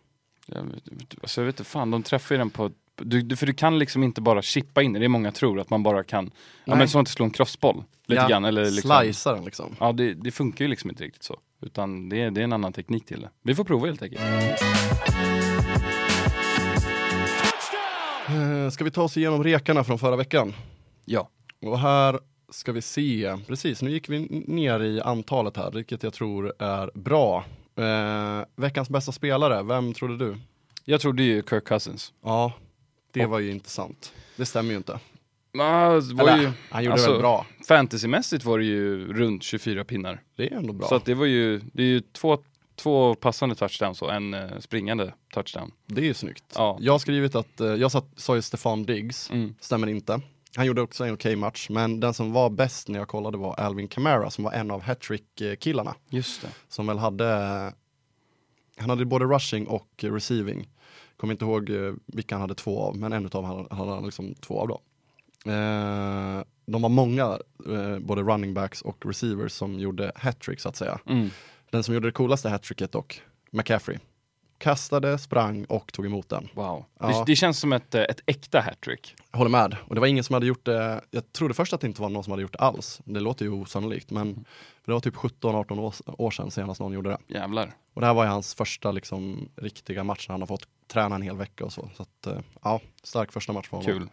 Jag 0.46 0.62
vet, 0.62 1.14
alltså 1.22 1.40
jag 1.40 1.46
vet 1.46 1.54
inte 1.60 1.70
fan, 1.70 1.90
de 1.90 2.02
träffar 2.02 2.34
ju 2.34 2.38
den 2.38 2.50
på 2.50 2.70
du, 2.96 3.22
du, 3.22 3.36
för 3.36 3.46
du 3.46 3.54
kan 3.54 3.78
liksom 3.78 4.02
inte 4.02 4.20
bara 4.20 4.42
chippa 4.42 4.82
in 4.82 4.92
det, 4.92 4.98
det 4.98 5.04
är 5.04 5.08
många 5.08 5.32
tror 5.32 5.60
att 5.60 5.70
man 5.70 5.82
bara 5.82 6.04
kan, 6.04 6.24
ja 6.24 6.30
Nej. 6.64 6.78
men 6.78 6.88
som 6.88 7.00
att 7.02 7.08
slå 7.08 7.24
en 7.24 7.30
crossboll. 7.30 7.84
Lite 8.06 8.22
Ja, 8.22 8.28
grann, 8.28 8.44
eller 8.44 8.70
liksom, 8.70 8.90
Slicea 9.02 9.32
den 9.34 9.44
liksom. 9.44 9.76
Ja 9.80 9.92
det, 9.92 10.14
det 10.14 10.30
funkar 10.30 10.64
ju 10.64 10.68
liksom 10.68 10.90
inte 10.90 11.04
riktigt 11.04 11.22
så. 11.22 11.36
Utan 11.60 12.08
det, 12.08 12.22
är- 12.22 12.30
det 12.30 12.40
är 12.40 12.44
en 12.44 12.52
annan 12.52 12.72
teknik 12.72 13.06
till 13.06 13.20
det. 13.20 13.30
Vi 13.42 13.54
får 13.54 13.64
prova 13.64 13.86
helt 13.86 14.02
enkelt. 14.02 14.22
Eh, 18.28 18.70
Ska 18.70 18.84
vi 18.84 18.90
ta 18.90 19.02
oss 19.02 19.16
igenom 19.16 19.44
rekarna 19.44 19.84
från 19.84 19.98
förra 19.98 20.16
veckan? 20.16 20.54
Ja. 21.04 21.28
Och 21.62 21.78
här 21.78 22.18
ska 22.48 22.72
vi 22.72 22.82
se, 22.82 23.36
precis 23.46 23.82
nu 23.82 23.90
gick 23.90 24.08
vi 24.08 24.18
ner 24.46 24.80
i 24.82 25.00
antalet 25.00 25.56
här, 25.56 25.70
vilket 25.70 26.02
jag 26.02 26.12
tror 26.12 26.52
är 26.58 26.90
bra. 26.94 27.44
Eh, 27.76 28.44
veckans 28.56 28.90
bästa 28.90 29.12
spelare, 29.12 29.62
vem 29.62 29.94
trodde 29.94 30.16
du? 30.18 30.36
Jag 30.84 31.00
trodde 31.00 31.22
ju 31.22 31.42
Kirk 31.50 31.64
Cousins. 31.64 32.12
Ja, 32.24 32.52
det 33.12 33.24
Och- 33.24 33.30
var 33.30 33.38
ju 33.38 33.50
intressant. 33.50 34.12
Det 34.36 34.46
stämmer 34.46 34.70
ju 34.70 34.76
inte. 34.76 34.98
Ah, 35.58 35.90
det 35.90 36.14
var 36.14 36.28
Eller, 36.28 36.42
ju, 36.42 36.50
han 36.70 36.84
gjorde 36.84 36.92
alltså, 36.92 37.10
väl 37.12 37.20
bra. 37.20 37.46
Fantasymässigt 37.68 38.44
var 38.44 38.58
det 38.58 38.64
ju 38.64 39.12
runt 39.12 39.42
24 39.42 39.84
pinnar. 39.84 40.22
Det 40.36 40.52
är 40.52 40.56
ändå 40.56 40.72
bra. 40.72 40.88
Så 40.88 40.94
att 40.94 41.04
det 41.04 41.14
var 41.14 41.26
ju, 41.26 41.60
det 41.72 41.82
är 41.82 41.86
ju 41.86 42.00
två, 42.00 42.38
två 42.76 43.14
passande 43.14 43.54
touchdowns 43.54 44.02
och 44.02 44.12
en 44.14 44.34
eh, 44.34 44.58
springande 44.58 45.12
touchdown. 45.34 45.72
det 45.86 46.00
är 46.00 46.04
ju 46.04 46.14
snyggt. 46.14 46.44
Ja. 46.54 46.78
Jag 46.80 46.92
har 46.92 46.98
skrivit 46.98 47.34
att, 47.34 47.60
eh, 47.60 47.66
jag 47.66 47.92
satt, 47.92 48.06
sa 48.16 48.34
ju 48.36 48.42
Stefan 48.42 48.82
Diggs, 48.84 49.30
Mm. 49.30 49.54
stämmer 49.60 49.86
inte. 49.86 50.20
Han 50.56 50.66
gjorde 50.66 50.82
också 50.82 51.04
en 51.04 51.14
okej 51.14 51.36
match, 51.36 51.66
men 51.70 52.00
den 52.00 52.14
som 52.14 52.32
var 52.32 52.50
bäst 52.50 52.88
när 52.88 52.98
jag 52.98 53.08
kollade 53.08 53.38
var 53.38 53.54
Alvin 53.54 53.88
Kamara 53.88 54.30
som 54.30 54.44
var 54.44 54.52
en 54.52 54.70
av 54.70 54.82
hattrick-killarna. 54.82 55.94
Just 56.08 56.42
det. 56.42 56.48
som 56.68 56.86
väl 56.86 56.98
hade, 56.98 57.26
han 58.76 58.90
hade 58.90 59.04
både 59.04 59.24
rushing 59.24 59.66
och 59.66 59.88
receiving. 59.98 60.68
Kommer 61.16 61.34
inte 61.34 61.44
ihåg 61.44 61.70
eh, 61.70 61.94
vilka 62.06 62.34
han 62.34 62.40
hade 62.40 62.54
två 62.54 62.80
av, 62.80 62.96
men 62.96 63.12
en 63.12 63.30
av 63.32 63.66
hade 63.70 63.90
han 63.90 64.04
liksom 64.04 64.34
två 64.34 64.60
av 64.60 64.68
då. 64.68 64.80
Eh, 65.52 66.42
de 66.66 66.82
var 66.82 66.88
många, 66.88 67.38
eh, 67.68 67.98
både 67.98 68.22
running 68.22 68.54
backs 68.54 68.82
och 68.82 69.06
receivers 69.06 69.52
som 69.52 69.78
gjorde 69.78 70.12
hattrick 70.14 70.60
så 70.60 70.68
att 70.68 70.76
säga. 70.76 70.98
Mm. 71.06 71.30
Den 71.70 71.82
som 71.82 71.94
gjorde 71.94 72.08
det 72.08 72.12
coolaste 72.12 72.48
hattricket 72.48 72.92
dock, 72.92 73.22
McCaffrey. 73.50 73.98
Kastade, 74.58 75.18
sprang 75.18 75.64
och 75.64 75.92
tog 75.92 76.06
emot 76.06 76.28
den. 76.28 76.48
Wow. 76.54 76.84
Ja. 77.00 77.06
Det, 77.06 77.24
det 77.26 77.36
känns 77.36 77.58
som 77.58 77.72
ett, 77.72 77.94
eh, 77.94 78.02
ett 78.02 78.20
äkta 78.26 78.60
hattrick. 78.60 79.14
Jag 79.30 79.38
håller 79.38 79.50
med. 79.50 79.76
Och 79.88 79.94
det 79.94 80.00
var 80.00 80.08
ingen 80.08 80.24
som 80.24 80.34
hade 80.34 80.46
gjort 80.46 80.64
det, 80.64 81.00
jag 81.10 81.32
trodde 81.32 81.54
först 81.54 81.72
att 81.72 81.80
det 81.80 81.86
inte 81.86 82.02
var 82.02 82.08
någon 82.08 82.24
som 82.24 82.30
hade 82.30 82.42
gjort 82.42 82.52
det 82.52 82.58
alls. 82.58 83.00
Det 83.04 83.20
låter 83.20 83.44
ju 83.44 83.50
osannolikt, 83.50 84.10
men 84.10 84.44
det 84.84 84.92
var 84.92 85.00
typ 85.00 85.14
17-18 85.14 85.78
år, 85.80 85.94
år 86.18 86.30
sedan 86.30 86.50
senast 86.50 86.80
någon 86.80 86.92
gjorde 86.92 87.10
det. 87.10 87.34
Jävlar. 87.34 87.72
Och 87.94 88.00
det 88.00 88.06
här 88.06 88.14
var 88.14 88.24
ju 88.24 88.30
hans 88.30 88.54
första 88.54 88.92
liksom, 88.92 89.48
riktiga 89.56 90.04
match 90.04 90.28
när 90.28 90.32
han 90.32 90.40
har 90.42 90.46
fått 90.46 90.68
träna 90.92 91.14
en 91.14 91.22
hel 91.22 91.36
vecka 91.36 91.64
och 91.64 91.72
så. 91.72 91.90
Så 91.96 92.02
att, 92.02 92.26
eh, 92.26 92.38
ja, 92.62 92.80
stark 93.02 93.32
första 93.32 93.52
match 93.52 93.68
för 93.68 93.76
honom. 93.76 93.92
Kul. 93.92 94.08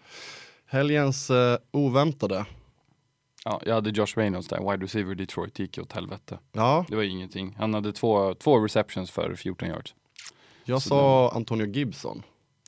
Helgens 0.66 1.30
eh, 1.30 1.58
oväntade. 1.72 2.46
Ja, 3.46 3.62
jag 3.66 3.74
hade 3.74 3.90
Josh 3.90 4.14
Reynolds 4.16 4.48
där, 4.48 4.72
wide 4.72 4.84
receiver 4.86 5.16
Detroit, 5.16 5.60
gick 5.60 5.78
ju 5.78 5.84
åt 5.84 5.92
helvete. 5.94 6.40
Ja, 6.52 6.86
Det 6.90 6.96
var 6.96 7.04
ingenting. 7.04 7.56
Han 7.60 7.74
hade 7.74 7.94
två, 7.94 8.34
två 8.34 8.60
receptions 8.60 9.12
för 9.12 9.36
14 9.36 9.68
yards. 9.68 9.96
Jag 10.66 10.82
Så 10.82 10.90
sa 10.90 11.32
Antonio 11.36 11.68
Gibson. 11.68 12.24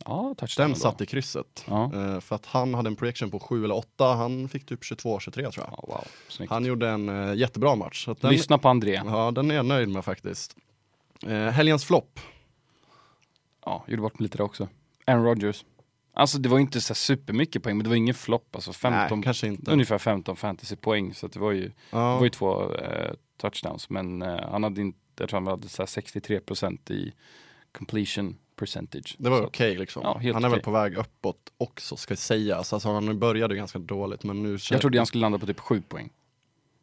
Ja, 0.06 0.36
touchdown 0.38 0.68
Den 0.70 0.76
satt 0.80 1.02
i 1.02 1.06
krysset. 1.06 1.66
Ja. 1.68 1.84
Eh, 1.94 2.20
för 2.20 2.36
att 2.36 2.46
han 2.46 2.74
hade 2.74 2.88
en 2.90 2.96
projection 2.96 3.32
på 3.32 3.40
7 3.40 3.64
eller 3.64 3.76
8. 3.76 4.14
Han 4.14 4.50
fick 4.50 4.66
typ 4.66 4.82
22-23 4.82 5.32
tror 5.32 5.54
jag. 5.56 5.68
ja, 5.72 5.84
wow. 5.88 6.48
Han 6.50 6.66
gjorde 6.66 6.90
en 6.90 7.10
eh, 7.10 7.36
jättebra 7.36 7.76
match. 7.76 8.08
Den, 8.22 8.32
Lyssna 8.32 8.58
på 8.58 8.70
André. 8.70 9.02
Ja, 9.06 9.32
den 9.32 9.52
är 9.52 9.56
jag 9.56 9.66
nöjd 9.66 9.90
med 9.90 10.06
faktiskt. 10.06 10.56
Eh, 11.28 11.48
helgens 11.48 11.86
flopp. 11.86 12.20
Ja, 13.66 13.86
gjorde 13.88 14.02
bort 14.02 14.20
mig 14.20 14.24
lite 14.24 14.38
där 14.38 14.44
också. 14.46 14.68
Aaron 15.08 15.26
Rodgers. 15.26 15.66
Alltså 16.14 16.38
det 16.38 16.50
var 16.50 16.58
ju 16.58 16.62
inte 16.62 16.82
så 16.82 16.96
supermycket 16.96 17.64
poäng, 17.64 17.78
men 17.78 17.84
det 17.84 17.90
var 17.90 17.96
ingen 17.98 18.16
flopp. 18.16 18.56
Alltså 18.56 18.74
15, 18.74 19.18
Nej, 19.20 19.24
kanske 19.24 19.48
inte. 19.48 19.72
ungefär 19.72 19.98
15 19.98 20.36
fantasypoäng. 20.36 21.14
Så 21.14 21.28
det 21.28 21.40
var 21.40 21.52
ju, 21.52 21.62
det 21.68 21.74
Ja, 21.90 22.16
var 22.18 22.24
ju 22.24 22.30
två 22.30 22.72
touchdowns. 23.38 23.90
Men 23.90 24.22
han 24.22 24.64
hade 24.64 24.82
inte, 24.82 25.00
jag 25.20 25.30
tror 25.30 25.40
han 25.40 25.48
hade 25.48 25.70
så 25.70 25.82
här 25.82 25.88
63% 25.88 26.92
i 26.92 27.14
completion 27.78 28.38
percentage. 28.56 29.16
det 29.18 29.30
var 29.30 29.46
okej 29.46 29.78
liksom. 29.78 30.02
Ja, 30.04 30.14
han 30.14 30.28
är 30.28 30.34
väl 30.34 30.46
okej. 30.46 30.62
på 30.64 30.72
väg 30.72 30.98
uppåt 30.98 31.38
också 31.58 31.96
ska 31.98 32.16
sägas. 32.16 32.74
Alltså, 32.74 32.90
han 32.90 33.20
började 33.20 33.56
ganska 33.56 33.80
dåligt 33.80 34.24
men 34.24 34.44
nu... 34.44 34.58
Jag 34.72 34.82
trodde 34.82 34.98
han 34.98 35.06
skulle 35.06 35.22
landa 35.22 35.40
på 35.40 35.46
typ 35.46 35.60
7 35.60 35.82
poäng. 35.82 36.10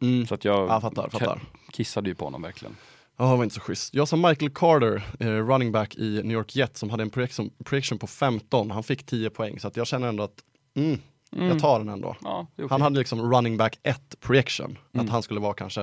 Mm. 0.02 0.26
Så 0.26 0.34
att 0.34 0.44
jag 0.44 0.68
Ja, 0.68 0.80
fattar, 0.80 1.08
fattar. 1.08 1.40
kissade 1.70 2.08
ju 2.08 2.14
på 2.14 2.24
honom 2.24 2.42
verkligen. 2.42 2.76
Ja, 3.16 3.30
det 3.30 3.36
var 3.36 3.44
inte 3.44 3.54
så 3.54 3.60
schysst. 3.60 3.94
Jag 3.94 4.08
sa 4.08 4.16
Michael 4.16 4.50
Carter, 4.50 5.02
eh, 5.20 5.26
running 5.26 5.72
back 5.72 5.96
i 5.96 6.22
New 6.22 6.32
York 6.32 6.56
Jets 6.56 6.80
som 6.80 6.90
hade 6.90 7.02
en 7.02 7.10
projection, 7.10 7.50
projection 7.64 7.98
på 7.98 8.06
15. 8.06 8.70
Han 8.70 8.82
fick 8.82 9.06
10 9.06 9.30
poäng 9.30 9.60
så 9.60 9.68
att 9.68 9.76
jag 9.76 9.86
känner 9.86 10.08
ändå 10.08 10.22
att 10.22 10.44
mm, 10.74 11.00
jag 11.30 11.60
tar 11.60 11.78
den 11.78 11.88
ändå. 11.88 12.16
Ja, 12.22 12.46
okej. 12.54 12.66
Han 12.70 12.82
hade 12.82 12.98
liksom 12.98 13.32
running 13.32 13.56
back 13.56 13.78
1 13.82 14.20
projection. 14.20 14.78
Mm. 14.92 15.06
Att 15.06 15.12
han 15.12 15.22
skulle 15.22 15.40
vara 15.40 15.54
kanske 15.54 15.82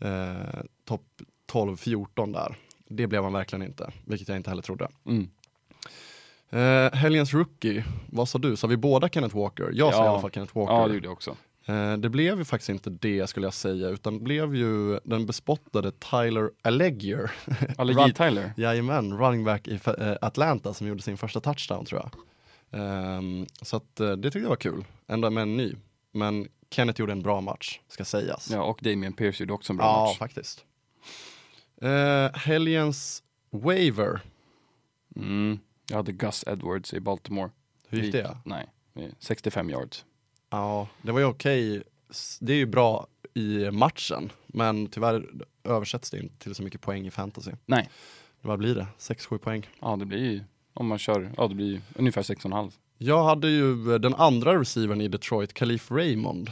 eh, 0.00 0.60
topp 0.88 1.06
12-14 1.52 2.32
där. 2.32 2.56
Det 2.88 3.06
blev 3.06 3.22
han 3.22 3.32
verkligen 3.32 3.62
inte, 3.62 3.90
vilket 4.04 4.28
jag 4.28 4.36
inte 4.36 4.50
heller 4.50 4.62
trodde. 4.62 4.88
Mm. 5.06 5.28
Eh, 6.50 6.92
helgens 6.98 7.34
rookie, 7.34 7.84
vad 8.10 8.28
sa 8.28 8.38
du? 8.38 8.56
Sa 8.56 8.66
vi 8.66 8.76
båda 8.76 9.08
Kenneth 9.08 9.36
Walker? 9.36 9.70
Jag 9.72 9.94
sa 9.94 10.00
Ja. 10.00 10.04
i 10.04 10.08
alla 10.08 10.20
fall 10.20 10.30
Kenneth 10.30 10.56
Walker. 10.58 10.74
Ja, 10.74 10.88
det 10.88 10.94
gjorde 10.94 11.06
jag 11.06 11.12
också. 11.12 11.36
Eh, 11.66 11.92
det 11.96 12.08
blev 12.08 12.38
ju 12.38 12.44
faktiskt 12.44 12.68
inte 12.68 12.90
det 12.90 13.26
skulle 13.26 13.46
jag 13.46 13.54
säga, 13.54 13.88
utan 13.88 14.14
det 14.18 14.24
blev 14.24 14.54
ju 14.56 15.00
den 15.04 15.26
bespottade 15.26 15.90
Tyler 15.92 16.50
Allegier. 16.62 17.30
Allergi 17.78 18.00
Run- 18.00 18.12
Tyler. 18.28 18.52
Jajamän, 18.56 19.18
running 19.18 19.44
back 19.44 19.68
i 19.68 19.74
eh, 19.98 20.14
Atlanta 20.20 20.74
som 20.74 20.86
gjorde 20.86 21.02
sin 21.02 21.16
första 21.18 21.40
touchdown 21.40 21.84
tror 21.84 22.00
jag. 22.00 22.10
Ehm, 22.70 23.46
så 23.62 23.76
att 23.76 24.00
eh, 24.00 24.10
det 24.12 24.22
tyckte 24.30 24.38
jag 24.38 24.48
var 24.48 24.56
kul, 24.56 24.84
ändå 25.06 25.30
med 25.30 25.42
en 25.42 25.56
ny. 25.56 25.74
Men 26.12 26.48
Kenneth 26.70 27.00
gjorde 27.00 27.12
en 27.12 27.22
bra 27.22 27.40
match, 27.40 27.80
ska 27.88 28.04
sägas. 28.04 28.50
Ja, 28.50 28.62
och 28.62 28.78
Damien 28.82 29.12
Pierce 29.12 29.40
gjorde 29.40 29.52
också 29.52 29.72
en 29.72 29.76
bra 29.76 29.86
Ja, 29.86 30.06
match. 30.06 30.18
faktiskt. 30.18 30.64
Eh, 31.82 32.30
helgens 32.38 33.22
waiver, 33.50 34.20
Mm. 35.16 35.58
Jag 35.88 35.96
hade 35.96 36.12
Gus 36.12 36.44
Edwards 36.46 36.94
i 36.94 37.00
Baltimore. 37.00 37.50
hur 37.88 38.02
gick 38.02 38.12
det? 38.12 38.36
Nej, 38.44 38.66
det 38.94 39.04
är 39.04 39.10
65 39.18 39.70
yards. 39.70 40.04
Ja, 40.50 40.88
det 41.02 41.12
var 41.12 41.20
ju 41.20 41.26
okej. 41.26 41.82
Det 42.40 42.52
är 42.52 42.56
ju 42.56 42.66
bra 42.66 43.06
i 43.34 43.70
matchen, 43.70 44.32
men 44.46 44.86
tyvärr 44.86 45.26
översätts 45.64 46.10
det 46.10 46.18
inte 46.18 46.38
till 46.38 46.54
så 46.54 46.62
mycket 46.62 46.80
poäng 46.80 47.06
i 47.06 47.10
fantasy. 47.10 47.50
Nej. 47.66 47.88
Vad 48.40 48.58
blir 48.58 48.74
det? 48.74 48.86
6-7 48.98 49.38
poäng. 49.38 49.66
Ja, 49.80 49.96
det 49.96 50.04
blir 50.06 50.18
ju, 50.32 50.40
om 50.74 50.86
man 50.86 50.98
kör, 50.98 51.32
ja 51.36 51.48
det 51.48 51.54
blir 51.54 51.80
ungefär 51.96 52.22
6,5. 52.22 52.72
Jag 52.98 53.24
hade 53.24 53.48
ju 53.48 53.98
den 53.98 54.14
andra 54.14 54.60
receivern 54.60 55.00
i 55.00 55.08
Detroit, 55.08 55.54
Khalif 55.54 55.90
Raymond. 55.90 56.50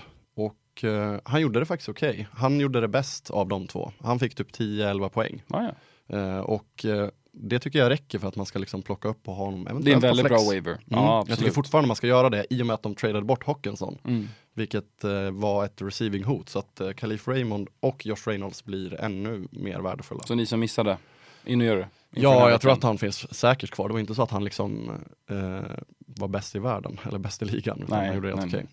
Och 0.77 0.85
eh, 0.85 1.21
han 1.25 1.41
gjorde 1.41 1.59
det 1.59 1.67
faktiskt 1.67 1.89
okej. 1.89 2.29
Han 2.33 2.61
gjorde 2.61 2.81
det 2.81 2.89
bäst 2.89 3.31
av 3.31 3.49
de 3.49 3.67
två. 3.67 3.93
Han 4.01 4.19
fick 4.19 4.35
typ 4.35 4.51
10-11 4.51 5.09
poäng. 5.09 5.43
Ja, 5.47 5.73
ja. 6.07 6.17
Eh, 6.17 6.39
och 6.39 6.85
eh, 6.85 7.09
det 7.33 7.59
tycker 7.59 7.79
jag 7.79 7.91
räcker 7.91 8.19
för 8.19 8.29
att 8.29 8.37
man 8.37 8.47
ska 8.47 8.59
liksom 8.59 8.83
plocka 8.83 9.09
upp 9.09 9.23
på 9.23 9.35
honom. 9.35 9.83
Det 9.83 9.91
är 9.91 9.95
en 9.95 10.01
väldigt 10.01 10.27
bra 10.27 10.43
waiver. 10.43 10.73
Mm. 10.73 10.83
Ja, 10.89 11.25
jag 11.29 11.39
tycker 11.39 11.51
fortfarande 11.51 11.87
man 11.87 11.97
ska 11.97 12.07
göra 12.07 12.31
det 12.31 12.47
i 12.51 12.63
och 12.63 12.67
med 12.67 12.75
att 12.75 12.83
de 12.83 12.95
tradade 12.95 13.25
bort 13.25 13.47
Hawkinson. 13.47 13.99
Mm. 14.05 14.29
Vilket 14.55 15.05
eh, 15.05 15.31
var 15.31 15.65
ett 15.65 15.83
receiving 15.83 16.25
hot. 16.25 16.49
Så 16.49 16.59
att 16.59 16.81
eh, 16.81 16.91
Khalif 16.91 17.29
Raymond 17.29 17.69
och 17.81 18.07
Josh 18.07 18.27
Reynolds 18.27 18.65
blir 18.65 19.01
ännu 19.01 19.49
mer 19.51 19.81
värdefulla. 19.81 20.23
Så 20.27 20.35
ni 20.35 20.47
som 20.47 20.61
missade, 20.61 20.99
in 21.45 21.61
och 21.61 21.67
gör 21.67 21.77
det. 21.77 21.89
inför 22.11 22.31
Ja, 22.31 22.51
jag 22.51 22.61
tror 22.61 22.73
att 22.73 22.83
han 22.83 22.99
finns 22.99 23.35
säkert 23.35 23.71
kvar. 23.71 23.89
Det 23.89 23.93
var 23.93 24.01
inte 24.01 24.15
så 24.15 24.23
att 24.23 24.31
han 24.31 24.45
liksom 24.45 24.91
eh, 25.31 25.61
var 25.99 26.29
bäst 26.29 26.57
i 26.57 26.59
världen 26.59 27.01
eller 27.09 27.19
bäst 27.19 27.43
i 27.43 27.45
ligan. 27.45 27.83
Utan 27.83 27.99
Nej, 27.99 28.07
han 28.07 28.15
gjorde 28.15 28.31
det 28.31 28.41
helt 28.41 28.55
okej. 28.55 28.67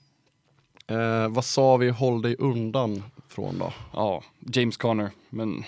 Eh, 0.88 1.27
vad 1.29 1.45
sa 1.45 1.77
vi 1.77 1.89
håll 1.89 2.21
dig 2.21 2.36
undan 2.39 3.03
från 3.27 3.57
då? 3.57 3.73
Ja, 3.93 4.23
James 4.39 4.77
Conner, 4.77 5.11
men 5.29 5.63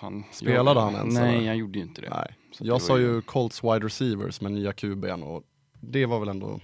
fan. 0.00 0.24
Spelade 0.32 0.80
jag, 0.80 0.84
han 0.84 0.94
ens, 0.94 1.14
Nej, 1.14 1.36
eller? 1.36 1.46
han 1.48 1.58
gjorde 1.58 1.78
ju 1.78 1.84
inte 1.84 2.00
det. 2.00 2.10
Nej. 2.10 2.34
Så 2.52 2.64
det 2.64 2.68
Jag 2.68 2.74
var 2.74 2.80
sa 2.80 2.98
ju 2.98 3.22
Colts 3.22 3.64
wide 3.64 3.86
receivers 3.86 4.40
med 4.40 4.52
nya 4.52 4.72
QBn 4.72 5.22
och 5.22 5.42
det 5.80 6.06
var 6.06 6.20
väl 6.20 6.28
ändå, 6.28 6.60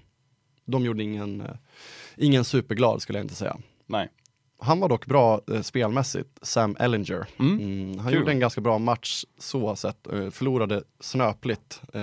de 0.65 0.85
gjorde 0.85 1.03
ingen, 1.03 1.41
eh, 1.41 1.57
ingen 2.17 2.45
superglad 2.45 3.03
skulle 3.03 3.19
jag 3.19 3.25
inte 3.25 3.35
säga. 3.35 3.57
Nej. 3.87 4.09
Han 4.59 4.81
var 4.81 4.89
dock 4.89 5.07
bra 5.07 5.41
eh, 5.53 5.63
spelmässigt, 5.63 6.39
Sam 6.43 6.77
Ellinger. 6.81 7.27
Mm. 7.39 7.59
Mm, 7.61 7.99
han 7.99 8.13
Kul. 8.13 8.19
gjorde 8.21 8.33
en 8.33 8.41
ganska 8.41 8.61
bra 8.61 8.79
match 8.79 9.25
så 9.39 9.77
sett, 9.77 10.07
eh, 10.07 10.31
förlorade 10.31 10.83
snöpligt. 11.01 11.81
Eh, 11.93 12.03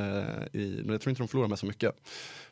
i, 0.54 0.84
jag 0.88 1.02
tror 1.02 1.10
inte 1.10 1.22
de 1.22 1.28
förlorade 1.28 1.50
med 1.50 1.60
så 1.60 1.66
mycket. 1.66 1.96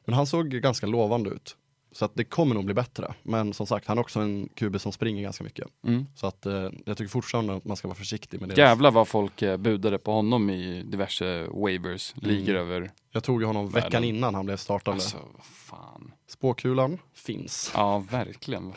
Men 0.05 0.13
han 0.13 0.27
såg 0.27 0.49
ganska 0.49 0.87
lovande 0.87 1.29
ut. 1.29 1.57
Så 1.91 2.05
att 2.05 2.15
det 2.15 2.23
kommer 2.23 2.55
nog 2.55 2.65
bli 2.65 2.73
bättre. 2.73 3.13
Men 3.23 3.53
som 3.53 3.67
sagt, 3.67 3.87
han 3.87 3.97
är 3.97 4.01
också 4.01 4.19
en 4.19 4.49
QB 4.55 4.81
som 4.81 4.91
springer 4.91 5.23
ganska 5.23 5.43
mycket. 5.43 5.67
Mm. 5.87 6.05
Så 6.15 6.27
att 6.27 6.45
eh, 6.45 6.69
jag 6.85 6.97
tycker 6.97 7.07
fortfarande 7.07 7.55
att 7.55 7.65
man 7.65 7.77
ska 7.77 7.87
vara 7.87 7.97
försiktig 7.97 8.39
med 8.39 8.49
det. 8.49 8.55
Jävlar 8.57 8.91
vad 8.91 9.07
folk 9.07 9.41
eh, 9.41 9.57
budade 9.57 9.97
på 9.97 10.11
honom 10.11 10.49
i 10.49 10.83
diverse 10.83 11.47
waivers, 11.47 12.13
ligger 12.15 12.55
över. 12.55 12.91
Jag 13.11 13.23
tog 13.23 13.41
ju 13.41 13.47
honom 13.47 13.69
veckan 13.69 13.91
Världen. 13.91 14.03
innan 14.03 14.35
han 14.35 14.45
blev 14.45 14.57
startande. 14.57 15.03
Alltså, 15.03 15.17
vad 15.17 15.45
fan. 15.45 16.11
Spåkulan 16.27 16.99
finns. 17.13 17.71
Ja, 17.75 18.03
verkligen. 18.11 18.73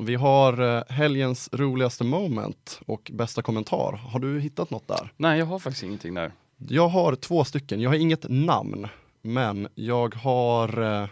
Vi 0.00 0.14
har 0.14 0.76
eh, 0.76 0.82
helgens 0.88 1.48
roligaste 1.52 2.04
moment 2.04 2.80
och 2.86 3.10
bästa 3.14 3.42
kommentar. 3.42 3.92
Har 3.92 4.20
du 4.20 4.40
hittat 4.40 4.70
något 4.70 4.88
där? 4.88 5.12
Nej, 5.16 5.38
jag 5.38 5.46
har 5.46 5.58
faktiskt 5.58 5.82
ingenting 5.82 6.14
där. 6.14 6.32
Jag 6.56 6.88
har 6.88 7.14
två 7.14 7.44
stycken. 7.44 7.80
Jag 7.80 7.90
har 7.90 7.96
inget 7.96 8.26
namn, 8.28 8.88
men 9.22 9.68
jag 9.74 10.14
har 10.14 10.82
eh, 11.02 11.08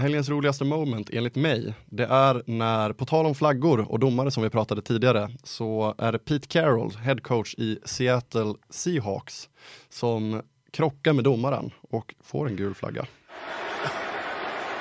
helgens 0.00 0.28
roligaste 0.28 0.64
moment 0.64 1.10
enligt 1.12 1.36
mig. 1.36 1.74
Det 1.86 2.04
är 2.04 2.42
när, 2.46 2.92
på 2.92 3.06
tal 3.06 3.26
om 3.26 3.34
flaggor 3.34 3.92
och 3.92 3.98
domare 3.98 4.30
som 4.30 4.42
vi 4.42 4.50
pratade 4.50 4.82
tidigare, 4.82 5.30
så 5.42 5.94
är 5.98 6.12
det 6.12 6.18
Pete 6.18 6.46
Carroll, 6.48 6.92
head 6.96 7.16
coach 7.16 7.54
i 7.54 7.78
Seattle 7.84 8.54
Seahawks, 8.70 9.48
som 9.88 10.42
krockar 10.70 11.12
med 11.12 11.24
domaren 11.24 11.70
och 11.90 12.14
får 12.22 12.48
en 12.48 12.56
gul 12.56 12.74
flagga. 12.74 13.06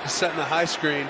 setting 0.08 0.40
a 0.40 0.60
high 0.60 0.68
screen. 0.68 1.08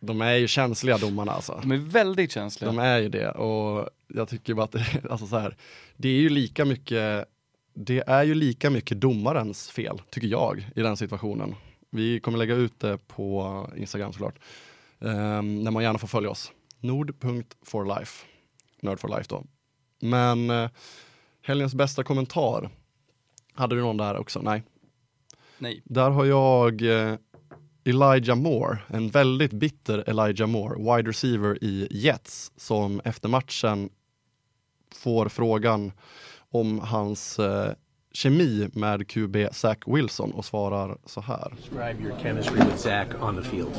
De 0.00 0.20
är 0.20 0.34
ju 0.34 0.48
känsliga 0.48 0.98
domarna 0.98 1.32
alltså. 1.32 1.60
De 1.62 1.72
är 1.72 1.76
väldigt 1.76 2.32
känsliga. 2.32 2.70
De 2.72 2.78
är 2.78 2.98
ju 2.98 3.08
det 3.08 3.30
och 3.30 3.88
jag 4.08 4.28
tycker 4.28 4.54
bara 4.54 4.64
att 4.64 4.72
det, 4.72 4.86
alltså 5.10 5.26
så 5.26 5.38
här, 5.38 5.56
det 5.96 6.08
är 6.08 6.20
ju 6.20 6.28
lika 6.28 6.64
mycket 6.64 7.28
det 7.74 8.02
är 8.06 8.22
ju 8.22 8.34
lika 8.34 8.70
mycket 8.70 9.00
domarens 9.00 9.70
fel, 9.70 10.02
tycker 10.10 10.28
jag, 10.28 10.70
i 10.76 10.82
den 10.82 10.96
situationen. 10.96 11.54
Vi 11.90 12.20
kommer 12.20 12.38
lägga 12.38 12.54
ut 12.54 12.80
det 12.80 12.98
på 13.08 13.66
Instagram 13.76 14.12
såklart. 14.12 14.38
Um, 14.98 15.64
där 15.64 15.70
man 15.70 15.82
gärna 15.82 15.98
får 15.98 16.08
följa 16.08 16.30
oss. 16.30 16.52
Nord.forlife. 16.80 18.26
Nerd 18.80 19.00
for 19.00 19.08
life 19.08 19.26
då. 19.28 19.44
Men 20.00 20.50
uh, 20.50 20.68
helgens 21.42 21.74
bästa 21.74 22.04
kommentar. 22.04 22.70
Hade 23.54 23.76
du 23.76 23.82
någon 23.82 23.96
där 23.96 24.16
också? 24.16 24.40
Nej. 24.42 24.62
Nej. 25.58 25.82
Där 25.84 26.10
har 26.10 26.24
jag 26.24 26.82
eh, 26.82 27.14
Elijah 27.84 28.36
Moore, 28.36 28.78
en 28.86 29.08
väldigt 29.08 29.52
bitter 29.52 30.04
Elijah 30.06 30.48
Moore, 30.48 30.96
wide 30.96 31.08
receiver 31.08 31.64
i 31.64 31.88
Jets, 31.90 32.52
som 32.56 33.00
efter 33.04 33.28
matchen 33.28 33.90
får 34.94 35.28
frågan 35.28 35.92
om 36.50 36.78
hans 36.78 37.38
eh, 37.38 37.72
kemi 38.18 38.68
med 38.72 39.08
QB 39.08 39.36
Zach 39.52 39.78
Wilson 39.86 40.32
och 40.32 40.44
svarar 40.44 40.96
så 41.04 41.20
här. 41.20 41.52
Describe 41.56 42.02
your 42.08 42.18
chemistry 42.22 42.56
with 42.56 42.76
Zach 42.76 43.06
on 43.20 43.42
the 43.42 43.48
field. 43.50 43.72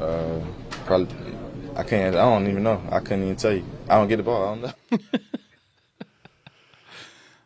Uh, 0.00 0.44
probably. 0.86 1.06
I 1.76 1.82
can't. 1.82 2.14
I 2.14 2.18
don't 2.18 2.48
even 2.50 2.62
know. 2.62 2.78
I 2.92 3.00
couldn't 3.06 3.22
even 3.22 3.36
tell 3.36 3.52
you. 3.52 3.62
I 3.86 3.90
don't 3.90 4.08
get 4.08 4.18
the 4.18 4.22
ball. 4.24 4.42
I 4.42 4.46
don't 4.48 4.60
know. 4.60 4.98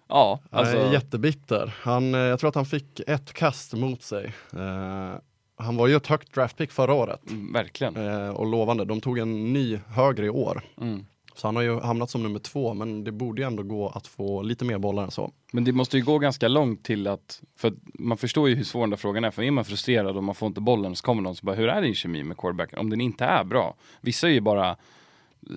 Ja, 0.08 0.40
Han 0.50 0.60
alltså. 0.60 0.76
är 0.76 0.92
jättebitter. 0.92 1.74
Han, 1.80 2.14
eh, 2.14 2.20
jag 2.20 2.40
tror 2.40 2.48
att 2.48 2.54
han 2.54 2.66
fick 2.66 3.00
ett 3.06 3.32
kast 3.32 3.74
mot 3.74 4.02
sig. 4.02 4.34
Eh, 4.52 5.14
han 5.56 5.76
var 5.76 5.86
ju 5.86 5.96
ett 5.96 6.06
högt 6.06 6.34
draftpick 6.34 6.72
förra 6.72 6.94
året 6.94 7.20
mm, 7.30 7.52
Verkligen. 7.52 7.96
eh, 7.96 8.28
och 8.28 8.46
lovande. 8.46 8.84
De 8.84 9.00
tog 9.00 9.18
en 9.18 9.52
ny 9.52 9.80
högre 9.88 10.26
i 10.26 10.30
år. 10.30 10.62
Mm. 10.80 11.06
Så 11.42 11.48
han 11.48 11.56
har 11.56 11.62
ju 11.62 11.80
hamnat 11.80 12.10
som 12.10 12.22
nummer 12.22 12.38
två, 12.38 12.74
men 12.74 13.04
det 13.04 13.12
borde 13.12 13.42
ju 13.42 13.46
ändå 13.46 13.62
gå 13.62 13.88
att 13.88 14.06
få 14.06 14.42
lite 14.42 14.64
mer 14.64 14.78
bollar 14.78 15.02
än 15.02 15.10
så. 15.10 15.32
Men 15.52 15.64
det 15.64 15.72
måste 15.72 15.96
ju 15.96 16.04
gå 16.04 16.18
ganska 16.18 16.48
långt 16.48 16.84
till 16.84 17.06
att, 17.06 17.42
för 17.56 17.68
att 17.68 17.74
man 17.94 18.18
förstår 18.18 18.48
ju 18.48 18.54
hur 18.54 18.64
svår 18.64 18.80
den 18.80 18.90
där 18.90 18.96
frågan 18.96 19.24
är, 19.24 19.30
för 19.30 19.42
är 19.42 19.50
man 19.50 19.64
frustrerad 19.64 20.16
och 20.16 20.24
man 20.24 20.34
får 20.34 20.46
inte 20.46 20.60
bollen 20.60 20.96
så 20.96 21.04
kommer 21.04 21.22
någon 21.22 21.36
som 21.36 21.46
bara, 21.46 21.56
hur 21.56 21.68
är 21.68 21.82
din 21.82 21.94
kemi 21.94 22.24
med 22.24 22.36
quarterbacken? 22.36 22.78
Om 22.78 22.90
den 22.90 23.00
inte 23.00 23.24
är 23.24 23.44
bra. 23.44 23.74
Vissa 24.00 24.28
är 24.28 24.32
ju 24.32 24.40
bara, 24.40 24.76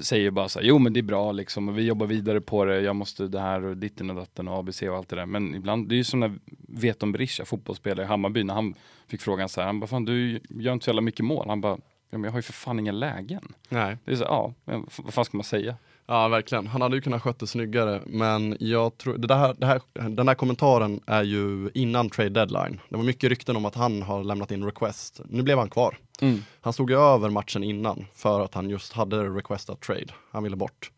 säger 0.01 0.31
bara 0.31 0.49
så 0.49 0.59
här, 0.59 0.67
jo 0.67 0.79
men 0.79 0.93
det 0.93 0.99
är 0.99 1.01
bra 1.01 1.31
liksom, 1.31 1.69
och 1.69 1.77
vi 1.77 1.81
jobbar 1.81 2.05
vidare 2.05 2.41
på 2.41 2.65
det, 2.65 2.81
jag 2.81 2.95
måste 2.95 3.27
det 3.27 3.39
här 3.39 3.63
och 3.65 3.77
ditten 3.77 4.09
och 4.09 4.15
datten 4.15 4.47
och 4.47 4.57
ABC 4.57 4.81
och 4.81 4.95
allt 4.95 5.09
det 5.09 5.15
där. 5.15 5.25
Men 5.25 5.55
ibland, 5.55 5.89
det 5.89 5.95
är 5.95 5.97
ju 5.97 6.03
som 6.03 6.19
när 6.19 6.39
Veton 6.67 7.11
Berisha, 7.11 7.45
fotbollsspelare 7.45 8.05
i 8.05 8.07
Hammarby, 8.07 8.43
när 8.43 8.53
han 8.53 8.73
fick 9.07 9.21
frågan 9.21 9.49
så 9.49 9.61
här, 9.61 9.67
han 9.67 9.79
bara, 9.79 9.87
fan 9.87 10.05
du 10.05 10.39
gör 10.49 10.73
inte 10.73 10.83
så 10.83 10.89
jävla 10.89 11.01
mycket 11.01 11.25
mål. 11.25 11.45
Han 11.47 11.61
bara, 11.61 11.77
ja 12.09 12.17
men 12.17 12.23
jag 12.23 12.31
har 12.31 12.37
ju 12.37 12.43
för 12.43 12.53
fan 12.53 12.79
inga 12.79 12.91
lägen. 12.91 13.53
Nej. 13.69 13.97
Det 14.05 14.11
är 14.11 14.15
så, 14.15 14.23
ja, 14.23 14.53
men 14.65 14.87
vad 14.97 15.13
fan 15.13 15.25
ska 15.25 15.37
man 15.37 15.43
säga? 15.43 15.75
Ja, 16.07 16.27
verkligen. 16.27 16.67
Han 16.67 16.81
hade 16.81 16.95
ju 16.95 17.01
kunnat 17.01 17.21
sköta 17.21 17.37
det 17.39 17.47
snyggare, 17.47 18.01
men 18.05 18.57
jag 18.59 18.97
tror, 18.97 19.17
det 19.17 19.35
här, 19.35 19.55
det 19.57 19.65
här, 19.65 19.81
den 20.09 20.27
här 20.27 20.35
kommentaren 20.35 20.99
är 21.05 21.23
ju 21.23 21.69
innan 21.73 22.09
trade 22.09 22.29
deadline. 22.29 22.79
Det 22.89 22.97
var 22.97 23.03
mycket 23.03 23.29
rykten 23.29 23.55
om 23.55 23.65
att 23.65 23.75
han 23.75 24.01
har 24.01 24.23
lämnat 24.23 24.51
in 24.51 24.65
request. 24.65 25.21
Nu 25.25 25.43
blev 25.43 25.57
han 25.57 25.69
kvar. 25.69 25.97
Mm. 26.21 26.43
Han 26.61 26.73
stod 26.73 26.89
ju 26.89 26.99
över 26.99 27.29
matchen 27.29 27.63
innan 27.63 28.05
för 28.13 28.41
att 28.41 28.53
han 28.53 28.69
just 28.69 28.93
hade 28.93 29.23
requestat 29.23 29.81
trade. 29.81 30.13
Han 30.31 30.43
ville 30.43 30.55
bort. 30.55 30.91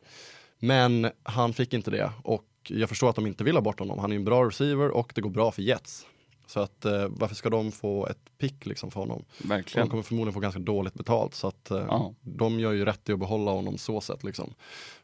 Men 0.59 1.11
han 1.23 1.53
fick 1.53 1.73
inte 1.73 1.91
det 1.91 2.11
och 2.23 2.43
jag 2.67 2.89
förstår 2.89 3.09
att 3.09 3.15
de 3.15 3.27
inte 3.27 3.43
vill 3.43 3.55
ha 3.55 3.61
bort 3.61 3.79
honom. 3.79 3.99
Han 3.99 4.11
är 4.11 4.15
en 4.15 4.25
bra 4.25 4.45
receiver 4.45 4.89
och 4.89 5.11
det 5.15 5.21
går 5.21 5.29
bra 5.29 5.51
för 5.51 5.61
Jets. 5.61 6.05
Så 6.47 6.59
att 6.59 6.85
eh, 6.85 7.05
varför 7.09 7.35
ska 7.35 7.49
de 7.49 7.71
få 7.71 8.07
ett 8.07 8.37
pick 8.37 8.65
liksom 8.65 8.91
för 8.91 8.99
honom? 8.99 9.23
De 9.41 9.47
Verkligen. 9.47 9.89
kommer 9.89 10.03
förmodligen 10.03 10.33
få 10.33 10.39
ganska 10.39 10.59
dåligt 10.59 10.93
betalt 10.93 11.35
så 11.35 11.47
att 11.47 11.71
eh, 11.71 11.77
Ja. 11.87 12.13
de 12.21 12.59
gör 12.59 12.71
ju 12.71 12.85
rätt 12.85 13.09
i 13.09 13.13
att 13.13 13.19
behålla 13.19 13.51
honom 13.51 13.77
så 13.77 14.01
sett 14.01 14.23
liksom. 14.23 14.53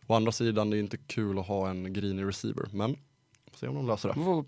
Å 0.08 0.14
andra 0.16 0.32
sidan, 0.32 0.70
det 0.70 0.78
är 0.78 0.80
inte 0.80 0.98
kul 0.98 1.40
att 1.40 1.48
ha 1.48 1.70
en 1.70 1.94
grinig 1.94 2.26
receiver, 2.26 2.66
men 2.72 2.96
får 3.52 3.58
se 3.58 3.68
om 3.68 3.76
de 3.76 3.88
löser 3.88 4.10
det. 4.14 4.20
Well, 4.20 4.44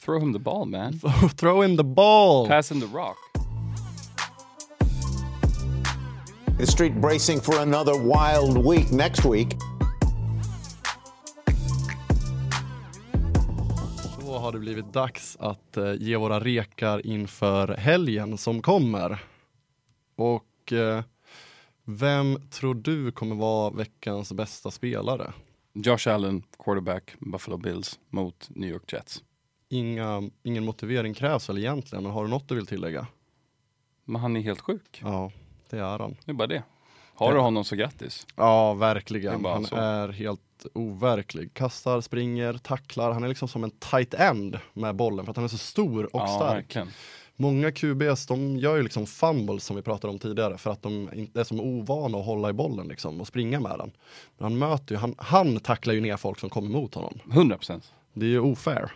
Throw 0.00 0.20
him 0.20 0.32
the 0.32 0.38
ball 0.38 0.68
man. 0.68 1.00
Throw 1.36 1.64
in 1.64 1.76
the 1.76 1.82
ball! 1.84 2.46
Pass 2.48 2.72
in 2.72 2.80
the 2.80 2.86
rock. 2.86 3.16
The 6.58 6.66
street 6.66 7.00
bracing 7.00 7.40
for 7.40 7.58
another 7.60 7.92
wild 7.94 8.66
week 8.66 8.90
next 8.90 9.24
week. 9.24 9.48
Har 14.48 14.52
det 14.52 14.58
blivit 14.58 14.92
dags 14.92 15.36
att 15.40 15.76
eh, 15.76 15.94
ge 15.94 16.16
våra 16.16 16.40
rekar 16.40 17.06
inför 17.06 17.68
helgen 17.68 18.38
som 18.38 18.62
kommer. 18.62 19.22
Och 20.16 20.72
eh, 20.72 21.04
vem 21.84 22.48
tror 22.50 22.74
du 22.74 23.12
kommer 23.12 23.36
vara 23.36 23.70
veckans 23.70 24.32
bästa 24.32 24.70
spelare? 24.70 25.32
Josh 25.72 26.08
Allen, 26.08 26.42
quarterback, 26.58 27.14
Buffalo 27.18 27.56
Bills 27.56 27.98
mot 28.10 28.48
New 28.50 28.70
York 28.70 28.92
Jets. 28.92 29.22
Inga, 29.68 30.30
ingen 30.42 30.64
motivering 30.64 31.14
krävs 31.14 31.48
väl 31.48 31.58
egentligen, 31.58 32.02
men 32.02 32.12
har 32.12 32.24
du 32.24 32.30
något 32.30 32.48
du 32.48 32.54
vill 32.54 32.66
tillägga? 32.66 33.06
Men 34.04 34.20
han 34.20 34.36
är 34.36 34.40
helt 34.40 34.60
sjuk. 34.60 35.00
Ja, 35.02 35.32
det 35.70 35.78
är 35.78 35.98
han. 35.98 36.16
Det 36.24 36.30
är 36.30 36.34
bara 36.34 36.48
det. 36.48 36.62
Har 37.14 37.32
du 37.32 37.40
honom 37.40 37.64
så 37.64 37.76
grattis. 37.76 38.26
Ja, 38.36 38.74
verkligen. 38.74 39.44
Han 39.44 39.64
så. 39.64 39.76
är 39.76 40.08
helt 40.08 40.40
overklig. 40.74 41.54
Kastar, 41.54 42.00
springer, 42.00 42.52
tacklar. 42.52 43.12
Han 43.12 43.24
är 43.24 43.28
liksom 43.28 43.48
som 43.48 43.64
en 43.64 43.70
tight 43.70 44.14
end 44.14 44.58
med 44.72 44.96
bollen 44.96 45.24
för 45.24 45.30
att 45.30 45.36
han 45.36 45.44
är 45.44 45.48
så 45.48 45.58
stor 45.58 46.04
och 46.16 46.20
ja, 46.20 46.26
stark. 46.26 46.56
verkligen. 46.56 46.88
Många 47.36 47.72
QBs 47.72 48.26
de 48.26 48.56
gör 48.56 48.76
ju 48.76 48.82
liksom 48.82 49.06
fumbles 49.06 49.64
som 49.64 49.76
vi 49.76 49.82
pratade 49.82 50.12
om 50.12 50.18
tidigare 50.18 50.58
för 50.58 50.70
att 50.70 50.82
de 50.82 51.08
är 51.34 51.44
som 51.44 51.60
ovana 51.60 52.18
att 52.18 52.24
hålla 52.26 52.50
i 52.50 52.52
bollen 52.52 52.88
liksom 52.88 53.20
och 53.20 53.26
springa 53.26 53.60
med 53.60 53.78
den. 53.78 53.90
Men 54.38 54.42
han 54.44 54.58
möter 54.58 54.94
ju, 54.94 54.98
han, 54.98 55.14
han 55.18 55.60
tacklar 55.60 55.94
ju 55.94 56.00
ner 56.00 56.16
folk 56.16 56.38
som 56.40 56.50
kommer 56.50 56.70
mot 56.70 56.94
honom. 56.94 57.18
100 57.32 57.56
procent. 57.56 57.92
Det 58.12 58.26
är 58.26 58.30
ju 58.30 58.40
ofair. 58.40 58.92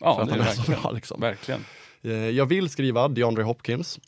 Ja, 0.00 0.14
för 0.14 0.22
att 0.22 0.28
det 0.28 0.34
är 0.34 0.38
han 0.38 0.46
det 0.46 0.60
är 0.72 0.76
så 0.76 0.82
bra 0.82 0.90
liksom. 0.90 1.20
Verkligen. 1.20 1.64
Eh, 2.02 2.12
Jag 2.12 2.46
vill 2.46 2.68
skriva 2.68 3.08
DeAndre 3.08 3.42
Hopkins 3.42 3.98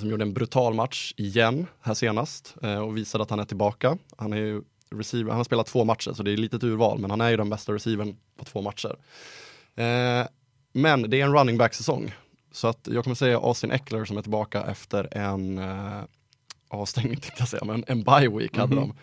som 0.00 0.10
gjorde 0.10 0.22
en 0.24 0.32
brutal 0.32 0.74
match 0.74 1.14
igen 1.16 1.66
här 1.80 1.94
senast 1.94 2.54
eh, 2.62 2.78
och 2.78 2.96
visade 2.96 3.22
att 3.24 3.30
han 3.30 3.38
är 3.40 3.44
tillbaka. 3.44 3.98
Han, 4.16 4.32
är 4.32 4.36
ju 4.36 4.62
receiver, 4.98 5.30
han 5.30 5.36
har 5.36 5.44
spelat 5.44 5.66
två 5.66 5.84
matcher 5.84 6.12
så 6.12 6.22
det 6.22 6.32
är 6.32 6.36
litet 6.36 6.64
urval 6.64 6.98
men 6.98 7.10
han 7.10 7.20
är 7.20 7.30
ju 7.30 7.36
den 7.36 7.50
bästa 7.50 7.72
receivern 7.72 8.16
på 8.36 8.44
två 8.44 8.62
matcher. 8.62 8.96
Eh, 9.74 10.26
men 10.72 11.10
det 11.10 11.20
är 11.20 11.24
en 11.24 11.32
running 11.32 11.58
back-säsong 11.58 12.14
så 12.52 12.68
att 12.68 12.88
jag 12.90 13.04
kommer 13.04 13.14
säga 13.14 13.38
Austin 13.38 13.70
Eckler 13.70 14.04
som 14.04 14.16
är 14.18 14.22
tillbaka 14.22 14.62
efter 14.62 15.16
en 15.16 15.58
eh, 15.58 16.02
avstängning 16.68 17.16
tänkte 17.20 17.42
jag 17.42 17.48
säga, 17.48 17.64
men 17.64 17.84
en 17.86 18.02
bye 18.02 18.28
week 18.28 18.56
hade 18.56 18.76
de. 18.76 18.94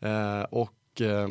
Eh, 0.00 0.42
och 0.42 1.00
eh, 1.00 1.28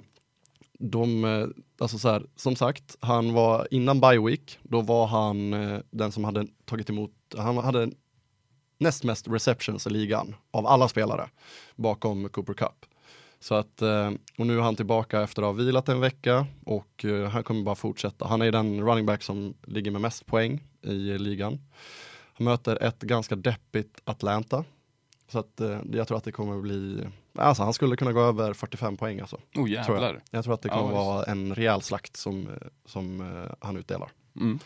de, 0.80 1.26
eh, 1.26 1.47
alltså 1.78 1.97
så 1.97 2.10
här, 2.10 2.26
som 2.36 2.56
sagt, 2.56 2.97
han 2.99 3.34
var 3.34 3.68
innan 3.72 4.01
bye 4.01 4.20
week, 4.20 4.60
då 4.64 4.82
var 4.82 5.08
han 5.08 5.54
eh, 5.54 5.80
den 5.91 6.12
som 6.12 6.24
hade 6.24 6.47
tagit 6.66 6.89
emot, 6.89 7.12
han 7.38 7.58
hade 7.58 7.91
näst 8.78 9.04
mest 9.04 9.28
receptions 9.28 9.88
i 9.88 9.89
ligan 9.89 10.36
av 10.51 10.68
alla 10.68 10.88
spelare 10.88 11.30
bakom 11.76 12.30
Cooper 12.30 12.54
Cup. 12.54 12.86
Så 13.43 13.55
att, 13.55 13.81
eh, 13.81 14.11
och 14.37 14.47
nu 14.47 14.57
är 14.57 14.61
han 14.61 14.75
tillbaka 14.75 15.21
efter 15.21 15.41
att 15.41 15.45
ha 15.45 15.51
vilat 15.51 15.89
en 15.89 15.99
vecka 15.99 16.47
och 16.65 17.05
eh, 17.05 17.29
han 17.29 17.43
kommer 17.43 17.63
bara 17.63 17.75
fortsätta. 17.75 18.27
Han 18.27 18.41
är 18.41 18.51
den 18.51 18.81
running 18.81 19.05
back 19.05 19.23
som 19.23 19.53
ligger 19.65 19.91
med 19.91 20.01
mest 20.01 20.25
poäng 20.25 20.63
i 20.81 21.17
ligan. 21.17 21.59
Han 22.33 22.45
möter 22.45 22.83
ett 22.83 22.99
ganska 23.01 23.35
deppigt 23.35 24.01
Atlanta. 24.03 24.65
Så 25.27 25.39
att 25.39 25.61
eh, 25.61 25.79
jag 25.91 26.07
tror 26.07 26.17
att 26.17 26.23
det 26.23 26.31
kommer 26.31 26.61
bli, 26.61 27.07
alltså 27.37 27.63
han 27.63 27.73
skulle 27.73 27.95
kunna 27.95 28.11
gå 28.11 28.21
över 28.21 28.53
45 28.53 28.97
poäng 28.97 29.19
alltså. 29.19 29.35
Oh 29.55 29.83
Tror 29.85 29.97
jag. 30.03 30.21
jag 30.31 30.43
tror 30.43 30.53
att 30.53 30.61
det 30.61 30.69
Ja, 30.69 30.75
kommer 30.75 30.89
visst. 30.89 30.97
vara 30.97 31.23
en 31.23 31.55
rejäl 31.55 31.81
slakt 31.81 32.17
som, 32.17 32.49
som 32.85 33.35
han 33.59 33.77
utdelar. 33.77 34.11
Mm. 34.35 34.59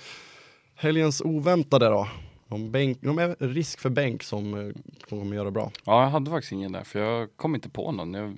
Helgens 0.75 1.21
oväntade 1.21 1.85
då. 1.89 2.07
De, 2.47 2.71
bänk, 2.71 3.03
är 3.03 3.47
risk 3.47 3.79
för 3.79 3.89
bänk 3.89 4.23
som 4.23 4.53
eh, 4.53 4.75
kommer 5.09 5.35
göra 5.35 5.51
bra. 5.51 5.71
Ja, 5.85 6.03
jag 6.03 6.09
hade 6.09 6.31
faktiskt 6.31 6.51
ingen 6.51 6.71
där 6.71 6.83
för 6.83 6.99
jag 6.99 7.29
kom 7.35 7.55
inte 7.55 7.69
på 7.69 7.91
någon. 7.91 8.13
Jag, 8.13 8.37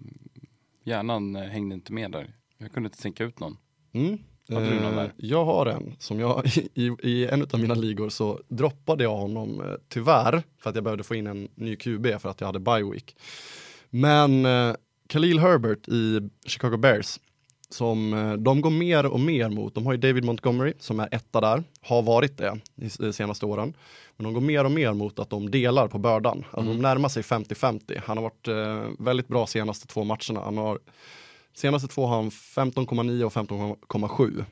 hjärnan 0.84 1.36
eh, 1.36 1.43
hängde 1.43 1.76
inte 1.76 1.93
med 1.93 2.12
där. 2.12 2.34
Jag 2.57 2.72
kunde 2.72 2.88
inte 2.88 3.01
tänka 3.01 3.24
ut 3.24 3.39
någon. 3.39 3.57
Mm. 3.91 4.18
Hade 4.49 4.70
du 4.70 4.76
någon 4.80 4.93
Eh, 4.93 4.95
där? 4.95 5.14
Jag 5.18 5.45
har 5.45 5.66
en 5.66 5.95
som 5.99 6.20
jag 6.20 6.45
i, 6.74 6.95
i 7.03 7.28
en 7.28 7.41
av 7.41 7.60
mina 7.60 7.74
ligor 7.74 8.10
så 8.10 8.39
droppade 8.47 9.03
jag 9.03 9.18
honom 9.18 9.78
tyvärr 9.88 10.43
för 10.57 10.70
att 10.70 10.76
jag 10.76 10.84
behövde 10.84 11.03
få 11.03 11.16
in 11.16 11.28
en 11.28 11.47
ny 11.55 11.76
QB 11.76 12.05
för 12.20 12.30
att 12.30 12.41
jag 12.41 12.47
hade 12.47 12.60
bye 12.60 12.84
week. 12.91 13.16
Men 13.89 14.45
eh, 14.45 14.76
Khalil 15.07 15.39
Herbert 15.39 15.88
i 15.88 16.30
Chicago 16.45 16.78
Bears 16.78 17.20
som 17.70 18.13
eh, 18.13 18.34
de 18.34 18.61
går 18.61 18.70
mer 18.70 19.05
och 19.05 19.20
mer 19.20 19.49
mot. 19.49 19.76
De 19.76 19.86
har 19.86 19.93
ju 19.93 19.97
David 19.97 20.24
Montgomery 20.26 20.74
som 20.80 20.99
är 20.99 21.09
etta 21.11 21.41
där, 21.41 21.63
har 21.82 22.01
varit 22.01 22.38
det 22.38 22.59
de 22.99 23.13
senaste 23.13 23.45
åren. 23.45 23.74
Men 24.17 24.24
de 24.24 24.34
går 24.34 24.41
mer 24.41 24.65
och 24.65 24.72
mer 24.72 24.93
mot 24.93 25.20
att 25.20 25.30
de 25.30 25.51
delar 25.51 25.88
på 25.88 25.97
bördan. 25.97 26.45
Alltså 26.51 26.74
de 26.74 26.82
närmar 26.82 27.09
sig 27.09 27.24
50-50. 27.24 28.01
Han 28.05 28.17
har 28.17 28.24
varit 28.24 28.47
eh, 28.47 28.91
väldigt 29.05 29.28
bra 29.28 29.47
senaste 29.47 29.88
två 29.88 30.03
matcherna. 30.03 30.41
Han 30.45 30.57
har 30.57 30.80
Senaste 31.53 31.88
två 31.88 32.05
har 32.05 32.15
han 32.15 32.30
15,9 32.30 33.24
och 33.24 33.32
15,7. 33.34 34.45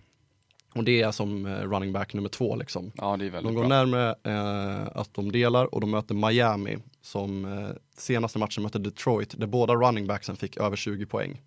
Och 0.76 0.84
det 0.84 1.02
är 1.02 1.12
som 1.12 1.46
eh, 1.46 1.52
running 1.52 1.94
back 1.94 2.14
nummer 2.14 2.30
två 2.30 2.56
liksom. 2.56 2.92
Ja, 2.96 3.18
De 3.18 3.30
går 3.30 3.52
bra. 3.52 3.68
närmare 3.68 4.16
eh, 4.24 4.88
att 4.98 5.14
de 5.14 5.32
delar 5.32 5.76
och 5.76 5.82
de 5.82 5.92
möter 5.92 6.16
Miami 6.16 6.78
som 7.02 7.46
eh, 7.46 7.70
senaste 7.98 8.40
matchen 8.40 8.64
mötte 8.64 8.80
Detroit 8.80 9.40
där 9.40 9.48
båda 9.48 9.76
running 9.76 10.08
backsen 10.08 10.36
fick 10.36 10.58
över 10.58 10.76
20 10.76 11.06
poäng. 11.06 11.42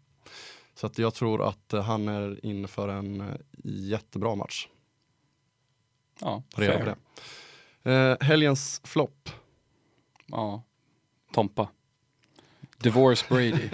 Så 0.81 0.87
att 0.87 0.99
jag 0.99 1.15
tror 1.15 1.49
att 1.49 1.73
eh, 1.73 1.83
han 1.83 2.09
är 2.09 2.47
in 2.47 2.69
för 2.69 2.89
en 2.89 3.21
eh, 3.21 3.35
jättebra 3.65 4.35
match. 4.35 4.69
Ja, 6.21 6.43
Har 6.55 6.63
reda 6.63 6.79
på 6.79 6.85
fair. 6.85 6.97
det. 7.83 7.93
Eh, 7.93 8.27
helgens 8.27 8.81
flopp. 8.85 9.31
Ja. 10.27 10.63
Tompa. 11.33 11.69
Divorce 12.79 13.27
Brady. 13.29 13.69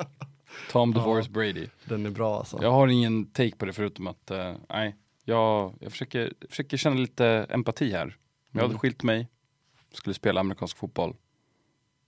Tom 0.70 0.92
Divorce 0.94 1.30
Brady. 1.30 1.66
Den 1.84 2.06
är 2.06 2.10
bra 2.10 2.38
alltså. 2.38 2.58
Jag 2.62 2.72
har 2.72 2.88
ingen 2.88 3.26
take 3.30 3.56
på 3.56 3.66
det 3.66 3.72
förutom 3.72 4.06
att, 4.06 4.30
eh, 4.30 4.54
nej, 4.68 4.96
jag, 5.24 5.74
jag 5.80 5.92
försöker, 5.92 6.34
försöker 6.50 6.76
känna 6.76 6.96
lite 6.96 7.26
empati 7.50 7.92
här. 7.92 8.16
Jag 8.52 8.60
hade 8.60 8.70
Mm. 8.72 8.78
skilt 8.78 9.02
mig, 9.02 9.28
skulle 9.92 10.14
spela 10.14 10.40
amerikansk 10.40 10.76
fotboll, 10.76 11.16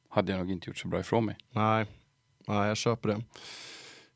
hade 0.08 0.32
jag 0.32 0.38
nog 0.38 0.50
inte 0.50 0.70
gjort 0.70 0.78
så 0.78 0.88
bra 0.88 1.00
ifrån 1.00 1.24
mig. 1.24 1.36
Nej, 1.50 1.86
nej 2.46 2.68
jag 2.68 2.76
köper 2.76 3.08
det. 3.08 3.22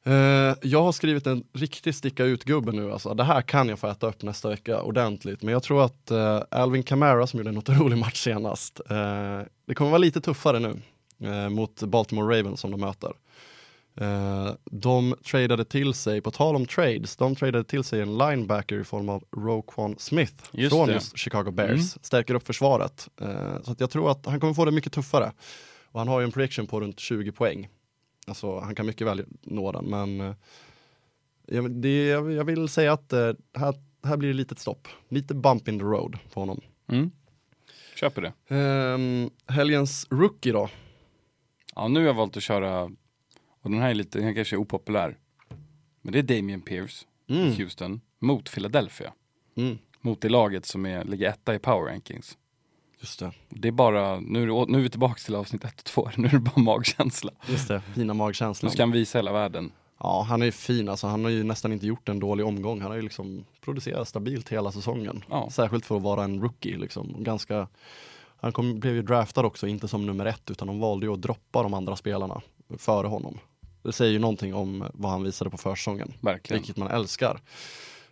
Eh, 0.06 0.54
jag 0.62 0.82
har 0.82 0.92
skrivit 0.92 1.26
en 1.26 1.44
riktig 1.52 1.94
sticka 1.94 2.24
ut-gubbe 2.24 2.72
nu 2.72 2.92
alltså. 2.92 3.14
Det 3.14 3.24
här 3.24 3.42
kan 3.42 3.68
jag 3.68 3.78
få 3.78 3.86
äta 3.86 4.06
upp 4.06 4.22
nästa 4.22 4.48
vecka 4.48 4.82
ordentligt. 4.82 5.42
Men 5.42 5.52
jag 5.52 5.62
tror 5.62 5.84
att 5.84 6.10
eh, 6.10 6.42
Alvin 6.50 6.82
Kamara 6.82 7.26
som 7.26 7.38
gjorde 7.38 7.50
en 7.50 7.58
otrolig 7.58 7.98
match 7.98 8.22
senast, 8.24 8.80
eh, 8.90 9.40
det 9.66 9.74
kommer 9.74 9.90
vara 9.90 9.98
lite 9.98 10.20
tuffare 10.20 10.58
nu 10.58 10.80
mot 11.50 11.82
Baltimore 11.82 12.38
Ravens 12.38 12.60
som 12.60 12.70
de 12.70 12.80
möter. 12.80 13.12
De 14.64 15.14
tradade 15.30 15.64
till 15.64 15.94
sig, 15.94 16.20
på 16.20 16.30
tal 16.30 16.56
om 16.56 16.66
trades, 16.66 17.16
de 17.16 17.36
tradade 17.36 17.64
till 17.64 17.84
sig 17.84 18.00
en 18.00 18.18
linebacker 18.18 18.80
i 18.80 18.84
form 18.84 19.08
av 19.08 19.24
Roquan 19.36 19.94
Smith 19.98 20.34
Just 20.52 20.74
från 20.76 20.88
det. 20.88 20.94
just 20.94 21.18
Chicago 21.18 21.50
Bears. 21.50 21.70
Mm. 21.70 21.80
Stärker 22.02 22.34
upp 22.34 22.46
försvaret. 22.46 23.08
Så 23.62 23.74
jag 23.78 23.90
tror 23.90 24.10
att 24.10 24.26
han 24.26 24.40
kommer 24.40 24.54
få 24.54 24.64
det 24.64 24.70
mycket 24.70 24.92
tuffare. 24.92 25.32
Och 25.92 26.00
han 26.00 26.08
har 26.08 26.20
ju 26.20 26.24
en 26.24 26.32
prediction 26.32 26.66
på 26.66 26.80
runt 26.80 27.00
20 27.00 27.32
poäng. 27.32 27.68
Alltså 28.24 28.58
han 28.58 28.74
kan 28.74 28.86
mycket 28.86 29.06
väl 29.06 29.24
nå 29.42 29.72
den 29.72 29.84
men 29.84 30.20
eh, 30.20 30.34
jag, 31.46 31.70
det, 31.70 32.06
jag, 32.08 32.44
vill 32.44 32.68
säga 32.68 32.92
att 32.92 33.12
eh, 33.12 33.32
här, 33.54 33.74
här 34.02 34.16
blir 34.16 34.28
det 34.28 34.34
litet 34.34 34.58
stopp. 34.58 34.88
Lite 35.08 35.34
bump 35.34 35.68
in 35.68 35.78
the 35.78 35.84
road 35.84 36.18
på 36.32 36.40
honom. 36.40 36.60
Mm. 36.88 37.10
Köper 37.94 38.22
det. 38.22 38.54
Um, 38.54 39.30
helgens 39.46 40.06
rookie 40.10 40.52
då? 40.52 40.68
Ja, 41.74 41.88
nu 41.88 42.00
har 42.00 42.06
jag 42.06 42.14
valt 42.14 42.36
att 42.36 42.42
köra, 42.42 42.82
och 43.62 43.70
den 43.70 43.80
här 43.80 43.90
är 43.90 43.94
lite, 43.94 44.18
den 44.18 44.26
här 44.26 44.34
kanske 44.34 44.56
är 44.56 44.60
opopulär. 44.60 45.18
Men 46.02 46.12
det 46.12 46.18
är 46.18 46.22
Damian 46.22 46.60
Pierce 46.60 47.06
i 47.26 47.40
Mm. 47.40 47.52
Houston 47.52 48.00
mot 48.18 48.52
Philadelphia. 48.52 49.12
Mm. 49.56 49.78
Mot 50.00 50.20
det 50.20 50.28
laget 50.28 50.66
som 50.66 50.86
är, 50.86 51.04
ligger 51.04 51.28
etta 51.28 51.54
i 51.54 51.58
power 51.58 51.92
rankings. 51.92 52.38
Just 53.04 53.18
det. 53.18 53.32
Det 53.48 53.68
är 53.68 53.72
bara, 53.72 54.20
nu 54.20 54.42
är, 54.42 54.46
det, 54.46 54.72
nu 54.72 54.78
är 54.78 54.82
vi 54.82 54.90
tillbaka 54.90 55.20
till 55.24 55.34
avsnitt 55.34 55.64
1 55.64 55.78
och 55.78 55.84
2, 55.84 56.10
nu 56.16 56.28
är 56.28 56.32
det 56.32 56.38
bara 56.38 56.60
magkänsla. 56.62 57.30
Just 57.48 57.68
det, 57.68 57.80
fina 57.94 58.12
Nu 58.12 58.18
magkänslan. 58.18 58.72
ska 58.72 58.82
han 58.82 58.92
visa 58.92 59.18
hela 59.18 59.32
världen. 59.32 59.72
Ja, 60.00 60.26
han 60.28 60.42
är 60.42 60.46
ju 60.46 60.52
fin 60.52 60.88
alltså. 60.88 61.06
Han 61.06 61.24
har 61.24 61.30
ju 61.30 61.42
nästan 61.44 61.72
inte 61.72 61.86
gjort 61.86 62.08
en 62.08 62.18
dålig 62.20 62.46
omgång. 62.46 62.80
Han 62.80 62.90
har 62.90 62.96
ju 62.96 63.02
liksom 63.02 63.44
producerat 63.60 64.08
stabilt 64.08 64.48
hela 64.48 64.72
säsongen. 64.72 65.24
Ja. 65.30 65.50
Särskilt 65.50 65.86
för 65.86 65.96
att 65.96 66.02
vara 66.02 66.24
en 66.24 66.42
rookie 66.42 66.78
liksom. 66.78 67.16
Ganska, 67.18 67.68
han 68.40 68.52
kom, 68.52 68.80
blev 68.80 68.94
ju 68.94 69.02
draftad 69.02 69.44
också, 69.44 69.66
inte 69.66 69.88
som 69.88 70.06
nummer 70.06 70.26
ett, 70.26 70.50
utan 70.50 70.68
de 70.68 70.80
valde 70.80 71.06
ju 71.06 71.12
att 71.12 71.22
droppa 71.22 71.62
de 71.62 71.74
andra 71.74 71.96
spelarna 71.96 72.40
före 72.78 73.06
honom. 73.06 73.38
Det 73.82 73.92
säger 73.92 74.12
ju 74.12 74.18
någonting 74.18 74.54
om 74.54 74.84
vad 74.94 75.10
han 75.10 75.22
visade 75.22 75.50
på 75.50 75.56
försäsongen, 75.56 76.12
Verkligen. 76.20 76.60
vilket 76.62 76.76
man 76.76 76.88
älskar. 76.88 77.40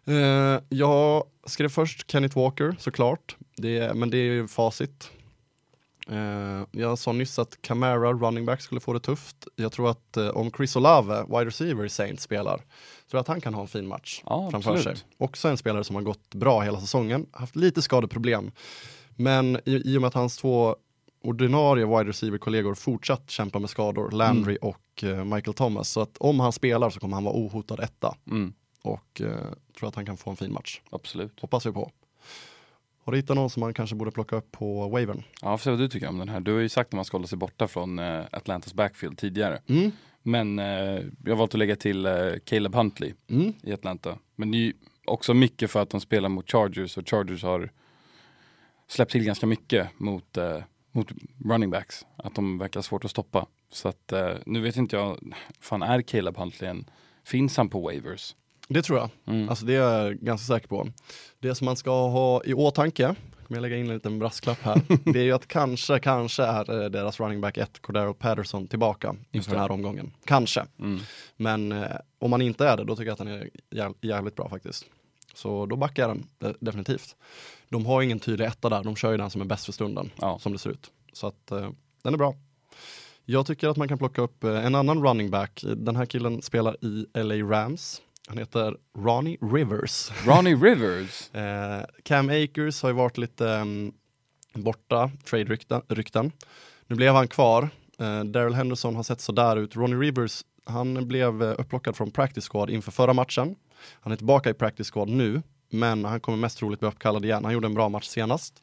Eh, 0.07 0.61
jag 0.68 1.24
skrev 1.46 1.68
först 1.68 2.11
Kenneth 2.11 2.38
Walker 2.38 2.76
såklart, 2.78 3.36
det, 3.57 3.94
men 3.96 4.11
det 4.11 4.16
är 4.18 4.22
ju 4.32 4.48
facit. 4.48 5.11
Eh, 6.09 6.62
jag 6.70 6.98
sa 6.98 7.12
nyss 7.12 7.38
att 7.38 7.62
Camara, 7.62 8.12
running 8.12 8.44
back, 8.46 8.61
skulle 8.61 8.80
få 8.80 8.92
det 8.92 9.00
tufft. 9.00 9.36
Jag 9.57 9.72
tror 9.72 9.90
att 9.90 10.16
eh, 10.16 10.28
om 10.28 10.50
Chris 10.50 10.76
Olave, 10.76 11.22
wide 11.28 11.44
receiver 11.46 11.84
i 11.84 11.88
Saints, 11.88 12.22
spelar, 12.22 12.57
tror 12.57 12.64
jag 13.11 13.20
att 13.20 13.28
han 13.28 13.40
kan 13.40 13.55
ha 13.55 13.62
en 13.62 13.68
fin 13.68 13.86
match 13.86 14.22
Ja, 14.26 14.50
framför 14.50 14.70
absolut. 14.72 14.98
sig. 14.98 15.07
Också 15.18 15.48
en 15.48 15.57
spelare 15.57 15.84
som 15.84 15.96
har 15.96 16.03
gått 16.03 16.34
bra 16.34 16.61
hela 16.61 16.80
säsongen, 16.80 17.26
haft 17.32 17.57
lite 17.57 17.82
skadeproblem. 17.82 18.50
Men 19.16 19.57
i, 19.64 19.92
i 19.94 19.96
och 19.96 20.00
med 20.00 20.09
att 20.09 20.14
hans 20.14 20.36
två 20.36 20.76
ordinarie 21.24 21.86
wide 21.86 22.05
receiver-kollegor 22.11 22.74
fortsatt 22.74 23.30
kämpa 23.30 23.59
med 23.59 23.70
skador, 23.70 24.11
Landry 24.11 24.59
Mm. 24.62 24.68
och 24.74 25.05
eh, 25.05 25.24
Michael 25.24 25.55
Thomas, 25.55 25.88
så 25.88 26.00
att 26.00 26.16
om 26.18 26.40
han 26.40 26.53
spelar 26.53 26.90
så 26.90 27.00
kommer 27.00 27.14
han 27.14 27.24
vara 27.24 27.34
ohotad 27.36 27.80
etta 27.80 28.14
Mm, 28.30 28.53
och 28.82 29.22
tror 29.78 29.88
att 29.88 29.94
han 29.94 30.06
kan 30.06 30.16
få 30.16 30.30
en 30.30 30.36
fin 30.36 30.52
match. 30.52 30.80
absolut. 30.90 31.40
Hoppas 31.40 31.66
vi 31.66 31.72
på. 31.72 31.90
Har 33.04 33.12
du 33.12 33.18
hittat 33.18 33.36
någon 33.36 33.50
som 33.50 33.60
man 33.60 33.74
kanske 33.74 33.96
borde 33.96 34.10
plocka 34.10 34.36
upp 34.36 34.52
på 34.52 34.88
wavern? 34.88 35.22
Ja, 35.42 35.58
får 35.58 35.62
se 35.64 35.70
vad 35.70 35.78
du 35.78 35.88
tycker 35.88 36.08
om 36.08 36.18
den 36.18 36.28
här. 36.28 36.40
Du 36.40 36.52
har 36.52 36.60
ju 36.60 36.68
sagt 36.68 36.88
att 36.88 36.92
man 36.92 37.04
ska 37.04 37.16
hålla 37.16 37.26
sig 37.26 37.38
borta 37.38 37.68
från 37.68 37.98
eh, 37.98 38.22
Atlantas 38.30 38.74
backfield 38.74 39.18
tidigare. 39.18 39.60
Mm. 39.66 39.90
Men 40.22 40.58
eh, 40.58 40.66
jag 41.24 41.28
har 41.32 41.34
valt 41.36 41.54
att 41.54 41.58
lägga 41.58 41.76
till 41.76 42.06
eh, 42.06 42.12
Caleb 42.44 42.74
Huntley 42.74 43.14
Mm. 43.28 43.52
i 43.62 43.72
Atlanta. 43.72 44.18
Men 44.36 44.50
det 44.50 44.56
är 44.56 44.60
ju 44.60 44.72
också 45.06 45.34
mycket 45.34 45.70
för 45.70 45.82
att 45.82 45.90
de 45.90 46.00
spelar 46.00 46.28
mot 46.28 46.50
Chargers 46.50 46.98
och 46.98 47.08
Chargers 47.08 47.42
har 47.42 47.70
släppt 48.88 49.12
till 49.12 49.24
ganska 49.24 49.46
mycket 49.46 49.88
mot, 50.00 50.36
eh, 50.36 50.58
mot 50.92 51.08
running 51.44 51.70
backs. 51.70 52.06
Att 52.16 52.34
de 52.34 52.58
verkar 52.58 52.80
svårt 52.82 53.04
att 53.04 53.10
stoppa. 53.10 53.46
Så 53.72 53.88
att 53.88 54.12
eh, 54.12 54.30
nu 54.46 54.60
vet 54.60 54.76
inte 54.76 54.96
jag, 54.96 55.34
fan 55.60 55.82
är 55.82 56.02
Caleb 56.02 56.36
Huntley 56.36 56.70
en, 56.70 56.84
finns 57.24 57.56
han 57.56 57.68
på 57.68 57.80
waivers? 57.80 58.34
Det 58.68 58.82
tror 58.82 58.98
jag. 58.98 59.10
Mm. 59.26 59.48
Alltså 59.48 59.64
det 59.66 59.74
är 59.74 60.00
jag 60.04 60.14
ganska 60.16 60.54
säker 60.54 60.68
på. 60.68 60.88
Det 61.40 61.54
som 61.54 61.64
man 61.64 61.76
ska 61.76 61.90
ha 62.08 62.44
i 62.44 62.54
åtanke, 62.54 63.14
kommer 63.46 63.56
jag 63.58 63.62
lägga 63.62 63.76
in 63.76 63.86
en 63.88 63.94
liten 63.94 64.18
brasklapp 64.18 64.58
här, 64.62 64.80
det 65.12 65.18
är 65.18 65.24
ju 65.24 65.32
att 65.32 65.46
kanske, 65.48 65.98
kanske 65.98 66.42
är 66.44 66.82
eh, 66.82 66.90
deras 66.90 67.20
running 67.20 67.40
back 67.40 67.56
1, 67.58 67.82
Cordero 67.82 68.14
Patterson, 68.14 68.68
tillbaka 68.68 69.16
inför 69.32 69.50
den 69.50 69.60
här 69.60 69.70
omgången. 69.70 70.12
Kanske. 70.24 70.66
Mm. 70.78 71.00
Men 71.36 71.72
eh, 71.72 71.86
om 72.18 72.30
man 72.30 72.42
inte 72.42 72.66
är 72.68 72.76
det, 72.76 72.84
då 72.84 72.96
tycker 72.96 73.06
jag 73.06 73.12
att 73.12 73.18
den 73.18 73.28
är 73.28 73.48
jäv- 73.70 73.94
jävligt 74.00 74.36
bra 74.36 74.48
faktiskt. 74.48 74.84
Så 75.34 75.66
då 75.66 75.76
backar 75.76 76.02
jag 76.08 76.10
den 76.16 76.26
de- 76.38 76.54
definitivt. 76.66 77.16
De 77.68 77.86
har 77.86 78.02
ingen 78.02 78.20
tydlig 78.20 78.46
etta 78.46 78.68
där, 78.68 78.84
de 78.84 78.96
kör 78.96 79.10
ju 79.10 79.16
den 79.16 79.30
som 79.30 79.40
är 79.40 79.44
bäst 79.46 79.64
för 79.64 79.72
stunden, 79.72 80.10
Ja. 80.16 80.38
som 80.38 80.52
det 80.52 80.58
ser 80.58 80.70
ut. 80.70 80.90
Så 81.12 81.26
att 81.26 81.50
eh, 81.50 81.70
den 82.02 82.14
är 82.14 82.18
bra. 82.18 82.34
Jag 83.24 83.46
tycker 83.46 83.68
att 83.68 83.76
man 83.76 83.88
kan 83.88 83.98
plocka 83.98 84.22
upp 84.22 84.44
eh, 84.44 84.66
en 84.66 84.74
annan 84.74 85.02
running 85.04 85.30
back. 85.30 85.64
Den 85.76 85.96
här 85.96 86.06
killen 86.06 86.42
spelar 86.42 86.76
i 86.84 87.06
LA 87.14 87.34
Rams. 87.34 88.02
Han 88.28 88.38
heter 88.38 88.76
Ronnie 88.98 89.38
Rivers. 89.40 90.10
Ronnie 90.26 90.54
Rivers. 90.54 91.30
Eh, 91.34 91.82
Cam 92.02 92.28
Akers 92.28 92.82
har 92.82 92.88
ju 92.88 92.94
varit 92.94 93.18
lite 93.18 93.44
um, 93.44 93.92
borta, 94.52 95.10
trade-rykten. 95.24 95.82
rykten. 95.88 96.32
Nu 96.86 96.96
blev 96.96 97.14
han 97.14 97.28
kvar. 97.28 97.70
Eh, 97.98 98.24
Daryl 98.24 98.54
Henderson 98.54 98.96
har 98.96 99.02
sett 99.02 99.20
sådär 99.20 99.56
ut. 99.56 99.76
Ronnie 99.76 99.96
Rivers, 99.96 100.44
han 100.64 101.08
blev 101.08 101.42
eh, 101.42 101.54
upplockad 101.58 101.96
från 101.96 102.10
practice 102.10 102.48
squad 102.48 102.70
inför 102.70 102.92
förra 102.92 103.12
matchen. 103.12 103.56
Han 104.00 104.12
är 104.12 104.16
tillbaka 104.16 104.50
i 104.50 104.54
practice 104.54 104.90
squad 104.90 105.08
nu, 105.08 105.42
men 105.70 106.04
han 106.04 106.20
kommer 106.20 106.38
mest 106.38 106.58
troligt 106.58 106.80
bli 106.80 106.88
uppkallad 106.88 107.24
igen. 107.24 107.44
Han 107.44 107.54
gjorde 107.54 107.66
en 107.66 107.74
bra 107.74 107.88
match 107.88 108.06
senast. 108.06 108.62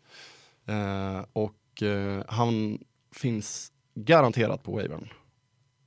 Eh, 0.66 1.26
och 1.34 1.84
eh, 1.84 2.24
han 2.28 2.80
finns 3.16 3.72
garanterat 3.96 4.64
på 4.64 4.72
wavern. 4.72 5.10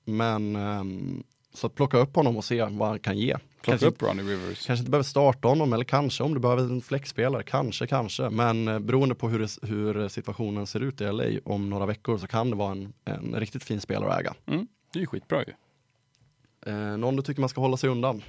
Men 0.04 0.56
ehm, 0.56 1.22
så 1.54 1.66
att 1.66 1.74
plocka 1.74 1.98
upp 1.98 2.16
honom 2.16 2.36
och 2.36 2.44
se 2.44 2.62
vad 2.62 2.88
han 2.88 2.98
kan 2.98 3.18
ge. 3.18 3.36
Plocka 3.62 3.78
Kanske 3.78 3.86
upp 3.86 4.02
Ronnie 4.02 4.22
Rivers. 4.22 4.66
Kanske 4.66 4.80
inte 4.80 4.90
behöver 4.90 5.04
starta 5.04 5.48
honom 5.48 5.72
eller 5.72 5.84
kanske 5.84 6.22
om 6.22 6.34
du 6.34 6.40
behöver 6.40 6.62
en 6.62 6.80
flexspelare, 6.80 7.42
kanske, 7.42 7.86
kanske. 7.86 8.30
Men 8.30 8.68
eh, 8.68 8.78
beroende 8.78 9.14
på 9.14 9.28
hur, 9.28 9.38
det, 9.38 9.68
hur 9.68 10.08
situationen 10.08 10.66
ser 10.66 10.80
ut 10.80 11.00
i 11.00 11.04
LA 11.04 11.24
om 11.44 11.70
några 11.70 11.86
veckor 11.86 12.18
så 12.18 12.26
kan 12.26 12.50
det 12.50 12.56
vara 12.56 12.72
en, 12.72 12.92
en 13.04 13.34
riktigt 13.34 13.64
fin 13.64 13.80
spelare 13.80 14.12
att 14.12 14.20
äga. 14.20 14.34
Mm. 14.46 14.66
Det 14.92 14.98
är 14.98 15.00
ju 15.00 15.06
skitbra 15.06 15.44
ju. 15.44 15.52
Eh, 16.66 16.96
någon 16.96 17.16
du 17.16 17.22
tycker 17.22 17.40
man 17.40 17.48
ska 17.48 17.60
hålla 17.60 17.76
sig 17.76 17.90
undan? 17.90 18.22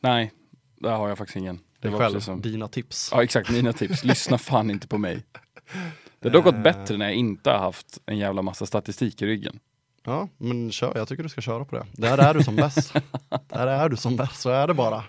Nej, 0.00 0.32
där 0.80 0.96
har 0.96 1.08
jag 1.08 1.18
faktiskt 1.18 1.36
ingen. 1.36 1.60
Det 1.80 1.88
är 1.88 1.92
var 1.92 1.98
själv, 1.98 2.20
som- 2.20 2.40
dina 2.40 2.68
tips. 2.68 3.08
Ja 3.12 3.22
exakt, 3.22 3.50
mina 3.50 3.72
tips. 3.72 4.04
Lyssna 4.04 4.38
fan 4.38 4.70
inte 4.70 4.88
på 4.88 4.98
mig. 4.98 5.24
Det 6.20 6.28
har 6.28 6.32
dock 6.32 6.44
gått 6.44 6.62
bättre 6.62 6.96
när 6.96 7.06
jag 7.06 7.14
inte 7.14 7.50
har 7.50 7.58
haft 7.58 7.98
en 8.06 8.18
jävla 8.18 8.42
massa 8.42 8.66
statistik 8.66 9.22
i 9.22 9.26
ryggen. 9.26 9.58
Ja, 10.04 10.28
men 10.38 10.72
kör, 10.72 10.92
jag 10.94 11.08
tycker 11.08 11.22
du 11.22 11.28
ska 11.28 11.40
köra 11.40 11.64
på 11.64 11.76
det. 11.76 11.86
Där 11.92 12.18
är 12.18 12.34
du 12.34 12.42
som 12.42 12.56
bäst. 12.56 12.92
Där 13.48 13.66
är 13.66 13.88
du 13.88 13.96
som 13.96 14.16
bäst, 14.16 14.40
så 14.40 14.50
är 14.50 14.66
det 14.66 14.74
bara. 14.74 15.04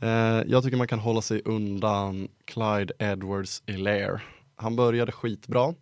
Eh, 0.00 0.42
jag 0.46 0.62
tycker 0.62 0.76
man 0.76 0.88
kan 0.88 0.98
hålla 0.98 1.22
sig 1.22 1.42
undan 1.44 2.28
Clyde 2.44 2.94
Edwards 2.98 3.62
Hilaire. 3.66 4.20
Han 4.56 4.76
började 4.76 5.12
skitbra. 5.12 5.74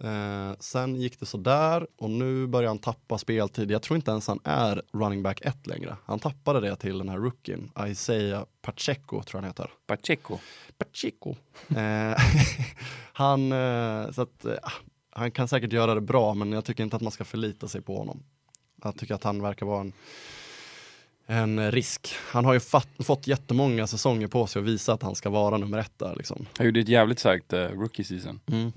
Eh, 0.00 0.52
sen 0.58 0.96
gick 0.96 1.20
det 1.20 1.26
sådär 1.26 1.86
och 1.96 2.10
nu 2.10 2.46
börjar 2.46 2.68
han 2.68 2.78
tappa 2.78 3.18
speltid. 3.18 3.70
Jag 3.70 3.82
tror 3.82 3.96
inte 3.96 4.10
ens 4.10 4.28
han 4.28 4.40
är 4.44 4.82
running 4.92 5.22
back 5.22 5.40
1 5.40 5.66
längre. 5.66 5.96
Han 6.04 6.18
tappade 6.18 6.60
det 6.60 6.76
till 6.76 6.98
den 6.98 7.08
här 7.08 7.18
rookien, 7.18 7.70
Isaiah 7.86 8.44
Pacheco 8.62 9.22
tror 9.22 9.24
jag 9.32 9.42
han 9.42 9.44
heter. 9.44 9.70
Pacheco. 9.86 10.38
Pacheco. 10.78 11.34
Eh, 11.76 12.16
han, 13.12 13.52
eh, 13.52 14.10
så 14.10 14.22
att, 14.22 14.44
eh, 14.44 14.56
han 15.16 15.30
kan 15.30 15.48
säkert 15.48 15.72
göra 15.72 15.94
det 15.94 16.00
bra, 16.00 16.34
men 16.34 16.52
jag 16.52 16.64
tycker 16.64 16.82
inte 16.82 16.96
att 16.96 17.02
man 17.02 17.12
ska 17.12 17.24
förlita 17.24 17.68
sig 17.68 17.82
på 17.82 17.98
honom. 17.98 18.22
Jag 18.82 18.96
tycker 18.96 19.14
att 19.14 19.24
han 19.24 19.42
verkar 19.42 19.66
vara 19.66 19.80
en, 19.80 19.92
en 21.26 21.72
risk. 21.72 22.14
Han 22.18 22.44
har 22.44 22.54
ju 22.54 22.60
fatt, 22.60 22.88
fått 22.98 23.26
jättemånga 23.26 23.86
säsonger 23.86 24.26
på 24.26 24.46
sig 24.46 24.60
att 24.60 24.66
visa 24.66 24.92
att 24.92 25.02
han 25.02 25.14
ska 25.14 25.30
vara 25.30 25.58
nummer 25.58 25.78
ett 25.78 25.98
där. 25.98 26.14
Liksom. 26.16 26.46
Han 26.56 26.66
gjorde 26.66 26.80
ett 26.80 26.88
jävligt 26.88 27.18
starkt 27.18 27.52
uh, 27.52 27.58
rookie 27.58 28.04
season. 28.04 28.40
Mm. 28.46 28.72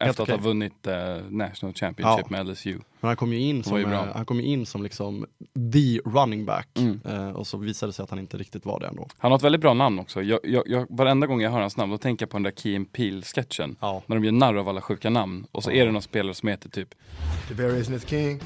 Efter 0.00 0.22
att 0.22 0.28
ha 0.28 0.36
vunnit 0.36 0.86
eh, 0.86 0.94
National 1.30 1.74
Championship 1.74 2.26
Ja. 2.30 2.36
med 2.36 2.46
LSU. 2.46 2.78
Men 3.00 3.08
han 3.08 3.16
kom 3.16 3.32
ju 3.32 3.38
in 3.40 3.62
som, 3.64 3.78
ju 3.78 3.84
eh, 3.92 4.04
han 4.14 4.24
kom 4.24 4.36
ju 4.40 4.46
in 4.46 4.66
som 4.66 4.82
liksom 4.82 5.26
the 5.72 5.98
running 5.98 6.44
back 6.44 6.68
Mm. 6.78 7.00
eh, 7.04 7.30
och 7.30 7.46
så 7.46 7.56
visade 7.58 7.88
det 7.88 7.94
sig 7.94 8.02
att 8.02 8.10
han 8.10 8.18
inte 8.18 8.36
riktigt 8.36 8.66
var 8.66 8.80
det 8.80 8.86
ändå. 8.86 9.06
Han 9.18 9.30
har 9.32 9.38
ett 9.38 9.44
väldigt 9.44 9.60
bra 9.60 9.74
namn 9.74 9.98
också. 9.98 10.22
Jag, 10.22 10.40
jag, 10.44 10.62
jag, 10.66 10.86
varenda 10.90 11.26
gång 11.26 11.40
jag 11.40 11.50
hör 11.50 11.60
hans 11.60 11.76
namn 11.76 11.92
då 11.92 11.98
tänker 11.98 12.22
jag 12.22 12.30
på 12.30 12.36
den 12.36 12.42
där 12.42 12.50
Key 12.50 12.84
Peel-sketchen. 12.84 13.76
Ja. 13.80 14.02
När 14.06 14.16
de 14.16 14.24
gör 14.24 14.32
narr 14.32 14.54
av 14.56 14.68
alla 14.68 14.80
sjuka 14.80 15.10
namn. 15.10 15.46
Och 15.52 15.64
så 15.64 15.70
är 15.70 15.86
det 15.86 15.92
någon 15.92 16.02
spelare 16.02 16.34
som 16.34 16.48
heter 16.48 16.68
typ 16.68 16.88
Devarius 17.48 17.86
Smith 17.86 18.06
King, 18.06 18.40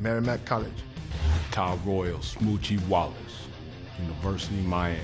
Merrimack 0.00 0.48
College. 0.48 0.70
Kyle 1.54 1.78
Royal, 1.92 2.22
Smoochie 2.22 2.78
Wallace, 2.88 3.48
University 3.98 4.60
of 4.60 4.66
Miami. 4.66 4.98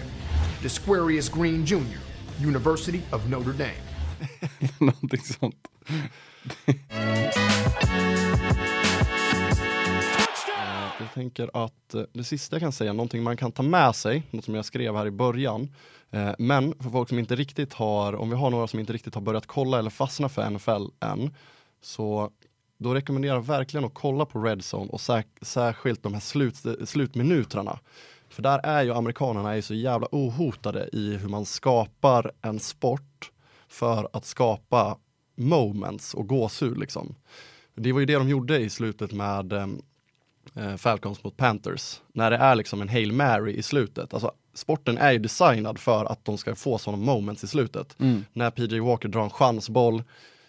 Desquarius 0.62 1.28
Green 1.28 1.64
Jr., 1.64 1.98
University 2.46 3.00
of 3.12 3.28
Notre 3.30 3.52
Dame. 3.52 3.85
någonting 4.78 5.20
sånt. 5.20 5.68
Jag 11.00 11.14
tänker 11.14 11.50
att 11.64 11.94
eh, 11.94 12.02
det 12.12 12.24
sista 12.24 12.56
jag 12.56 12.60
kan 12.60 12.72
säga, 12.72 12.92
någonting 12.92 13.22
man 13.22 13.36
kan 13.36 13.52
ta 13.52 13.62
med 13.62 13.96
sig, 13.96 14.22
något 14.30 14.44
som 14.44 14.54
jag 14.54 14.64
skrev 14.64 14.96
här 14.96 15.06
i 15.06 15.10
början. 15.10 15.68
Eh, 16.10 16.32
men 16.38 16.74
för 16.80 16.90
folk 16.90 17.08
som 17.08 17.18
inte 17.18 17.36
riktigt 17.36 17.72
har, 17.72 18.14
om 18.14 18.30
vi 18.30 18.36
har 18.36 18.50
några 18.50 18.66
som 18.66 18.80
inte 18.80 18.92
riktigt 18.92 19.14
har 19.14 19.22
börjat 19.22 19.46
kolla 19.46 19.78
eller 19.78 19.90
fastna 19.90 20.28
för 20.28 20.50
NFL 20.50 20.86
än, 21.00 21.34
så 21.80 22.30
då 22.78 22.94
rekommenderar 22.94 23.34
jag 23.34 23.46
verkligen 23.46 23.84
att 23.84 23.94
kolla 23.94 24.26
på 24.26 24.38
Red 24.42 24.62
Zone 24.74 24.90
och 24.90 25.00
sär, 25.00 25.24
särskilt 25.42 26.02
de 26.02 26.14
här 26.14 26.20
slut, 26.20 26.56
slutminuterna. 26.84 27.78
För 28.28 28.42
där 28.42 28.58
är 28.58 28.82
ju 28.82 28.92
amerikanerna 28.92 29.50
är 29.50 29.56
ju 29.56 29.62
så 29.62 29.74
jävla 29.74 30.08
ohotade 30.12 30.88
i 30.92 31.16
hur 31.16 31.28
man 31.28 31.44
skapar 31.44 32.32
en 32.42 32.60
sport 32.60 33.30
för 33.68 34.08
att 34.12 34.24
skapa 34.24 34.98
moments 35.36 36.14
och 36.14 36.28
gåshud 36.28 36.78
liksom. 36.78 37.14
Det 37.74 37.92
var 37.92 38.00
ju 38.00 38.06
det 38.06 38.14
de 38.14 38.28
gjorde 38.28 38.58
i 38.58 38.70
slutet 38.70 39.12
med 39.12 39.52
em, 39.52 39.82
eh, 40.54 40.76
Falcons 40.76 41.24
mot 41.24 41.36
Panthers. 41.36 42.00
När 42.12 42.30
det 42.30 42.36
är 42.36 42.54
liksom 42.54 42.82
en 42.82 42.88
Hail 42.88 43.12
Mary 43.12 43.52
i 43.52 43.62
slutet. 43.62 44.14
Alltså, 44.14 44.32
sporten 44.54 44.98
är 44.98 45.12
ju 45.12 45.18
designad 45.18 45.78
för 45.78 46.04
att 46.04 46.24
de 46.24 46.38
ska 46.38 46.54
få 46.54 46.78
sådana 46.78 47.04
moments 47.04 47.44
i 47.44 47.46
slutet. 47.46 47.96
När 48.32 48.50
PJ 48.50 48.80
Walker 48.80 49.08
drar 49.08 49.22
en 49.22 49.30
chansboll, 49.30 50.02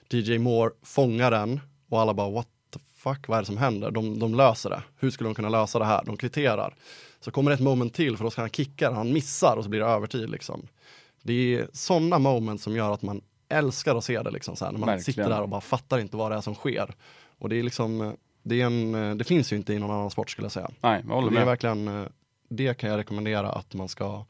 DJ 0.09 0.37
Moore 0.37 0.71
fångar 0.83 1.31
den 1.31 1.59
och 1.89 2.01
alla 2.01 2.13
bara 2.13 2.29
what 2.29 2.47
the 2.73 2.79
fuck, 2.95 3.27
vad 3.27 3.37
är 3.37 3.41
det 3.41 3.45
som 3.45 3.57
händer? 3.57 3.91
De, 3.91 4.19
de 4.19 4.35
löser 4.35 4.69
det. 4.69 4.83
Hur 4.99 5.11
skulle 5.11 5.27
de 5.27 5.35
kunna 5.35 5.49
lösa 5.49 5.79
det 5.79 5.85
här? 5.85 6.03
De 6.05 6.17
kvitterar. 6.17 6.75
Så 7.19 7.31
kommer 7.31 7.51
det 7.51 7.55
ett 7.55 7.61
moment 7.61 7.93
till 7.93 8.17
för 8.17 8.23
då 8.23 8.29
ska 8.29 8.41
han 8.41 8.49
kicka, 8.49 8.91
han 8.91 9.13
missar 9.13 9.57
och 9.57 9.63
så 9.63 9.69
blir 9.69 9.79
det 9.79 9.85
övertid 9.85 10.29
liksom. 10.29 10.67
Det 11.27 11.55
är 11.55 11.67
sådana 11.73 12.19
moments 12.19 12.63
som 12.63 12.75
gör 12.75 12.91
att 12.93 13.01
man 13.01 13.21
älskar 13.49 13.95
att 13.95 14.03
se 14.03 14.21
det 14.21 14.31
liksom 14.31 14.55
så 14.55 14.65
här, 14.65 14.71
när 14.71 14.79
man 14.79 14.87
Verkligen. 14.87 15.03
sitter 15.03 15.29
där 15.29 15.41
och 15.41 15.49
bara 15.49 15.61
fattar 15.61 15.99
inte 15.99 16.17
vad 16.17 16.31
det 16.31 16.35
är 16.37 16.41
som 16.41 16.55
sker. 16.55 16.95
Och 17.39 17.49
det 17.49 17.55
är 17.59 17.63
liksom, 17.63 18.15
det, 18.43 18.61
är 18.61 18.65
en, 18.65 19.17
det 19.17 19.23
finns 19.23 19.53
ju 19.53 19.55
inte 19.55 19.73
i 19.73 19.79
någon 19.79 19.91
annan 19.91 20.09
sport 20.09 20.29
skulle 20.29 20.45
jag 20.45 20.51
säga. 20.51 20.69
Nej, 20.81 21.03
jag 21.07 21.15
håller 21.15 21.29
Det 21.29 21.35
är 21.35 21.39
med. 21.39 21.45
verkligen, 21.45 21.87
eh, 21.87 22.07
det 22.49 22.73
kan 22.77 22.89
jag 22.89 22.97
rekommendera 22.97 23.51
att 23.51 23.73
man 23.73 23.87
ska 23.87 24.25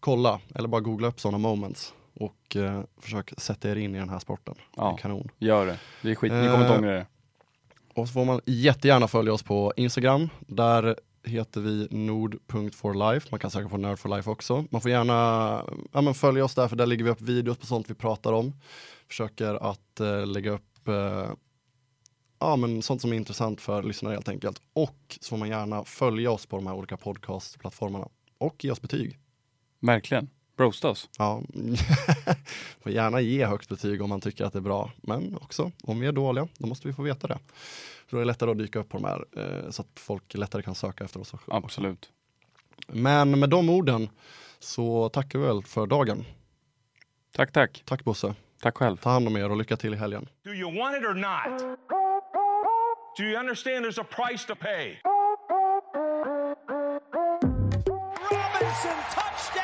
kolla 0.00 0.40
eller 0.54 0.68
bara 0.68 0.80
googla 0.80 1.08
upp 1.08 1.20
sådana 1.20 1.38
moments 1.38 1.94
och 2.14 2.56
eh, 2.56 2.82
försök 3.00 3.32
sätta 3.38 3.70
er 3.70 3.76
in 3.76 3.94
i 3.94 3.98
den 3.98 4.08
här 4.08 4.18
sporten. 4.18 4.54
Det 4.74 4.80
är 4.80 4.84
Ja. 4.84 4.96
kanon. 4.96 5.28
Gör 5.38 5.66
det. 5.66 5.78
Det 6.02 6.10
är 6.10 6.14
skit. 6.14 6.32
Ni 6.32 6.38
kommer 6.48 6.60
inte 6.60 6.72
Eh, 6.74 6.78
ångra 6.78 6.92
det. 6.92 7.06
Och 7.94 8.08
så 8.08 8.12
får 8.12 8.24
man 8.24 8.40
jättegärna 8.46 9.08
följa 9.08 9.32
oss 9.32 9.42
på 9.42 9.72
Instagram. 9.76 10.28
Där 10.40 10.96
heter 11.24 11.60
vi 11.60 11.88
nord.forlife. 11.90 13.28
Man 13.30 13.40
kan 13.40 13.50
söka 13.50 13.68
på 13.68 13.76
Nerd 13.76 13.98
for 13.98 14.16
Life 14.16 14.30
också. 14.30 14.64
Man 14.70 14.80
får 14.80 14.90
gärna 14.90 15.14
ja, 15.92 16.00
men 16.00 16.14
följa 16.14 16.44
oss 16.44 16.54
där, 16.54 16.68
för 16.68 16.76
där 16.76 16.86
lägger 16.86 17.04
vi 17.04 17.10
upp 17.10 17.20
videos 17.20 17.58
på 17.58 17.66
sånt 17.66 17.90
vi 17.90 17.94
pratar 17.94 18.32
om. 18.32 18.52
Försöker 19.08 19.54
att 19.54 20.00
eh, 20.00 20.26
lägga 20.26 20.50
upp 20.50 20.88
eh, 20.88 21.30
ja, 22.38 22.56
men 22.56 22.82
sånt 22.82 23.00
som 23.00 23.12
är 23.12 23.16
intressant 23.16 23.60
för 23.60 23.82
lyssnare 23.82 24.14
helt 24.14 24.28
enkelt. 24.28 24.60
Och 24.72 25.18
så 25.20 25.28
får 25.28 25.36
man 25.36 25.48
gärna 25.48 25.84
följa 25.84 26.30
oss 26.30 26.46
på 26.46 26.56
de 26.56 26.66
här 26.66 26.74
olika 26.74 26.96
podcastplattformarna. 26.96 28.08
Och 28.38 28.64
ge 28.64 28.70
oss 28.70 28.82
betyg. 28.82 29.18
Verkligen. 29.80 30.30
Roasta 30.56 30.88
oss. 30.88 31.08
Ja, 31.18 31.42
får 32.82 32.92
gärna 32.92 33.20
ge 33.20 33.44
högt 33.46 33.68
betyg 33.68 34.02
om 34.02 34.08
man 34.08 34.20
tycker 34.20 34.44
att 34.44 34.52
det 34.52 34.58
är 34.58 34.60
bra. 34.60 34.90
Men 34.96 35.36
också, 35.40 35.70
om 35.82 36.00
vi 36.00 36.06
är 36.06 36.12
dåliga, 36.12 36.48
då 36.58 36.66
måste 36.66 36.88
vi 36.88 36.94
få 36.94 37.02
veta 37.02 37.26
det. 37.26 37.38
För 38.06 38.16
då 38.16 38.16
är 38.16 38.20
det 38.20 38.26
lättare 38.26 38.50
att 38.50 38.58
dyka 38.58 38.78
upp 38.78 38.88
på 38.88 38.98
de 38.98 39.04
här, 39.04 39.24
eh, 39.36 39.70
så 39.70 39.82
att 39.82 39.88
folk 40.00 40.34
lättare 40.34 40.62
kan 40.62 40.74
söka 40.74 41.04
efter 41.04 41.20
oss. 41.20 41.34
också. 41.34 41.52
Absolut. 41.52 42.10
Men 42.86 43.40
med 43.40 43.50
de 43.50 43.68
orden 43.70 44.08
så 44.58 45.08
tackar 45.08 45.38
vi 45.38 45.46
väl 45.46 45.62
för 45.62 45.86
dagen. 45.86 46.24
Tack, 47.36 47.52
tack. 47.52 47.82
Tack 47.84 48.04
Bosse. 48.04 48.34
Tack 48.62 48.76
själv. 48.76 48.96
Ta 48.96 49.10
hand 49.10 49.28
om 49.28 49.36
er 49.36 49.50
och 49.50 49.56
lycka 49.56 49.76
till 49.76 49.94
i 49.94 49.96
helgen. 49.96 50.28
Do 50.44 50.50
you 50.50 50.78
want 50.78 50.96
it 50.96 51.04
or 51.04 51.14
not? 51.14 51.78
Do 53.18 53.24
you 53.24 53.38
understand 53.38 53.84
there's 53.84 54.00
a 54.00 54.04
price 54.04 54.46
to 54.46 54.54
pay? 54.54 54.98
Robinson, 58.30 58.96
touchdown 59.14 59.63